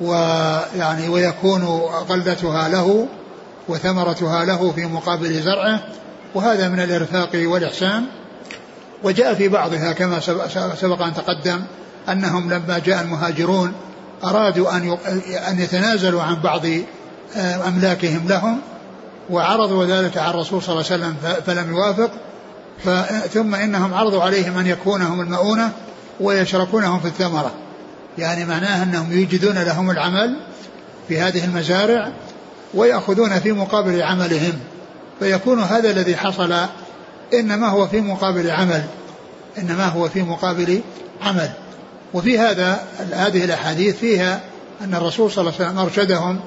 ويعني 0.02 1.10
ويكون 1.10 1.64
غلتها 2.10 2.70
له 2.70 3.08
وثمرتها 3.68 4.46
له 4.46 4.72
في 4.72 4.86
مقابل 4.86 5.42
زرعه. 5.42 5.80
وهذا 6.36 6.70
من 6.70 6.80
الإرفاق 6.80 7.30
والإحسان. 7.36 8.06
وجاء 9.04 9.34
في 9.34 9.48
بعضها 9.48 9.94
كما 9.94 10.20
سبق 10.76 11.02
أن 11.02 11.14
تقدم 11.14 11.62
أنهم 12.10 12.54
لما 12.54 12.80
جاء 12.80 13.02
المهاجرون 13.02 13.74
أرادوا 14.24 14.78
أن 14.78 14.98
أن 15.50 15.60
يتنازلوا 15.60 16.24
عن 16.24 16.36
بعض 16.42 16.66
آه، 17.36 17.68
أملاكهم 17.68 18.28
لهم 18.28 18.62
وعرضوا 19.30 19.86
ذلك 19.86 20.18
على 20.18 20.30
الرسول 20.30 20.62
صلى 20.62 20.74
الله 20.76 20.86
عليه 20.92 21.04
وسلم 21.04 21.16
فلم 21.46 21.72
يوافق. 21.72 22.12
ثم 23.34 23.56
إنهم 23.56 23.94
عرضوا 23.94 24.24
عليهم 24.24 24.58
أن 24.58 24.68
يكونهم 24.68 25.22
المؤونة 25.22 25.72
ويشركونهم 26.20 27.00
في 27.00 27.06
الثمرة. 27.06 27.52
يعني 28.18 28.46
معناه 28.46 28.84
أنهم 28.84 29.12
يجدون 29.12 29.58
لهم 29.58 29.92
العمل 29.92 30.36
في 31.08 31.20
هذه 31.20 31.46
المزارع 31.46 32.12
ويأخذون 32.74 33.40
في 33.40 33.52
مقابل 33.52 34.02
عملهم. 34.02 34.54
فيكون 35.20 35.60
هذا 35.60 35.92
الذي 35.92 36.18
حصل 36.18 36.54
إنما 37.34 37.68
هو 37.68 37.88
في 37.88 38.02
مقابل 38.02 38.52
عمل. 38.52 38.84
إنما 39.58 39.86
هو 39.86 40.10
في 40.10 40.22
مقابل 40.22 40.82
عمل. 41.22 41.50
وفي 42.14 42.40
هذا 42.40 42.84
هذه 43.12 43.46
الأحاديث 43.46 43.96
فيها 43.98 44.42
أن 44.82 44.96
الرسول 44.96 45.32
صلى 45.32 45.42
الله 45.42 45.54
عليه 45.60 45.70
وسلم 45.70 45.80
أرشدهم 45.80 46.40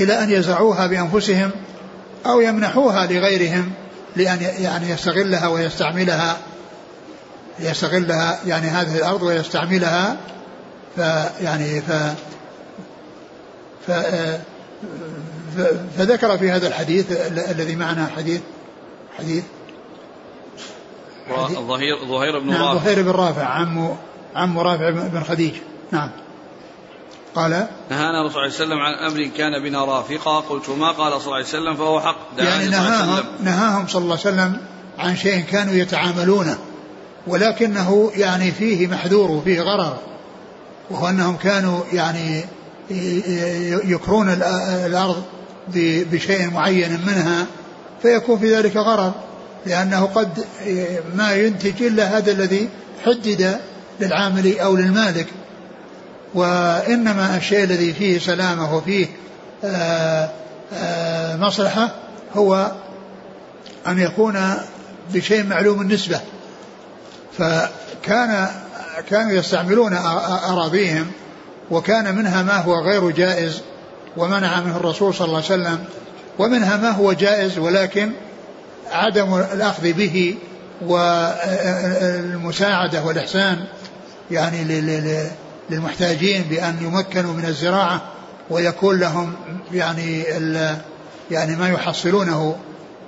إلى 0.00 0.22
أن 0.22 0.30
يزرعوها 0.30 0.86
بأنفسهم 0.86 1.50
أو 2.26 2.40
يمنحوها 2.40 3.06
لغيرهم 3.06 3.72
لأن 4.16 4.38
يعني 4.58 4.90
يستغلها 4.90 5.48
ويستعملها. 5.48 6.36
يستغلها 7.60 8.38
يعني 8.46 8.66
هذه 8.66 8.96
الأرض 8.96 9.22
ويستعملها. 9.22 10.16
فيعني 10.96 11.80
ف, 11.80 11.92
ف 13.86 13.90
فذكر 15.98 16.38
في 16.38 16.50
هذا 16.50 16.68
الحديث 16.68 17.06
الذي 17.50 17.76
معنا 17.76 18.06
حديث 18.16 18.40
حديث 19.18 19.44
ظهير 21.68 21.98
ظهير 22.08 22.38
بن 22.38 22.50
نعم 22.50 22.62
رافع. 22.62 22.84
ظهير 22.84 23.02
بن 23.02 23.10
رافع 23.10 23.44
عم 23.44 23.96
عم 24.34 24.58
رافع 24.58 24.90
بن 24.90 25.22
خديج. 25.28 25.52
نعم. 25.92 26.10
قال؟ 27.34 27.66
نهانا 27.90 28.20
الرسول 28.20 28.52
صلى 28.52 28.64
الله 28.64 28.74
عليه 28.74 28.74
وسلم 28.74 28.80
عن 28.80 28.94
أمر 28.94 29.30
كان 29.36 29.62
بنا 29.62 29.84
رافقا. 29.84 30.40
قلت 30.40 30.70
ما 30.70 30.90
قال 30.90 31.12
صلى 31.12 31.26
الله 31.26 31.34
عليه 31.34 31.46
وسلم؟ 31.46 31.76
فهو 31.76 32.00
حق. 32.00 32.16
يعني 32.38 32.68
نهاهم 32.68 33.24
نهاهم 33.42 33.86
صلى 33.86 34.02
الله 34.02 34.18
عليه 34.24 34.34
وسلم 34.34 34.60
عن 34.98 35.16
شيء 35.16 35.40
كانوا 35.40 35.74
يتعاملونه 35.74 36.58
ولكنه 37.26 38.10
يعني 38.16 38.52
فيه 38.52 38.86
محذور 38.86 39.30
وفيه 39.30 39.60
غرر 39.60 39.96
وهو 40.90 41.08
أنهم 41.08 41.36
كانوا 41.36 41.80
يعني 41.92 42.44
يكرون 43.84 44.28
الأرض 44.86 45.22
بشيء 46.12 46.50
معين 46.50 47.00
منها 47.06 47.46
فيكون 48.02 48.38
في 48.38 48.56
ذلك 48.56 48.76
غرر. 48.76 49.12
لأنه 49.66 50.06
قد 50.06 50.44
ما 51.14 51.34
ينتج 51.34 51.82
إلا 51.82 52.18
هذا 52.18 52.32
الذي 52.32 52.68
حدد 53.04 53.58
للعامل 54.00 54.58
أو 54.58 54.76
للمالك. 54.76 55.26
وإنما 56.34 57.36
الشيء 57.36 57.64
الذي 57.64 57.92
فيه 57.92 58.18
سلامة 58.18 58.76
وفيه 58.76 59.06
آآ 59.64 59.68
آه، 59.68 60.30
آآ 60.72 61.34
آه، 61.34 61.36
مصلحة 61.36 61.90
هو 62.34 62.72
أن 63.86 63.98
يكون 63.98 64.54
بشيء 65.14 65.44
معلوم 65.44 65.80
النسبة. 65.80 66.20
فكان 67.38 68.48
كانوا 69.10 69.32
يستعملون 69.32 69.92
أراضيهم 70.48 71.06
وكان 71.70 72.14
منها 72.14 72.42
ما 72.42 72.56
هو 72.56 72.74
غير 72.74 73.10
جائز 73.10 73.60
ومنع 74.16 74.60
منه 74.60 74.76
الرسول 74.76 75.14
صلى 75.14 75.26
الله 75.26 75.36
عليه 75.36 75.46
وسلم 75.46 75.84
ومنها 76.38 76.76
ما 76.76 76.90
هو 76.90 77.12
جائز 77.12 77.58
ولكن 77.58 78.12
عدم 78.92 79.34
الأخذ 79.34 79.92
به 79.92 80.36
والمساعدة 80.82 83.04
والإحسان 83.04 83.64
يعني 84.30 84.64
للمحتاجين 85.70 86.42
بأن 86.42 86.76
يمكنوا 86.80 87.34
من 87.34 87.44
الزراعة 87.44 88.02
ويكون 88.50 89.00
لهم 89.00 89.34
يعني 89.72 90.22
يعني 91.30 91.56
ما 91.56 91.68
يحصلونه 91.68 92.56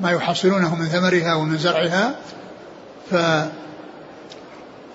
ما 0.01 0.11
يحصلونه 0.11 0.74
من 0.74 0.87
ثمرها 0.87 1.35
ومن 1.35 1.59
زرعها. 1.59 2.14
ف 3.11 3.14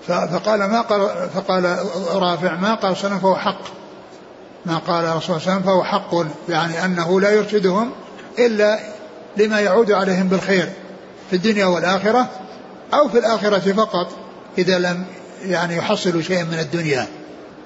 فقال 0.06 0.64
ما 0.64 0.80
قال 0.80 1.30
فقال 1.34 1.78
رافع 2.12 2.54
ما 2.54 2.74
قال 2.74 2.96
صلى 2.96 3.20
فهو 3.20 3.36
حق. 3.36 3.60
ما 4.66 4.78
قال 4.78 5.04
الرسول 5.04 5.20
صلى 5.22 5.36
الله 5.36 5.42
عليه 5.42 5.52
وسلم 5.52 5.62
فهو 5.62 5.84
حق 5.84 6.14
يعني 6.48 6.84
أنه 6.84 7.20
لا 7.20 7.30
يرشدهم 7.30 7.90
إلا 8.38 8.78
لما 9.36 9.60
يعود 9.60 9.92
عليهم 9.92 10.28
بالخير 10.28 10.68
في 11.30 11.36
الدنيا 11.36 11.66
والآخرة 11.66 12.30
أو 12.94 13.08
في 13.08 13.18
الآخرة 13.18 13.72
فقط 13.72 14.08
إذا 14.58 14.78
لم 14.78 15.04
يعني 15.42 15.76
يحصل 15.76 16.22
شيئا 16.22 16.44
من 16.44 16.58
الدنيا. 16.58 17.06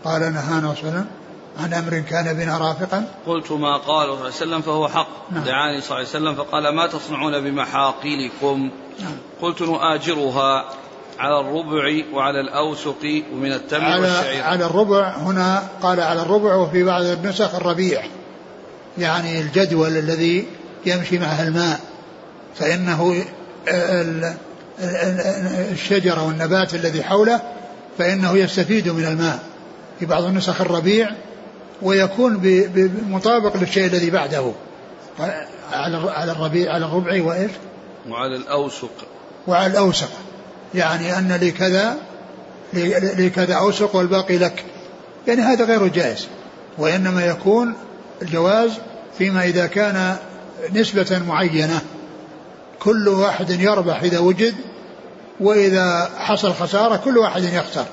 قال 0.05 0.21
نهانا 0.21 0.35
صلى 0.75 0.89
الله 0.89 0.91
عليه 0.91 0.91
وسلم 0.91 1.07
عن 1.59 1.75
أمر 1.75 1.99
كان 1.99 2.37
بنا 2.37 2.59
رافقا. 2.59 3.05
قلت 3.27 3.53
ما 3.53 3.77
قال 3.77 4.07
صلى 4.07 4.13
الله 4.13 4.25
عليه 4.25 4.35
وسلم 4.35 4.61
فهو 4.61 4.89
حق. 4.89 5.09
نعم. 5.33 5.45
دعاني 5.45 5.81
صلى 5.81 5.99
الله 5.99 6.09
عليه 6.09 6.09
وسلم 6.09 6.35
فقال 6.35 6.75
ما 6.75 6.87
تصنعون 6.87 7.41
بمحاقلكم 7.41 8.71
نعم. 9.01 9.17
قلت 9.43 9.63
نؤاجرها 9.63 10.65
على 11.19 11.41
الربع 11.41 12.03
وعلى 12.13 12.41
الأوسق 12.41 13.23
ومن 13.33 13.53
التمر 13.53 13.85
على 13.85 14.03
والشعير. 14.03 14.43
على 14.45 14.65
الربع 14.65 15.17
هنا 15.17 15.63
قال 15.83 16.01
على 16.01 16.23
الربع 16.23 16.55
وفي 16.55 16.85
بعض 16.85 17.03
النسخ 17.03 17.55
الربيع. 17.55 18.03
يعني 18.99 19.41
الجدول 19.41 19.97
الذي 19.97 20.47
يمشي 20.87 21.19
معه 21.19 21.43
الماء 21.43 21.81
فإنه 22.55 23.25
الشجرة 25.73 26.27
والنبات 26.27 26.75
الذي 26.75 27.03
حوله 27.03 27.41
فإنه 27.99 28.39
يستفيد 28.39 28.89
من 28.89 29.05
الماء. 29.05 29.39
في 30.01 30.07
بعض 30.07 30.25
النسخ 30.25 30.61
الربيع 30.61 31.11
ويكون 31.83 32.41
مطابق 33.09 33.57
للشيء 33.57 33.87
الذي 33.87 34.11
بعده. 34.11 34.53
على 35.73 36.11
على 36.11 36.33
الربيع 36.33 36.73
على 36.73 36.85
الربع 36.85 37.23
وإيش؟ 37.23 37.51
وعلى 38.09 38.37
الأوسق. 38.37 38.91
وعلى 39.47 39.67
الأوسق. 39.67 40.11
يعني 40.75 41.19
أن 41.19 41.33
لي 41.33 41.51
كذا 41.51 41.97
لي 42.73 43.31
كذا 43.31 43.55
أوسق 43.55 43.97
والباقي 43.97 44.39
لك. 44.39 44.65
يعني 45.29 45.43
هذا 45.43 45.65
غير 45.65 45.87
جائز. 45.87 46.27
وإنما 46.79 47.27
يكون 47.27 47.75
الجواز 48.23 48.71
فيما 49.19 49.45
إذا 49.45 49.67
كان 49.67 50.17
نسبة 50.75 51.21
معينة 51.29 51.81
كل 52.81 53.09
واحد 53.09 53.51
يربح 53.51 54.03
إذا 54.03 54.19
وجد 54.19 54.55
وإذا 55.41 56.11
حصل 56.19 56.55
خسارة 56.55 56.97
كل 56.97 57.19
واحد 57.19 57.43
يخسر 57.43 57.85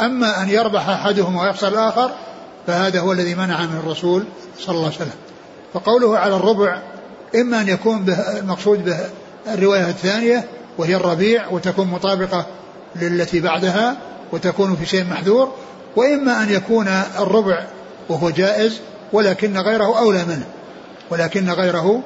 أما 0.00 0.42
أن 0.42 0.48
يربح 0.48 0.88
أحدهم 0.88 1.36
ويخسر 1.36 1.68
الآخر 1.68 2.10
فهذا 2.66 3.00
هو 3.00 3.12
الذي 3.12 3.34
منع 3.34 3.62
من 3.62 3.76
الرسول 3.84 4.24
صلى 4.58 4.74
الله 4.74 4.86
عليه 4.86 4.96
وسلم. 4.96 5.10
فقوله 5.74 6.18
على 6.18 6.36
الربع 6.36 6.82
إما 7.34 7.60
أن 7.60 7.68
يكون 7.68 8.04
به 8.04 8.38
المقصود 8.38 8.84
به 8.84 8.98
الرواية 9.54 9.88
الثانية 9.88 10.44
وهي 10.78 10.96
الربيع 10.96 11.48
وتكون 11.48 11.86
مطابقة 11.86 12.46
للتي 12.96 13.40
بعدها 13.40 13.96
وتكون 14.32 14.76
في 14.76 14.86
شيء 14.86 15.04
محذور 15.04 15.52
وإما 15.96 16.42
أن 16.42 16.50
يكون 16.50 16.88
الربع 17.18 17.66
وهو 18.08 18.30
جائز 18.30 18.80
ولكن 19.12 19.58
غيره 19.58 19.98
أولى 19.98 20.24
منه. 20.24 20.46
ولكن 21.10 21.50
غيره 21.50 22.02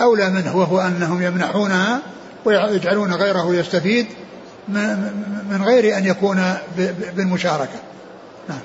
أولى 0.00 0.30
منه 0.30 0.56
وهو 0.56 0.80
أنهم 0.80 1.22
يمنحونها 1.22 2.02
ويجعلون 2.44 3.14
غيره 3.14 3.54
يستفيد 3.54 4.06
من 5.48 5.62
غير 5.64 5.98
أن 5.98 6.04
يكون 6.04 6.54
بالمشاركة. 7.16 7.80
نعم. 8.48 8.58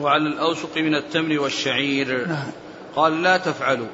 وعلى 0.00 0.28
الأوسق 0.28 0.76
من 0.76 0.94
التمر 0.94 1.40
والشعير. 1.40 2.28
نعم. 2.28 2.50
قال 2.96 3.22
لا 3.22 3.36
تفعلوا. 3.36 3.86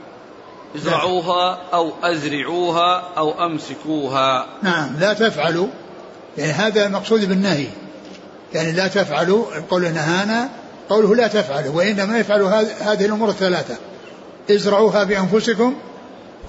ازرعوها 0.77 1.59
أو 1.75 1.93
أزرعوها 2.03 3.03
أو 3.17 3.47
أمسكوها. 3.47 4.47
نعم. 4.63 4.97
لا 5.01 5.13
تفعلوا. 5.13 5.69
يعني 6.39 6.53
هذا 6.53 6.87
المقصود 6.87 7.29
بالنهي. 7.29 7.67
يعني 8.55 8.73
لا 8.73 8.89
تفعلوا. 8.89 9.45
قوله 9.71 9.91
نهانا. 9.91 10.49
قوله 10.89 11.15
لا 11.15 11.27
تفعلوا. 11.27 11.75
وإنما 11.75 12.19
يفعلوا 12.19 12.51
هذه 12.81 13.05
الأمور 13.05 13.29
الثلاثة. 13.29 13.77
ازرعوها 14.51 15.05
بأنفسكم 15.05 15.75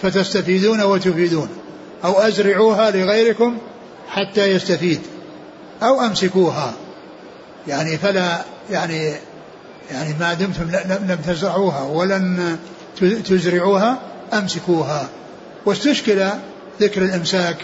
فتستفيدون 0.02 0.82
وتفيدون 0.82 1.50
أو 2.06 2.20
أزرعوها 2.20 2.92
لغيركم 2.92 3.58
حتى 4.10 4.46
يستفيد 4.46 5.02
أو 5.84 6.02
أمسكوها. 6.02 6.74
يعني 7.68 7.98
فلا 7.98 8.42
يعني 8.72 9.14
يعني 9.92 10.16
ما 10.20 10.34
دمتم 10.34 10.64
لم 11.10 11.18
تزرعوها 11.28 11.82
ولن 11.82 12.58
تزرعوها 13.26 14.00
أمسكوها. 14.34 15.10
واستشكل 15.66 16.28
ذكر 16.82 17.02
الإمساك 17.02 17.58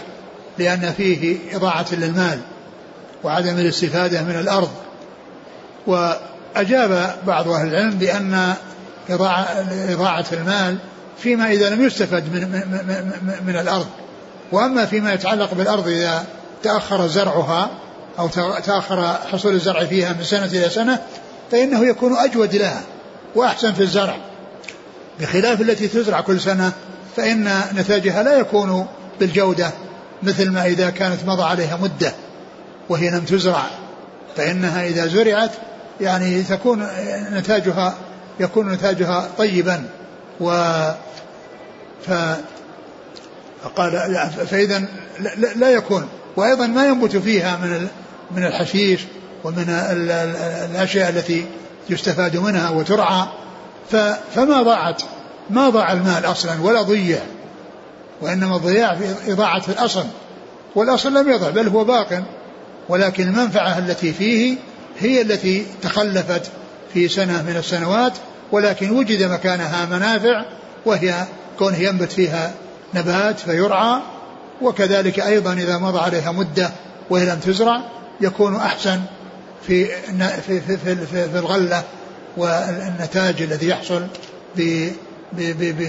لأن 0.58 0.92
فيه 0.96 1.38
إضاعة 1.52 1.86
للمال 1.92 2.40
وعدم 3.24 3.58
الاستفادة 3.58 4.22
من 4.22 4.40
الأرض. 4.40 4.70
وأجاب 5.86 7.16
بعض 7.26 7.48
أهل 7.48 7.68
العلم 7.68 7.90
بأن 7.90 8.54
إضاعة 9.12 10.26
المال 10.32 10.78
فيما 11.18 11.50
إذا 11.50 11.70
لم 11.70 11.84
يستفد 11.84 12.32
من, 12.32 12.50
من, 12.50 13.34
من 13.46 13.56
الأرض. 13.56 13.86
وأما 14.52 14.86
فيما 14.86 15.12
يتعلق 15.12 15.54
بالأرض 15.54 15.88
إذا 15.88 16.24
تأخر 16.62 17.06
زرعها 17.06 17.70
أو 18.18 18.28
تأخر 18.66 19.14
حصول 19.32 19.54
الزرع 19.54 19.84
فيها 19.84 20.12
من 20.12 20.24
سنة 20.24 20.44
إلى 20.44 20.70
سنة 20.70 20.98
فإنه 21.50 21.86
يكون 21.86 22.16
أجود 22.16 22.54
لها 22.56 22.82
وأحسن 23.34 23.72
في 23.72 23.82
الزرع. 23.82 24.16
بخلاف 25.20 25.60
التي 25.60 25.88
تزرع 25.88 26.20
كل 26.20 26.40
سنة 26.40 26.72
فإن 27.16 27.60
نتاجها 27.74 28.22
لا 28.22 28.38
يكون 28.38 28.86
بالجودة 29.20 29.70
مثل 30.22 30.50
ما 30.50 30.66
إذا 30.66 30.90
كانت 30.90 31.24
مضى 31.26 31.42
عليها 31.42 31.78
مدة 31.82 32.12
وهي 32.88 33.10
لم 33.10 33.20
تزرع. 33.24 33.62
فإنها 34.36 34.86
إذا 34.86 35.06
زرعت 35.06 35.50
يعني 36.00 36.42
تكون 36.42 36.86
نتاجها 37.32 37.94
يكون 38.40 38.72
نتاجها 38.72 39.30
طيبا 39.38 39.84
و 40.40 40.50
ف 42.06 42.10
فقال 43.64 43.92
فإذا 44.50 44.84
لا 45.56 45.70
يكون. 45.70 46.08
وأيضا 46.36 46.66
ما 46.66 46.86
ينبت 46.86 47.16
فيها 47.16 47.56
من 47.56 47.88
من 48.30 48.44
الحشيش 48.44 49.00
ومن 49.44 49.64
الأشياء 50.70 51.10
التي 51.10 51.46
يستفاد 51.90 52.36
منها 52.36 52.70
وترعى. 52.70 53.26
فما 54.34 54.62
ضاعت 54.62 55.02
ما 55.50 55.68
ضاع 55.68 55.92
المال 55.92 56.24
أصلا 56.24 56.62
ولا 56.62 56.82
ضيع. 56.82 57.18
وإنما 58.20 58.56
الضياع 58.56 58.94
في 58.94 59.32
إضاعة 59.32 59.62
الأصل. 59.68 60.04
والأصل 60.74 61.14
لم 61.14 61.32
يضع 61.32 61.50
بل 61.50 61.68
هو 61.68 61.84
باق. 61.84 62.22
ولكن 62.88 63.28
المنفعة 63.28 63.78
التي 63.78 64.12
فيه 64.12 64.56
هي 64.98 65.22
التي 65.22 65.66
تخلفت 65.82 66.50
في 66.94 67.08
سنة 67.08 67.42
من 67.42 67.56
السنوات. 67.56 68.12
ولكن 68.52 68.90
وجد 68.90 69.22
مكانها 69.22 69.86
منافع 69.86 70.44
وهي 70.86 71.24
كونه 71.58 71.78
ينبت 71.78 72.12
فيها 72.12 72.54
نبات 72.94 73.38
فيرعى 73.38 74.00
وكذلك 74.62 75.20
أيضا 75.20 75.52
إذا 75.52 75.78
مضى 75.78 75.98
عليها 75.98 76.32
مدة 76.32 76.70
وهي 77.10 77.26
لم 77.26 77.38
تزرع 77.38 77.80
يكون 78.20 78.56
أحسن 78.56 79.00
في 79.66 79.86
في 80.40 80.60
في, 80.60 80.76
في, 80.76 81.06
في 81.06 81.38
الغلة 81.38 81.82
والنتاج 82.36 83.42
الذي 83.42 83.68
يحصل 83.68 84.06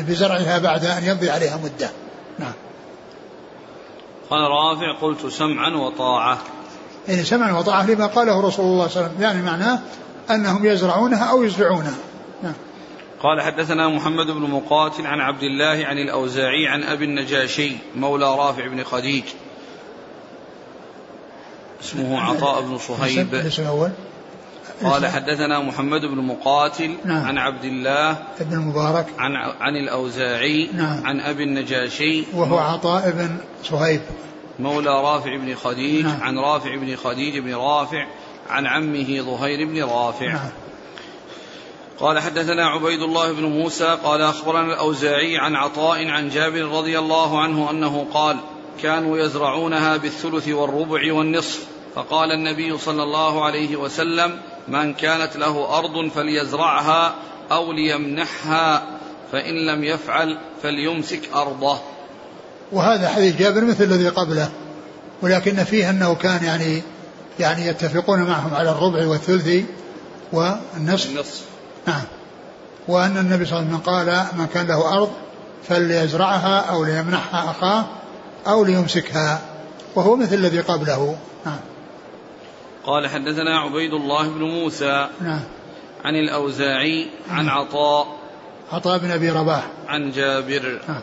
بزرعها 0.08 0.58
بعد 0.58 0.86
أن 0.86 1.04
يمضي 1.04 1.30
عليها 1.30 1.58
مدة. 1.64 1.90
نعم. 2.40 2.54
قال 4.30 4.42
رافع 4.42 5.00
قلت 5.02 5.26
سمعا 5.28 5.70
وطاعة. 5.70 6.38
يعني 7.08 7.24
سمعا 7.24 7.52
وطاعة 7.52 7.86
لما 7.86 8.08
قاله 8.08 8.48
رسول 8.48 8.66
الله 8.66 8.88
صلى 8.88 8.96
الله 8.96 9.08
عليه 9.08 9.08
وسلم. 9.08 9.22
يعني 9.22 9.42
معناه 9.42 9.80
أنهم 10.32 10.66
يزرعونها 10.66 11.24
أو 11.24 11.44
يزرعونها. 11.44 11.96
قال 13.24 13.42
حدثنا 13.42 13.88
محمد 13.88 14.28
بن 14.28 14.42
مقاتل 14.42 15.08
عن 15.08 15.20
عبد 15.20 15.44
الله 15.44 15.86
عن 15.86 15.98
الأوزاعي 15.98 16.68
عن 16.68 16.84
أبي 16.84 17.06
النجاشي 17.06 17.72
مولى 17.96 18.26
رافع 18.26 18.68
بن 18.68 18.84
خديج 18.84 19.24
اسمه 21.82 22.22
عطاء 22.22 22.62
بن 22.62 22.78
صهيب 22.78 23.52
قال 24.84 25.08
حدثنا 25.08 25.60
محمد 25.60 26.02
بن 26.02 26.18
مقاتل 26.18 26.98
نعم. 27.06 27.26
عن 27.26 27.38
عبد 27.38 27.64
الله 27.64 28.18
بن 28.40 28.54
المبارك 28.54 29.06
عن 29.18 29.36
عن 29.36 29.76
الأوزاعي 29.76 30.70
نعم. 30.74 31.06
عن 31.06 31.20
أبي 31.20 31.44
النجاشي 31.44 32.24
وهو 32.34 32.58
عطاء 32.58 33.12
بن 33.12 33.38
صهيب 33.64 34.02
مولى 34.60 34.90
رافع 34.90 35.38
بن 35.38 35.56
خديج 35.56 36.06
نعم. 36.06 36.22
عن 36.22 36.38
رافع 36.38 36.76
بن 36.76 36.96
خديج 36.96 37.38
بن 37.38 37.56
رافع 37.56 38.08
عن 38.50 38.68
عمه 38.68 39.22
ظهير 39.22 39.68
بن 39.68 39.84
رافع 39.84 40.28
نعم. 40.28 40.50
قال 42.02 42.20
حدثنا 42.20 42.66
عبيد 42.66 43.02
الله 43.02 43.32
بن 43.32 43.44
موسى 43.44 43.98
قال 44.04 44.22
أخبرنا 44.22 44.74
الأوزاعي 44.74 45.38
عن 45.38 45.56
عطاء 45.56 46.08
عن 46.08 46.30
جابر 46.30 46.62
رضي 46.62 47.00
الله 47.00 47.42
عنه 47.42 47.70
أنه 47.72 48.08
قال 48.14 48.38
كانوا 48.84 49.18
يزرعونها 49.18 49.98
بالثلث 49.98 50.48
والربع 50.48 51.14
والنصف. 51.14 51.60
فقال 51.96 52.32
النبي 52.32 52.78
صلى 52.78 53.04
الله 53.04 53.46
عليه 53.46 53.76
وسلم 53.76 54.40
من 54.68 54.94
كانت 54.94 55.38
له 55.38 55.78
أرض 55.78 56.10
فليزرعها 56.16 57.16
أو 57.52 57.72
ليمنحها 57.72 58.84
فإن 59.32 59.66
لم 59.66 59.84
يفعل 59.84 60.38
فليمسك 60.64 61.30
أرضه. 61.36 61.78
وهذا 62.72 63.10
حديث 63.10 63.38
جابر 63.40 63.66
مثل 63.66 63.84
الذي 63.84 64.10
قبله 64.10 64.52
ولكن 65.22 65.64
فيه 65.64 65.90
أنه 65.90 66.16
كان 66.16 66.44
يعني 66.44 66.82
يعني 67.40 67.68
يتفقون 67.68 68.24
معهم 68.24 68.54
على 68.54 68.72
الربع 68.72 69.08
والثلث 69.08 69.66
والنصف. 70.34 71.10
النصف. 71.10 71.51
نعم. 71.88 72.02
وأن 72.88 73.18
النبي 73.18 73.46
صلى 73.46 73.60
الله 73.60 73.68
عليه 73.70 73.78
وسلم 73.80 73.94
قال 73.94 74.40
من 74.40 74.48
كان 74.54 74.68
له 74.68 74.94
أرض 74.98 75.12
فليزرعها 75.70 76.60
أو 76.60 76.84
ليمنحها 76.84 77.52
أخاه 77.52 77.86
أو 78.48 78.66
ليمسكها. 78.66 79.42
وهو 79.96 80.16
مثل 80.16 80.36
الذي 80.36 80.60
قبله. 80.60 81.16
نعم. 81.46 81.60
قال 82.86 83.08
حدثنا 83.08 83.60
عبيد 83.60 83.94
الله 83.94 84.28
بن 84.28 84.42
موسى 84.44 85.08
نعم. 85.22 85.40
عن 86.06 86.16
الأوزاعي 86.16 87.10
عن 87.32 87.50
عطاء 87.50 88.08
عطاء 88.74 88.98
بن 88.98 89.12
أبي 89.12 89.30
رباح. 89.30 89.64
عن 89.88 90.12
جابر. 90.12 90.80
نعم. 90.88 91.02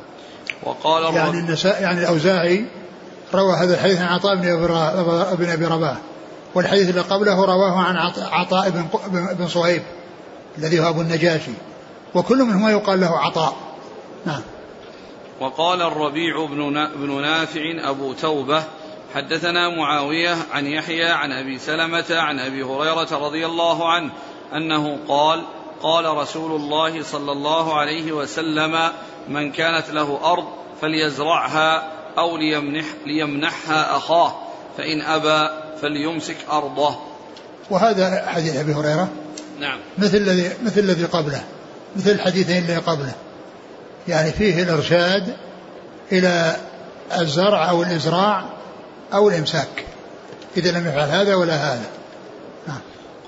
وقال 0.63 1.15
يعني 1.15 1.39
النساء 1.39 1.83
يعني 1.83 2.01
الأوزاعي 2.01 2.67
روى 3.35 3.57
هذا 3.57 3.75
الحديث 3.75 4.01
عن 4.01 4.09
عطاء 4.09 4.35
بن 4.37 4.43
أبي- 5.57 5.73
رباح. 5.73 5.97
والحديث 6.55 6.91
اللي 6.91 7.01
قبله 7.01 7.45
رواه 7.45 7.79
عن 7.81 7.97
عط- 7.97 8.19
عطاء 8.33 8.71
بن 8.71 8.85
بن 9.35 9.49
صهيب. 9.49 9.83
الذي 10.59 10.81
هو 10.81 10.89
أبو 10.89 11.01
النجاشي 11.01 11.51
وكل 12.15 12.39
منهما 12.45 12.71
يقال 12.71 13.01
له 13.01 13.19
عطاء. 13.19 13.57
نعم. 14.27 14.41
وقال 15.41 15.83
الربيع 15.83 16.47
بن 16.47 16.73
نا- 16.73 16.91
بن 16.97 17.23
نافع 17.23 17.61
أبو 17.91 18.13
توبة 18.13 18.63
حدثنا 19.15 19.69
معاوية 19.69 20.37
عن 20.53 20.67
يحيى 20.67 21.05
عن 21.05 21.33
أبي 21.33 21.59
سلمة 21.59 22.05
عن 22.11 22.39
أبي 22.39 22.63
هريرة 22.63 23.09
رضي 23.27 23.47
الله 23.47 23.93
عنه 23.93 24.11
أنه 24.55 24.99
قال 25.09 25.43
قال 25.83 26.05
رسول 26.05 26.61
الله 26.61 27.03
صلى 27.03 27.33
الله 27.33 27.79
عليه 27.79 28.13
وسلم 28.13 28.91
من 29.29 29.53
كانت 29.53 29.91
له 29.91 30.33
أرض 30.33 30.45
فليزرعها 30.81 31.93
أو 32.19 32.37
ليمنح 32.37 32.85
ليمنحها 33.07 33.97
أخاه 33.97 34.35
فإن 34.79 35.01
أبى 35.01 35.51
فليمسك 35.83 36.37
أرضه. 36.53 36.97
وهذا 37.71 38.27
حديث 38.29 38.57
أبي 38.57 38.73
هريرة 38.73 39.09
نعم. 39.61 39.79
مثل 39.99 40.17
الذي 40.17 40.51
مثل 40.65 40.81
الذي 40.81 41.05
قبله 41.05 41.41
مثل 41.97 42.11
الحديثين 42.11 42.63
اللي 42.63 42.77
قبله. 42.77 43.13
يعني 44.09 44.33
فيه 44.33 44.63
الإرشاد 44.63 45.37
إلى 46.13 46.57
الزرع 47.19 47.71
أو 47.71 47.83
الإزراع 47.83 48.45
أو 49.13 49.29
الإمساك. 49.29 49.85
إذا 50.57 50.71
لم 50.71 50.89
يفعل 50.89 51.09
هذا 51.09 51.35
ولا 51.35 51.55
هذا. 51.55 51.87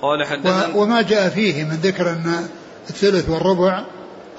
قال 0.01 0.25
حدثنا 0.25 0.75
وما 0.75 1.01
جاء 1.01 1.29
فيه 1.29 1.63
من 1.63 1.75
ذكر 1.75 2.09
أن 2.09 2.47
الثلث 2.89 3.29
والربع 3.29 3.83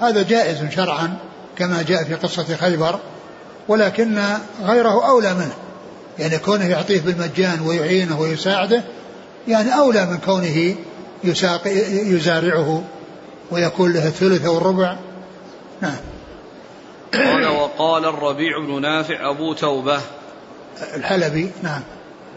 هذا 0.01 0.23
جائز 0.23 0.69
شرعا 0.75 1.17
كما 1.57 1.81
جاء 1.81 2.03
في 2.03 2.13
قصة 2.13 2.55
خيبر 2.55 2.99
ولكن 3.67 4.19
غيره 4.63 5.07
أولى 5.07 5.33
منه. 5.33 5.53
يعني 6.19 6.37
كونه 6.37 6.65
يعطيه 6.65 7.01
بالمجان 7.01 7.61
ويعينه 7.61 8.19
ويساعده 8.19 8.83
يعني 9.47 9.77
أولى 9.77 10.05
من 10.05 10.17
كونه 10.17 10.75
يساق 11.23 11.67
يزارعه 11.87 12.83
ويكون 13.51 13.93
له 13.93 14.07
الثلث 14.07 14.45
أو 14.45 14.57
الربع 14.57 14.95
نعم. 15.81 15.97
قال 17.13 17.47
وقال 17.47 18.05
الربيع 18.05 18.59
بن 18.59 18.81
نافع 18.81 19.29
أبو 19.29 19.53
توبة. 19.53 20.01
الحلبي 20.95 21.51
نعم. 21.63 21.81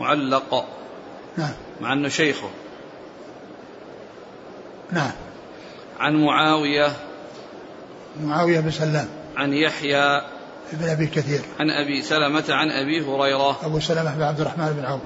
معلق. 0.01 0.64
نعم. 1.37 1.53
مع 1.80 1.93
أنه 1.93 2.09
شيخه. 2.09 2.51
نعم. 4.93 5.12
عن 6.01 6.24
معاوية. 6.24 6.93
معاوية 8.22 8.61
بن 8.61 8.70
سلام. 8.70 9.09
عن 9.37 9.53
يحيى. 9.53 10.22
بن 10.72 10.89
أبي 10.89 11.07
كثير. 11.07 11.41
عن 11.61 11.70
أبي 11.70 12.03
سلمة 12.03 12.45
عن 12.49 12.70
أبي 12.70 13.01
هريرة. 13.01 13.66
أبو 13.66 13.80
سلمة 13.80 14.14
بن 14.14 14.22
عبد 14.22 14.41
الرحمن 14.41 14.76
بن 14.80 14.84
عوف. 14.84 15.01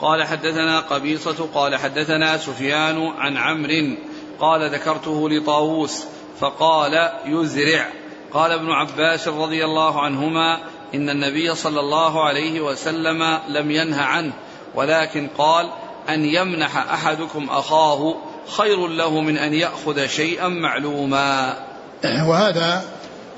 قال 0.00 0.24
حدثنا 0.24 0.80
قبيصة 0.80 1.48
قال 1.54 1.76
حدثنا 1.76 2.38
سفيان 2.38 3.06
عن 3.06 3.36
عمرو 3.36 3.96
قال 4.40 4.70
ذكرته 4.70 5.30
لطاووس 5.30 6.04
فقال 6.40 7.10
يزرع. 7.26 7.86
قال 8.32 8.52
ابن 8.52 8.70
عباس 8.70 9.28
رضي 9.28 9.64
الله 9.64 10.00
عنهما 10.00 10.58
إن 10.94 11.10
النبي 11.10 11.54
صلى 11.54 11.80
الله 11.80 12.24
عليه 12.24 12.60
وسلم 12.60 13.38
لم 13.48 13.70
ينه 13.70 14.02
عنه 14.02 14.32
ولكن 14.74 15.28
قال 15.38 15.70
أن 16.08 16.24
يمنح 16.24 16.76
أحدكم 16.76 17.46
أخاه 17.50 18.16
خير 18.56 18.86
له 18.86 19.20
من 19.20 19.38
أن 19.38 19.54
يأخذ 19.54 20.06
شيئا 20.06 20.48
معلوما. 20.48 21.56
وهذا 22.28 22.84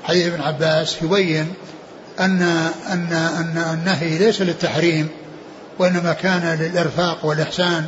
حديث 0.03 0.27
ابن 0.27 0.41
عباس 0.41 1.01
يبين 1.03 1.53
أن 2.19 2.41
أن 2.87 3.13
أن 3.13 3.57
النهي 3.73 4.17
ليس 4.17 4.41
للتحريم 4.41 5.09
وإنما 5.79 6.13
كان 6.13 6.59
للإرفاق 6.59 7.25
والإحسان 7.25 7.85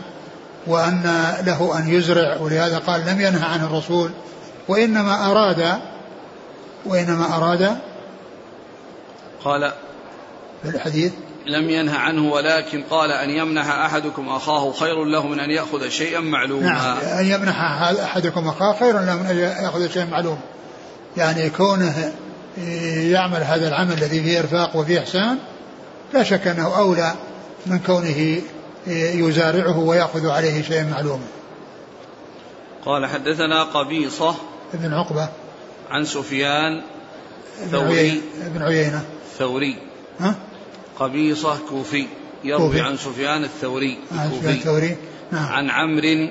وأن 0.68 1.34
له 1.46 1.78
أن 1.78 1.90
يزرع 1.90 2.38
ولهذا 2.38 2.78
قال 2.78 3.02
لم 3.02 3.22
ينهى 3.22 3.46
عنه 3.46 3.66
الرسول 3.66 4.12
وإنما 4.68 5.32
أراد 5.32 5.80
وإنما 6.86 7.38
أراد 7.38 7.78
قال 9.44 9.72
في 10.64 10.70
الحديث 10.70 11.12
لم 11.46 11.70
ينهى 11.70 11.98
عنه 11.98 12.32
ولكن 12.32 12.84
قال 12.90 13.12
أن 13.12 13.30
يمنح 13.30 13.70
أحدكم 13.70 14.30
أخاه 14.30 14.72
خير 14.72 15.04
له 15.04 15.28
من 15.28 15.40
أن 15.40 15.50
يأخذ 15.50 15.90
شيئا 15.90 16.20
معلوما. 16.20 16.66
نعم 16.66 16.98
أن 16.98 17.26
يمنح 17.26 17.62
أحدكم 18.04 18.48
أخاه 18.48 18.74
خير 18.80 19.00
له 19.00 19.16
من 19.16 19.26
أن 19.26 19.38
يأخذ 19.38 19.90
شيئا 19.90 20.06
معلوما. 20.06 20.40
يعني 21.18 21.50
كونه 21.50 22.14
يعمل 23.12 23.44
هذا 23.44 23.68
العمل 23.68 23.94
الذي 23.94 24.24
فيه 24.24 24.40
إرفاق 24.40 24.76
وفيه 24.76 25.00
إحسان 25.00 25.38
لا 26.14 26.24
شك 26.24 26.48
أنه 26.48 26.78
أولى 26.78 27.14
من 27.66 27.80
كونه 27.80 28.42
يزارعه 29.28 29.80
ويأخذ 29.80 30.28
عليه 30.28 30.62
شيئا 30.62 30.84
معلوما. 30.84 31.28
قال 32.86 33.06
حدثنا 33.06 33.64
قبيصة 33.64 34.36
ابن 34.74 34.94
عقبة. 34.94 35.30
عن 35.90 36.06
سفيان 36.06 36.82
ثوري. 37.72 38.22
ابن 38.46 38.62
عيينة. 38.62 39.06
ثوري. 39.38 39.78
ها؟ 40.20 40.36
قبيصة 41.00 41.58
كوفي. 41.70 42.08
يروي 42.44 42.68
كوفي. 42.68 42.82
عن 42.82 42.98
سفيان 42.98 43.44
الثوري. 43.44 43.98
الكوفي 44.12 44.50
الثوري. 44.50 44.98
نعم. 45.32 45.46
عن 45.46 45.70
عمرو. 45.70 46.30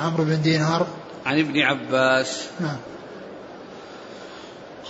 عمرو 0.00 0.24
بن 0.24 0.42
دينار. 0.42 0.86
عن 1.26 1.38
ابن 1.38 1.60
عباس. 1.60 2.46
نعم. 2.60 2.76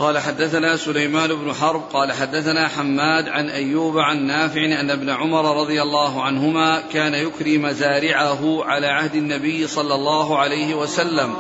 قال 0.01 0.19
حدثنا 0.19 0.77
سليمان 0.77 1.35
بن 1.35 1.53
حرب 1.53 1.83
قال 1.93 2.13
حدثنا 2.13 2.69
حماد 2.69 3.29
عن 3.29 3.49
أيوب 3.49 3.99
عن 3.99 4.27
نافع 4.27 4.81
أن 4.81 4.91
ابن 4.91 5.11
عمر 5.11 5.61
رضي 5.61 5.83
الله 5.83 6.23
عنهما 6.23 6.81
كان 6.81 7.15
يكري 7.15 7.59
مزارعه 7.59 8.65
على 8.65 8.87
عهد 8.87 9.15
النبي 9.15 9.67
صلى 9.67 9.95
الله 9.95 10.39
عليه 10.39 10.75
وسلم. 10.75 11.35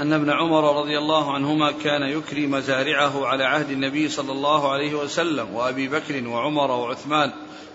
أن 0.00 0.12
ابن 0.12 0.30
عمر 0.30 0.80
رضي 0.80 0.98
الله 0.98 1.34
عنهما 1.34 1.72
كان 1.72 2.02
يكري 2.02 2.46
مزارعه 2.46 3.26
على 3.26 3.44
عهد 3.44 3.70
النبي 3.70 4.08
صلى 4.08 4.32
الله 4.32 4.72
عليه 4.72 4.94
وسلم 4.94 5.54
وأبي 5.54 5.88
بكر 5.88 6.28
وعمر 6.28 6.70
وعثمان 6.70 7.32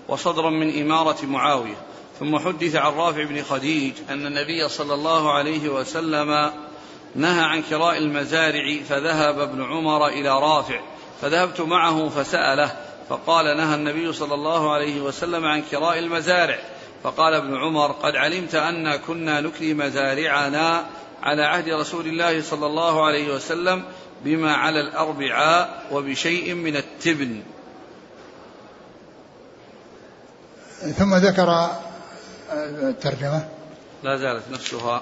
وصدرا 0.08 0.50
من 0.50 0.82
إمارة 0.82 1.26
معاوية. 1.26 1.78
ثم 2.20 2.38
حدث 2.38 2.76
عن 2.76 2.94
رافع 2.94 3.24
بن 3.24 3.44
خديج 3.44 3.94
أن 4.10 4.26
النبي 4.26 4.70
صلى 4.70 4.94
الله 4.94 5.34
عليه 5.34 5.70
وسلم 5.70 6.52
نهى 7.16 7.42
عن 7.42 7.62
كراء 7.62 7.98
المزارع 7.98 8.84
فذهب 8.90 9.40
ابن 9.40 9.64
عمر 9.64 10.08
إلى 10.08 10.30
رافع 10.30 10.80
فذهبت 11.22 11.62
معه 11.62 12.10
فسأله 12.10 12.72
فقال 13.10 13.58
نهى 13.58 13.76
النبي 13.76 14.14
صلى 14.14 14.34
الله 14.34 14.74
عليه 14.74 15.02
وسلم 15.02 15.46
عن 15.46 15.62
كراء 15.72 16.00
المزارع 16.00 16.60
فقال 17.04 17.34
ابن 17.34 17.58
عمر 17.58 17.92
قد 17.92 18.16
علمت 18.16 18.56
أن 18.56 18.96
كنا 18.96 19.42
نكري 19.42 19.74
مزارعنا 19.74 20.86
على 21.24 21.44
عهد 21.44 21.70
رسول 21.70 22.08
الله 22.08 22.42
صلى 22.42 22.66
الله 22.66 23.06
عليه 23.06 23.36
وسلم 23.36 23.84
بما 24.24 24.54
على 24.54 24.82
الأربعاء 24.82 25.84
وبشيء 25.92 26.54
من 26.54 26.76
التبن. 26.76 27.42
ثم 30.98 31.16
ذكر 31.16 31.70
الترجمة. 32.52 33.48
لا 34.04 34.18
زالت 34.18 34.44
نفسها. 34.52 35.02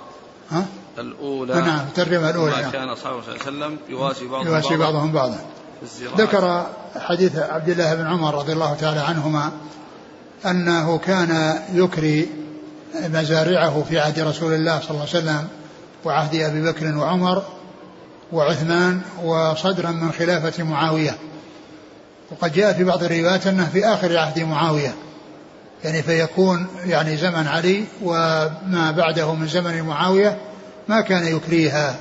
ها؟ 0.51 0.65
الأولى 0.97 1.53
نعم 1.53 1.79
الترجمة 1.87 2.29
الأولى 2.29 2.55
ما 2.55 2.69
كان 2.69 2.89
أصحابه 2.89 3.21
صلى 3.21 3.35
الله 3.35 3.45
عليه 3.45 3.75
وسلم 3.75 3.77
يواسي 3.89 4.27
بعضهم 4.27 4.47
يواسي 4.47 4.77
بعضهم 4.77 5.11
بعضا. 5.11 5.39
ذكر 6.17 6.67
حديث 6.99 7.35
عبد 7.35 7.69
الله 7.69 7.95
بن 7.95 8.07
عمر 8.07 8.35
رضي 8.35 8.53
الله 8.53 8.73
تعالى 8.73 8.99
عنهما 8.99 9.51
أنه 10.45 10.97
كان 10.97 11.59
يكري 11.73 12.29
مزارعه 12.95 13.83
في 13.89 13.99
عهد 13.99 14.19
رسول 14.19 14.53
الله 14.53 14.79
صلى 14.79 14.89
الله 14.89 15.01
عليه 15.01 15.09
وسلم 15.09 15.47
وعهد 16.05 16.35
أبي 16.35 16.61
بكر 16.61 16.97
وعمر 16.97 17.43
وعثمان 18.31 19.01
وصدرا 19.23 19.91
من 19.91 20.11
خلافة 20.11 20.63
معاوية. 20.63 21.17
وقد 22.31 22.53
جاء 22.53 22.73
في 22.73 22.83
بعض 22.83 23.03
الروايات 23.03 23.47
أنه 23.47 23.69
في 23.69 23.85
آخر 23.85 24.17
عهد 24.17 24.39
معاوية. 24.39 24.93
يعني 25.83 26.03
فيكون 26.03 26.67
يعني 26.85 27.17
زمن 27.17 27.47
علي 27.47 27.83
وما 28.03 28.93
بعده 28.97 29.33
من 29.33 29.47
زمن 29.47 29.81
معاوية 29.81 30.37
ما 30.87 31.01
كان 31.01 31.35
يكريها 31.35 31.95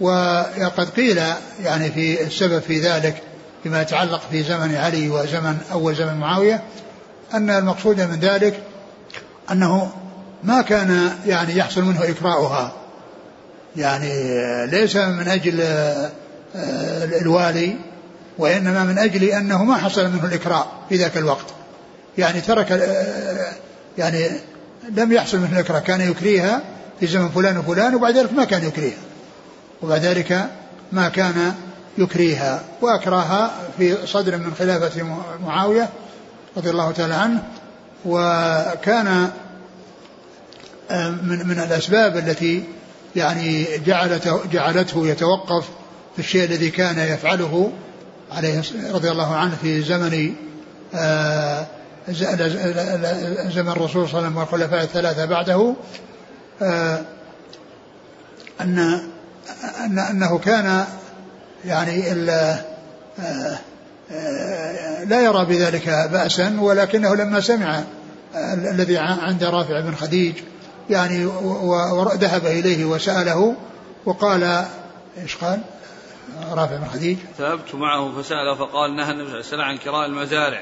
وقد 0.00 0.88
قيل 0.96 1.20
يعني 1.62 1.90
في 1.90 2.22
السبب 2.22 2.58
في 2.58 2.80
ذلك 2.80 3.22
فيما 3.62 3.82
يتعلق 3.82 4.20
في 4.30 4.42
زمن 4.42 4.74
علي 4.74 5.08
وزمن 5.08 5.58
أول 5.72 5.94
زمن 5.94 6.14
معاوية 6.14 6.62
أن 7.34 7.50
المقصود 7.50 8.00
من 8.00 8.20
ذلك 8.20 8.60
أنه 9.50 9.92
ما 10.44 10.62
كان 10.62 11.10
يعني 11.26 11.56
يحصل 11.56 11.82
منه 11.82 12.04
إكراؤها. 12.04 12.72
يعني 13.76 14.12
ليس 14.66 14.96
من 14.96 15.28
أجل 15.28 15.60
آه، 15.60 16.10
الوالي 17.20 17.76
وإنما 18.38 18.84
من 18.84 18.98
أجل 18.98 19.24
أنه 19.24 19.64
ما 19.64 19.76
حصل 19.76 20.10
منه 20.10 20.24
الإكراء 20.24 20.66
في 20.88 20.96
ذاك 20.96 21.16
الوقت. 21.16 21.46
يعني 22.18 22.40
ترك 22.40 22.72
آه، 22.72 23.52
يعني 23.98 24.30
لم 24.96 25.12
يحصل 25.12 25.38
منه 25.38 25.52
الإكراء 25.52 25.80
كان 25.80 26.00
يكريها 26.00 26.62
في 27.00 27.06
زمن 27.06 27.28
فلان 27.28 27.56
وفلان 27.56 27.94
وبعد 27.94 28.16
ذلك 28.16 28.32
ما 28.32 28.44
كان 28.44 28.64
يكريها. 28.64 28.98
وبعد 29.82 30.04
ذلك 30.04 30.48
ما 30.92 31.08
كان 31.08 31.54
يكريها. 31.98 32.62
وأكراها 32.80 33.50
في 33.78 34.06
صدر 34.06 34.36
من 34.36 34.54
خلافة 34.58 35.06
معاوية 35.46 35.88
رضي 36.56 36.70
الله 36.70 36.92
تعالى 36.92 37.14
عنه. 37.14 37.42
وكان 38.04 39.30
آه، 40.90 41.10
من 41.10 41.46
من 41.46 41.58
الأسباب 41.58 42.16
التي 42.16 42.64
يعني 43.16 43.66
جعلته 43.86 44.40
جعلته 44.52 45.06
يتوقف 45.06 45.68
في 46.14 46.18
الشيء 46.18 46.44
الذي 46.44 46.70
كان 46.70 46.98
يفعله 46.98 47.72
عليه 48.32 48.62
رضي 48.92 49.10
الله 49.10 49.36
عنه 49.36 49.56
في 49.62 49.82
زمن 49.82 50.34
آه، 50.94 51.66
زمن 52.08 53.68
الرسول 53.68 54.08
صلى 54.08 54.18
الله 54.18 54.18
عليه 54.18 54.26
وسلم 54.26 54.36
والخلفاء 54.36 54.84
الثلاثة 54.84 55.24
بعده 55.24 55.74
آه، 56.62 57.00
أن 58.60 58.78
أن 59.84 59.98
أنه 59.98 60.38
كان 60.38 60.84
يعني 61.64 62.12
آه، 62.30 62.64
آه، 63.20 65.04
لا 65.04 65.20
يرى 65.20 65.44
بذلك 65.44 65.88
بأسا 65.88 66.56
ولكنه 66.60 67.14
لما 67.14 67.40
سمع 67.40 67.84
الذي 68.52 68.98
عند 68.98 69.44
رافع 69.44 69.80
بن 69.80 69.94
خديج 69.94 70.34
يعني 70.90 71.26
وذهب 71.26 72.46
إليه 72.46 72.84
وسأله 72.84 73.54
وقال 74.04 74.64
إيش 75.22 75.36
قال؟ 75.36 75.60
رافع 76.52 76.76
بن 76.76 76.86
خديج 76.86 77.18
ذهبت 77.38 77.74
معه 77.74 78.22
فسأل 78.22 78.56
فقال 78.58 78.96
نهى 78.96 79.10
النبي 79.10 79.28
صلى 79.28 79.40
الله 79.40 79.46
عليه 79.46 79.46
وسلم 79.46 79.60
عن 79.60 79.76
كراء 79.76 80.06
المزارع 80.06 80.60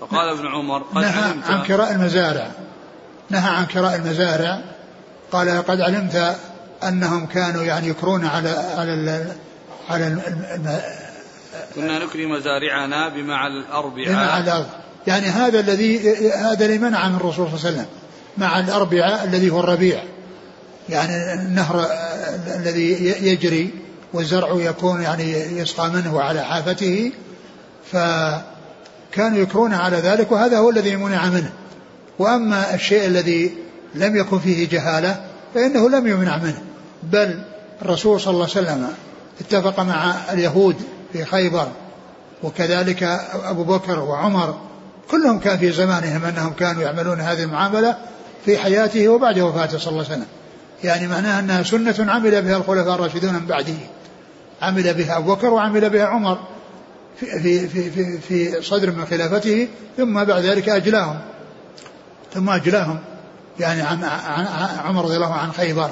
فقال 0.00 0.28
ابن 0.28 0.46
عمر 0.46 0.82
قد 0.82 1.02
نهى 1.02 1.22
علمت. 1.22 1.44
عن 1.46 1.62
كراء 1.62 1.92
المزارع. 1.92 2.50
نهى 3.30 3.50
عن 3.50 3.66
كراء 3.66 3.96
المزارع. 3.96 4.60
قال 5.32 5.66
قد 5.66 5.80
علمت 5.80 6.36
أنهم 6.88 7.26
كانوا 7.26 7.62
يعني 7.62 7.88
يكرون 7.88 8.26
على 8.26 8.48
على 8.48 9.26
على 9.90 10.06
الم... 10.06 10.22
كنا 11.74 12.04
نكري 12.04 12.26
مزارعنا 12.26 13.08
بمع 13.08 13.46
الاربعاء 13.46 14.08
بمع 14.08 14.38
الأرض. 14.38 14.66
يعني 15.06 15.26
هذا 15.26 15.60
الذي 15.60 16.12
هذا 16.32 16.64
اللي 16.64 16.78
منع 16.78 17.08
من 17.08 17.16
الرسول 17.16 17.48
صلى 17.48 17.56
الله 17.56 17.66
عليه 17.66 17.76
وسلم. 17.76 17.86
مع 18.38 18.58
الاربعاء 18.60 19.24
الذي 19.24 19.50
هو 19.50 19.60
الربيع. 19.60 20.02
يعني 20.88 21.34
النهر 21.34 21.86
الذي 22.56 22.92
يجري 23.26 23.70
والزرع 24.12 24.52
يكون 24.56 25.02
يعني 25.02 25.32
يسقى 25.32 25.90
منه 25.90 26.20
على 26.20 26.42
حافته. 26.42 27.12
فكانوا 29.12 29.38
يكرون 29.38 29.74
على 29.74 29.96
ذلك 29.96 30.32
وهذا 30.32 30.58
هو 30.58 30.70
الذي 30.70 30.96
منع 30.96 31.26
منه. 31.26 31.52
وأما 32.18 32.74
الشيء 32.74 33.06
الذي 33.06 33.52
لم 33.94 34.16
يكن 34.16 34.38
فيه 34.38 34.68
جهالة 34.68 35.24
فإنه 35.54 35.90
لم 35.90 36.06
يمنع 36.06 36.36
منه. 36.36 36.62
بل 37.02 37.42
الرسول 37.82 38.20
صلى 38.20 38.34
الله 38.34 38.48
عليه 38.56 38.66
وسلم 38.66 38.88
اتفق 39.40 39.80
مع 39.80 40.14
اليهود 40.32 40.76
في 41.12 41.24
خيبر 41.24 41.68
وكذلك 42.42 43.02
أبو 43.44 43.64
بكر 43.64 43.98
وعمر 43.98 44.58
كلهم 45.10 45.38
كان 45.38 45.58
في 45.58 45.72
زمانهم 45.72 46.24
أنهم 46.24 46.52
كانوا 46.52 46.82
يعملون 46.82 47.20
هذه 47.20 47.42
المعاملة 47.42 47.96
في 48.44 48.58
حياته 48.58 49.08
وبعد 49.08 49.38
وفاته 49.38 49.78
صلى 49.78 49.90
الله 49.90 50.04
عليه 50.04 50.14
وسلم. 50.14 50.26
يعني 50.84 51.08
معناها 51.08 51.40
أنها 51.40 51.62
سنة 51.62 52.12
عمل 52.12 52.42
بها 52.42 52.56
الخلفاء 52.56 52.94
الراشدون 52.94 53.34
من 53.34 53.46
بعده. 53.46 53.74
عمل 54.62 54.94
بها 54.94 55.16
أبو 55.16 55.34
بكر 55.34 55.50
وعمل 55.50 55.90
بها 55.90 56.06
عمر. 56.06 56.38
في, 57.16 57.40
في, 57.40 57.68
في, 57.68 57.90
في, 57.90 58.18
في 58.18 58.62
صدر 58.62 58.90
من 58.90 59.06
خلافته 59.06 59.68
ثم 59.96 60.24
بعد 60.24 60.44
ذلك 60.44 60.68
أجلاهم. 60.68 61.18
ثم 62.34 62.50
أجلاهم 62.50 62.98
يعني 63.60 63.82
عن, 63.82 64.04
عن 64.04 64.46
عمر 64.84 65.04
رضي 65.04 65.16
الله 65.16 65.34
عن 65.34 65.52
خيبر. 65.52 65.90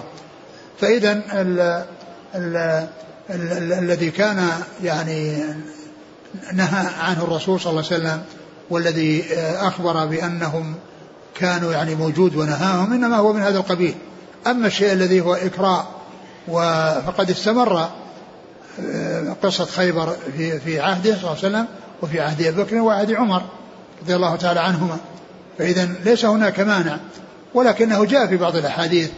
فإذا 0.80 1.22
الذي 3.78 4.10
كان 4.10 4.48
يعني 4.82 5.44
نهى 6.52 6.86
عنه 7.00 7.24
الرسول 7.24 7.60
صلى 7.60 7.70
الله 7.70 7.84
عليه 7.90 7.96
وسلم 7.96 8.22
والذي 8.70 9.24
أخبر 9.60 10.06
بأنهم 10.06 10.74
كانوا 11.34 11.72
يعني 11.72 11.94
موجود 11.94 12.36
ونهاهم 12.36 12.92
إنما 12.92 13.16
هو 13.16 13.32
من 13.32 13.42
هذا 13.42 13.58
القبيل. 13.58 13.94
أما 14.46 14.66
الشيء 14.66 14.92
الذي 14.92 15.20
هو 15.20 15.34
إكراء 15.34 15.86
فقد 17.06 17.30
استمر 17.30 17.90
قصة 19.42 19.64
خيبر 19.64 20.16
في 20.36 20.60
في 20.60 20.80
عهده 20.80 21.10
صلى 21.10 21.18
الله 21.18 21.28
عليه 21.28 21.38
وسلم 21.38 21.66
وفي 22.02 22.20
عهد 22.20 22.42
أبي 22.42 22.62
بكر 22.62 22.76
وعهد 22.76 23.12
عمر 23.12 23.42
رضي 24.02 24.16
الله 24.16 24.36
تعالى 24.36 24.60
عنهما. 24.60 24.98
فإذا 25.58 25.88
ليس 26.04 26.24
هناك 26.24 26.60
مانع 26.60 26.98
ولكنه 27.54 28.04
جاء 28.04 28.26
في 28.26 28.36
بعض 28.36 28.56
الأحاديث 28.56 29.10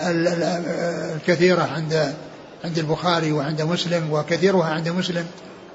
الكثيرة 0.00 1.62
عند 1.62 2.14
عند 2.64 2.78
البخاري 2.78 3.32
وعند 3.32 3.62
مسلم 3.62 4.12
وكثيرها 4.12 4.64
عند 4.64 4.88
مسلم 4.88 5.26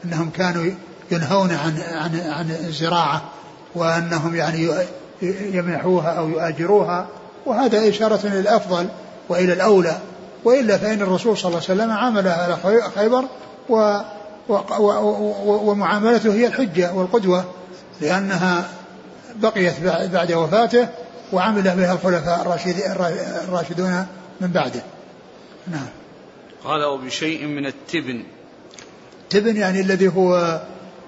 أنهم 0.05 0.29
كانوا 0.29 0.71
ينهون 1.11 1.51
عن 1.51 1.81
عن 1.81 2.19
عن 2.19 2.51
الزراعة 2.51 3.21
وأنهم 3.75 4.35
يعني 4.35 4.69
يمنحوها 5.21 6.09
أو 6.09 6.29
يؤاجروها 6.29 7.07
وهذا 7.45 7.89
إشارة 7.89 8.19
إلى 8.23 8.39
الأفضل 8.39 8.87
وإلى 9.29 9.53
الأولى. 9.53 9.97
وإلا 10.43 10.77
فإن 10.77 11.01
الرسول 11.01 11.37
صلى 11.37 11.49
الله 11.49 11.61
عليه 11.69 11.81
وسلم 11.81 11.91
عاملها 11.91 12.43
على 12.43 12.57
خيبر 12.95 13.25
و 13.69 13.99
ومعاملته 15.45 16.33
هي 16.33 16.47
الحجة 16.47 16.93
والقدوة 16.93 17.45
لأنها 18.01 18.69
بقيت 19.35 19.73
بعد 20.13 20.31
وفاته 20.31 20.87
وعمل 21.33 21.61
بها 21.61 21.93
الخلفاء 21.93 22.59
الراشدون 23.47 24.05
من 24.41 24.47
بعده. 24.47 24.83
نعم. 25.67 25.87
قال 26.63 26.83
وبشيء 26.83 27.45
من 27.45 27.65
التبن. 27.65 28.23
تبن 29.29 29.57
يعني 29.57 29.81
الذي 29.81 30.07
هو 30.07 30.61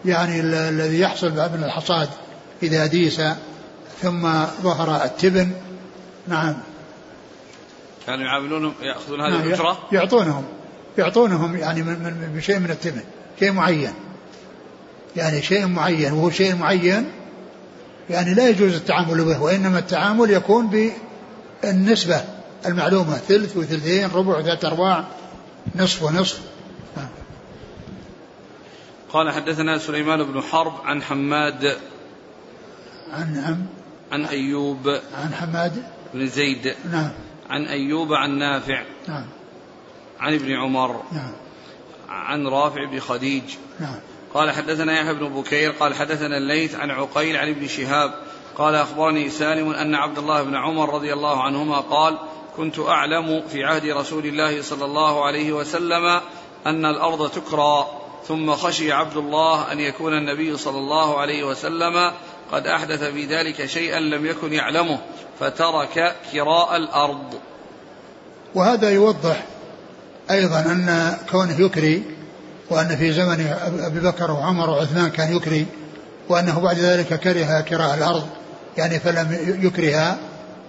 يعني 0.05 0.39
الذي 0.39 0.99
يحصل 0.99 1.32
من 1.32 1.63
الحصاد 1.63 2.09
إذا 2.63 2.86
ديس 2.86 3.21
ثم 4.01 4.21
ظهر 4.61 5.03
التبن. 5.05 5.51
نعم. 6.27 6.55
كانوا 8.08 8.26
يعاملونهم 8.26 8.74
يأخذون 8.82 9.22
هذه 9.22 9.30
نعم 9.30 9.47
الأجرة؟ 9.47 9.80
يعطونهم. 9.91 10.43
يعطونهم 10.97 11.58
يعني 11.58 11.84
من, 11.84 11.99
من 11.99 12.34
بشيء 12.36 12.60
من 12.60 12.72
الثمن 12.72 13.04
شيء 13.39 13.52
معين. 13.52 13.93
يعني 15.16 15.41
شيء 15.41 15.68
معين. 15.68 16.14
وهو 16.14 16.30
شيء 16.30 16.56
معين 16.56 17.12
يعني 18.10 18.34
لا 18.34 18.49
يجوز 18.49 18.76
التعامل 18.76 19.26
به 19.26 19.41
وإنما 19.41 19.80
التعامل 19.80 20.32
يكون 20.32 20.91
بالنسبة 21.64 22.24
المعلومة. 22.66 23.18
ثلث 23.18 23.58
وثلثين 23.58 24.10
ربع 24.14 24.38
وثلاث 24.38 24.66
أرباع 24.66 25.06
نصف 25.76 26.04
ونصف. 26.04 26.41
نعم. 26.97 27.08
قال 29.14 29.32
حدثنا 29.32 29.78
سليمان 29.78 30.24
بن 30.24 30.41
حرب 30.41 30.74
عن 30.84 31.02
حماد 31.04 31.78
عن 33.14 33.38
عن 33.38 33.66
عن 34.12 34.26
أيوب 34.26 34.88
عن 35.24 35.34
حماد 35.34 35.84
بن 36.14 36.28
زيد. 36.28 36.76
نعم. 36.91 37.12
عن 37.52 37.66
أيوب 37.66 38.14
عن 38.14 38.38
نافع. 38.38 38.84
نعم. 39.08 39.26
عن 40.20 40.34
ابن 40.34 40.52
عمر. 40.52 41.04
نعم. 41.12 41.32
عن 42.10 42.47
رافع 42.47 42.86
بن 42.86 42.99
خديج. 42.99 43.43
نعم. 43.80 43.95
قال 44.34 44.52
حدثنا 44.52 45.02
يحيى 45.02 45.14
بن 45.14 45.30
بكير 45.30 45.72
قال 45.72 45.93
حدثنا 45.93 46.38
الليث 46.38 46.76
عن 46.76 46.91
عقيل 46.91 47.38
عن 47.38 47.49
ابن 47.49 47.68
شهاب. 47.68 48.14
قال 48.58 48.76
أخبرني 48.76 49.30
سالم 49.30 49.70
أن 49.70 49.95
عبد 49.95 50.18
الله 50.18 50.43
بن 50.43 50.56
عمر 50.56 50.93
رضي 50.93 51.14
الله 51.14 51.43
عنهما 51.43 51.80
قال 51.80 52.18
كنت 52.58 52.80
أعلم 52.80 53.43
في 53.47 53.64
عهد 53.64 53.86
رسول 53.86 54.26
الله 54.26 54.62
صلى 54.62 54.86
الله 54.86 55.26
عليه 55.26 55.54
وسلم 55.54 56.22
أن 56.66 56.86
الأرض 56.86 57.30
تكرى 57.30 57.88
ثم 58.28 58.52
خشي 58.52 58.91
عبد 58.91 59.18
الله 59.18 59.72
أن 59.72 59.80
يكون 59.80 60.14
النبي 60.14 60.58
صلى 60.58 60.78
الله 60.78 61.20
عليه 61.20 61.43
وسلم 61.43 62.12
قد 62.52 62.68
أحدث 62.68 63.04
في 63.04 63.26
ذلك 63.26 63.66
شيئا 63.66 63.99
لم 63.99 64.26
يكن 64.26 64.54
يعلمه 64.54 64.99
فترك 65.39 66.16
كراء 66.32 66.76
الأرض. 66.76 67.34
وهذا 68.56 68.89
يوضح 68.89 69.43
أيضا 70.32 70.60
أن 70.60 71.18
كونه 71.32 71.62
يكري 71.62 72.04
وأن 72.70 72.97
في 72.97 73.14
زمن 73.14 73.56
أبي 73.80 73.99
بكر 73.99 74.32
وعمر 74.32 74.70
وعثمان 74.70 75.10
كان 75.10 75.36
يكري 75.36 75.66
وأنه 76.30 76.60
بعد 76.60 76.78
ذلك 76.78 77.20
كره 77.20 77.62
كراء 77.62 77.95
الأرض. 77.95 78.28
يعني 78.78 78.99
فلم 78.99 79.58
يكرها 79.62 80.18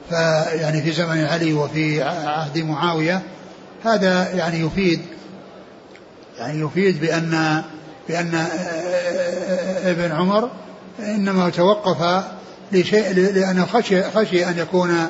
فيعني 0.08 0.82
في 0.82 0.92
زمن 0.92 1.24
علي 1.24 1.52
وفي 1.52 2.02
عهد 2.02 2.58
معاوية. 2.58 3.22
هذا 3.84 4.30
يعني 4.34 4.60
يفيد 4.60 5.00
يعني 6.38 6.60
يفيد 6.60 7.00
بأن 7.00 7.62
بأن 8.08 8.46
ابن 9.84 10.12
عمر 10.12 10.50
إنما 10.98 11.50
توقف 11.50 12.24
لشيء 12.72 13.12
لأنه 13.14 13.66
خشي, 13.66 14.02
خشي 14.02 14.48
أن 14.48 14.58
يكون 14.58 15.08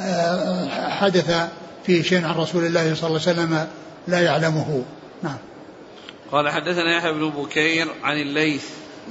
آه، 0.00 0.88
حدث 0.90 1.48
فيه 1.86 2.02
شيء 2.02 2.24
عن 2.24 2.34
رسول 2.34 2.66
الله 2.66 2.94
صلى 2.94 3.08
الله 3.08 3.20
عليه 3.26 3.32
وسلم 3.32 3.68
لا 4.08 4.20
يعلمه. 4.20 4.84
نعم. 5.22 5.36
قال 6.32 6.48
حدثنا 6.48 6.96
يحيى 6.96 7.12
بن 7.12 7.30
بكير 7.30 7.86
عن 8.02 8.16
الليث 8.16 8.64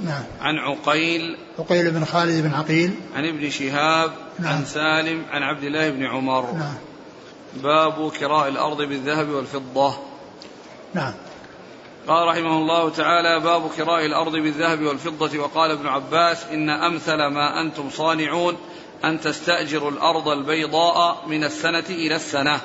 نعم. 0.04 0.22
عن 0.40 0.54
عقيل 0.56 1.36
عقيل 1.58 1.90
بن 1.90 2.04
خالد 2.04 2.42
بن 2.42 2.54
عقيل. 2.54 2.94
عن 3.14 3.24
ابن 3.28 3.50
شهاب 3.50 4.10
نعم. 4.38 4.56
عن 4.56 4.64
سالم 4.64 5.22
عن 5.30 5.42
عبد 5.42 5.64
الله 5.64 5.90
بن 5.90 6.04
عمر. 6.04 6.52
نعم. 6.52 6.74
باب 7.62 8.10
كراء 8.10 8.48
الأرض 8.48 8.82
بالذهب 8.82 9.28
والفضة. 9.28 9.94
نعم. 10.94 11.12
قال 12.08 12.28
رحمه 12.28 12.58
الله 12.58 12.90
تعالى 12.90 13.40
باب 13.40 13.70
كراء 13.76 14.06
الأرض 14.06 14.32
بالذهب 14.32 14.82
والفضة. 14.82 15.38
وقال 15.38 15.70
ابن 15.70 15.86
عباس 15.86 16.44
إن 16.44 16.70
أمثل 16.70 17.16
ما 17.16 17.60
أنتم 17.60 17.90
صانعون 17.90 18.56
أن 19.04 19.20
تستأجروا 19.20 19.90
الأرض 19.90 20.28
البيضاء 20.28 21.24
من 21.26 21.44
السنة 21.44 21.84
إلى 21.90 22.16
السنة. 22.16 22.60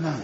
نعم. 0.00 0.22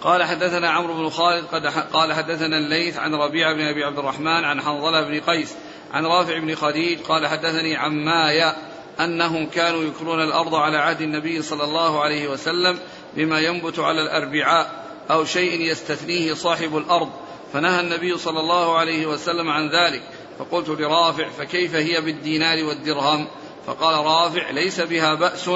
قال 0.00 0.24
حدثنا 0.24 0.70
عمرو 0.70 0.94
بن 0.94 1.10
خالد 1.10 1.44
قد 1.44 1.66
قال 1.66 2.12
حدثنا 2.12 2.58
الليث 2.58 2.98
عن 2.98 3.14
ربيعة 3.14 3.54
بن 3.54 3.60
أبي 3.60 3.84
عبد 3.84 3.98
الرحمن 3.98 4.44
عن 4.44 4.60
حنظلة 4.60 5.02
بن 5.02 5.20
قيس 5.20 5.54
عن 5.92 6.06
رافع 6.06 6.38
بن 6.38 6.54
خديج 6.54 6.98
قال 7.00 7.26
حدثني 7.26 7.76
عمايا 7.76 8.56
أنهم 9.00 9.46
كانوا 9.46 9.82
يكرون 9.82 10.22
الأرض 10.22 10.54
على 10.54 10.76
عهد 10.76 11.00
النبي 11.00 11.42
صلى 11.42 11.64
الله 11.64 12.00
عليه 12.00 12.28
وسلم 12.28 12.78
بما 13.16 13.40
ينبت 13.40 13.78
على 13.78 14.02
الأربعاء 14.02 14.84
أو 15.10 15.24
شيء 15.24 15.60
يستثنيه 15.60 16.34
صاحب 16.34 16.76
الأرض. 16.76 17.10
فنهى 17.56 17.80
النبي 17.80 18.18
صلى 18.18 18.40
الله 18.40 18.78
عليه 18.78 19.06
وسلم 19.06 19.50
عن 19.50 19.68
ذلك 19.68 20.02
فقلت 20.38 20.68
لرافع 20.68 21.28
فكيف 21.28 21.74
هي 21.74 22.00
بالدينار 22.00 22.64
والدرهم؟ 22.64 23.26
فقال 23.66 24.04
رافع 24.06 24.50
ليس 24.50 24.80
بها 24.80 25.14
بأس 25.14 25.50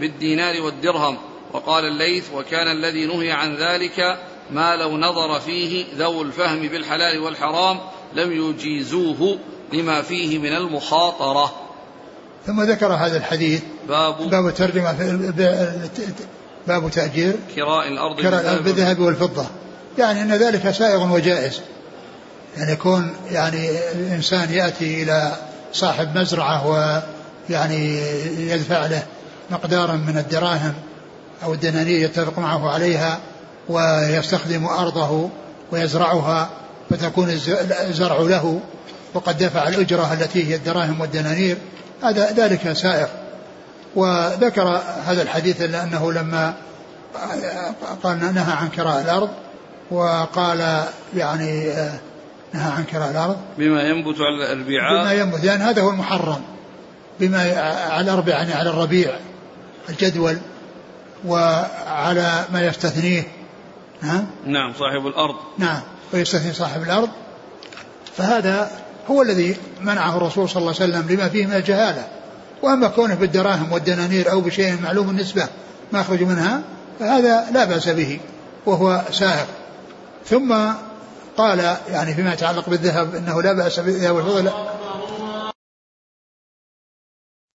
بالدينار 0.00 0.62
والدرهم. 0.62 1.18
وقال 1.52 1.84
الليث 1.84 2.24
وكان 2.34 2.76
الذي 2.76 3.06
نهي 3.06 3.32
عن 3.32 3.56
ذلك 3.56 4.18
ما 4.50 4.76
لو 4.76 4.96
نظر 4.96 5.40
فيه 5.40 5.84
ذو 5.98 6.22
الفهم 6.22 6.68
بالحلال 6.68 7.18
والحرام 7.18 7.80
لم 8.14 8.32
يجيزوه 8.32 9.38
لما 9.72 10.02
فيه 10.02 10.38
من 10.38 10.56
المخاطرة. 10.56 11.52
ثم 12.46 12.62
ذكر 12.62 12.86
هذا 12.86 13.16
الحديث. 13.16 13.62
باب 13.88 14.30
باب 14.30 14.54
ترجمة 14.54 14.92
باب 16.66 16.90
تأجير. 16.90 17.34
كراء 17.56 17.88
الأرض 17.88 18.20
كراء 18.20 18.60
بالذهب 18.62 18.98
والفضة. 18.98 19.46
يعني 19.98 20.22
أن 20.22 20.32
ذلك 20.32 20.70
سائغ 20.70 21.12
وجائز. 21.12 21.60
يعني 22.56 22.72
يكون 22.72 23.14
يعني 23.30 23.70
الإنسان 23.92 24.52
يأتي 24.52 25.02
إلى 25.02 25.36
صاحب 25.72 26.18
مزرعة 26.18 26.66
ويعني 26.66 28.00
يدفع 28.50 28.86
له 28.86 29.02
مقدارا 29.50 29.92
من 29.92 30.18
الدراهم 30.18 30.74
أو 31.44 31.54
الدنانير 31.54 32.04
يتفق 32.04 32.38
معه 32.38 32.70
عليها 32.70 33.18
ويستخدم 33.68 34.66
أرضه 34.66 35.28
ويزرعها 35.72 36.50
فتكون 36.90 37.30
الزرع 37.88 38.18
له 38.18 38.60
وقد 39.14 39.38
دفع 39.38 39.68
الأجرة 39.68 40.12
التي 40.12 40.50
هي 40.50 40.54
الدراهم 40.54 41.00
والدنانير. 41.00 41.56
هذا 42.02 42.32
ذلك 42.32 42.72
سائغ. 42.72 43.06
وذكر 43.96 44.82
هذا 45.06 45.22
الحديث 45.22 45.60
لأنه 45.60 46.12
لما 46.12 46.54
قال 48.02 48.34
نهى 48.34 48.52
عن 48.52 48.68
كراء 48.68 49.00
الأرض 49.00 49.28
وقال 49.94 50.84
يعني 51.16 51.74
نهى 52.52 52.72
عن 52.72 52.84
كراء 52.84 53.10
الأرض. 53.10 53.36
بما 53.58 53.82
ينبت 53.82 54.16
على 54.20 54.36
الأربعاء. 54.36 55.02
بما 55.02 55.12
ينبت 55.12 55.44
لأن 55.44 55.62
هذا 55.62 55.82
هو 55.82 55.90
المحرم. 55.90 56.40
بما 57.20 57.38
على 57.90 58.00
الأربع 58.00 58.32
يعني 58.32 58.52
على 58.52 58.70
الربيع 58.70 59.10
الجدول 59.88 60.38
وعلى 61.26 62.44
ما 62.52 62.66
يستثنيه. 62.66 63.22
نعم 64.02 64.26
نعم 64.46 64.72
صاحب 64.72 65.06
الأرض. 65.06 65.34
نعم 65.58 65.80
ويستثني 66.12 66.52
صاحب 66.52 66.82
الأرض. 66.82 67.08
فهذا 68.16 68.70
هو 69.10 69.22
الذي 69.22 69.56
منعه 69.80 70.16
الرسول 70.16 70.48
صلى 70.48 70.60
الله 70.60 70.74
عليه 70.80 70.84
وسلم 70.94 71.16
لما 71.16 71.28
فيه 71.28 71.46
من 71.46 71.54
الجهالة. 71.54 72.08
وأما 72.62 72.88
كونه 72.88 73.14
بالدراهم 73.14 73.72
والدنانير 73.72 74.30
أو 74.30 74.40
بشيء 74.40 74.80
معلوم 74.82 75.10
النسبة 75.10 75.48
ما 75.92 76.00
يخرج 76.00 76.22
منها 76.22 76.62
فهذا 77.00 77.46
لا 77.52 77.64
بأس 77.64 77.88
به 77.88 78.20
وهو 78.66 79.02
سائق 79.10 79.46
ثم 80.26 80.54
قال 81.36 81.76
يعني 81.90 82.14
فيما 82.14 82.32
يتعلق 82.32 82.68
بالذهب 82.68 83.14
إنه 83.14 83.42
لا 83.42 83.52
بأس 83.52 83.80
بالذهب 83.80 84.14
والفضة 84.14 84.52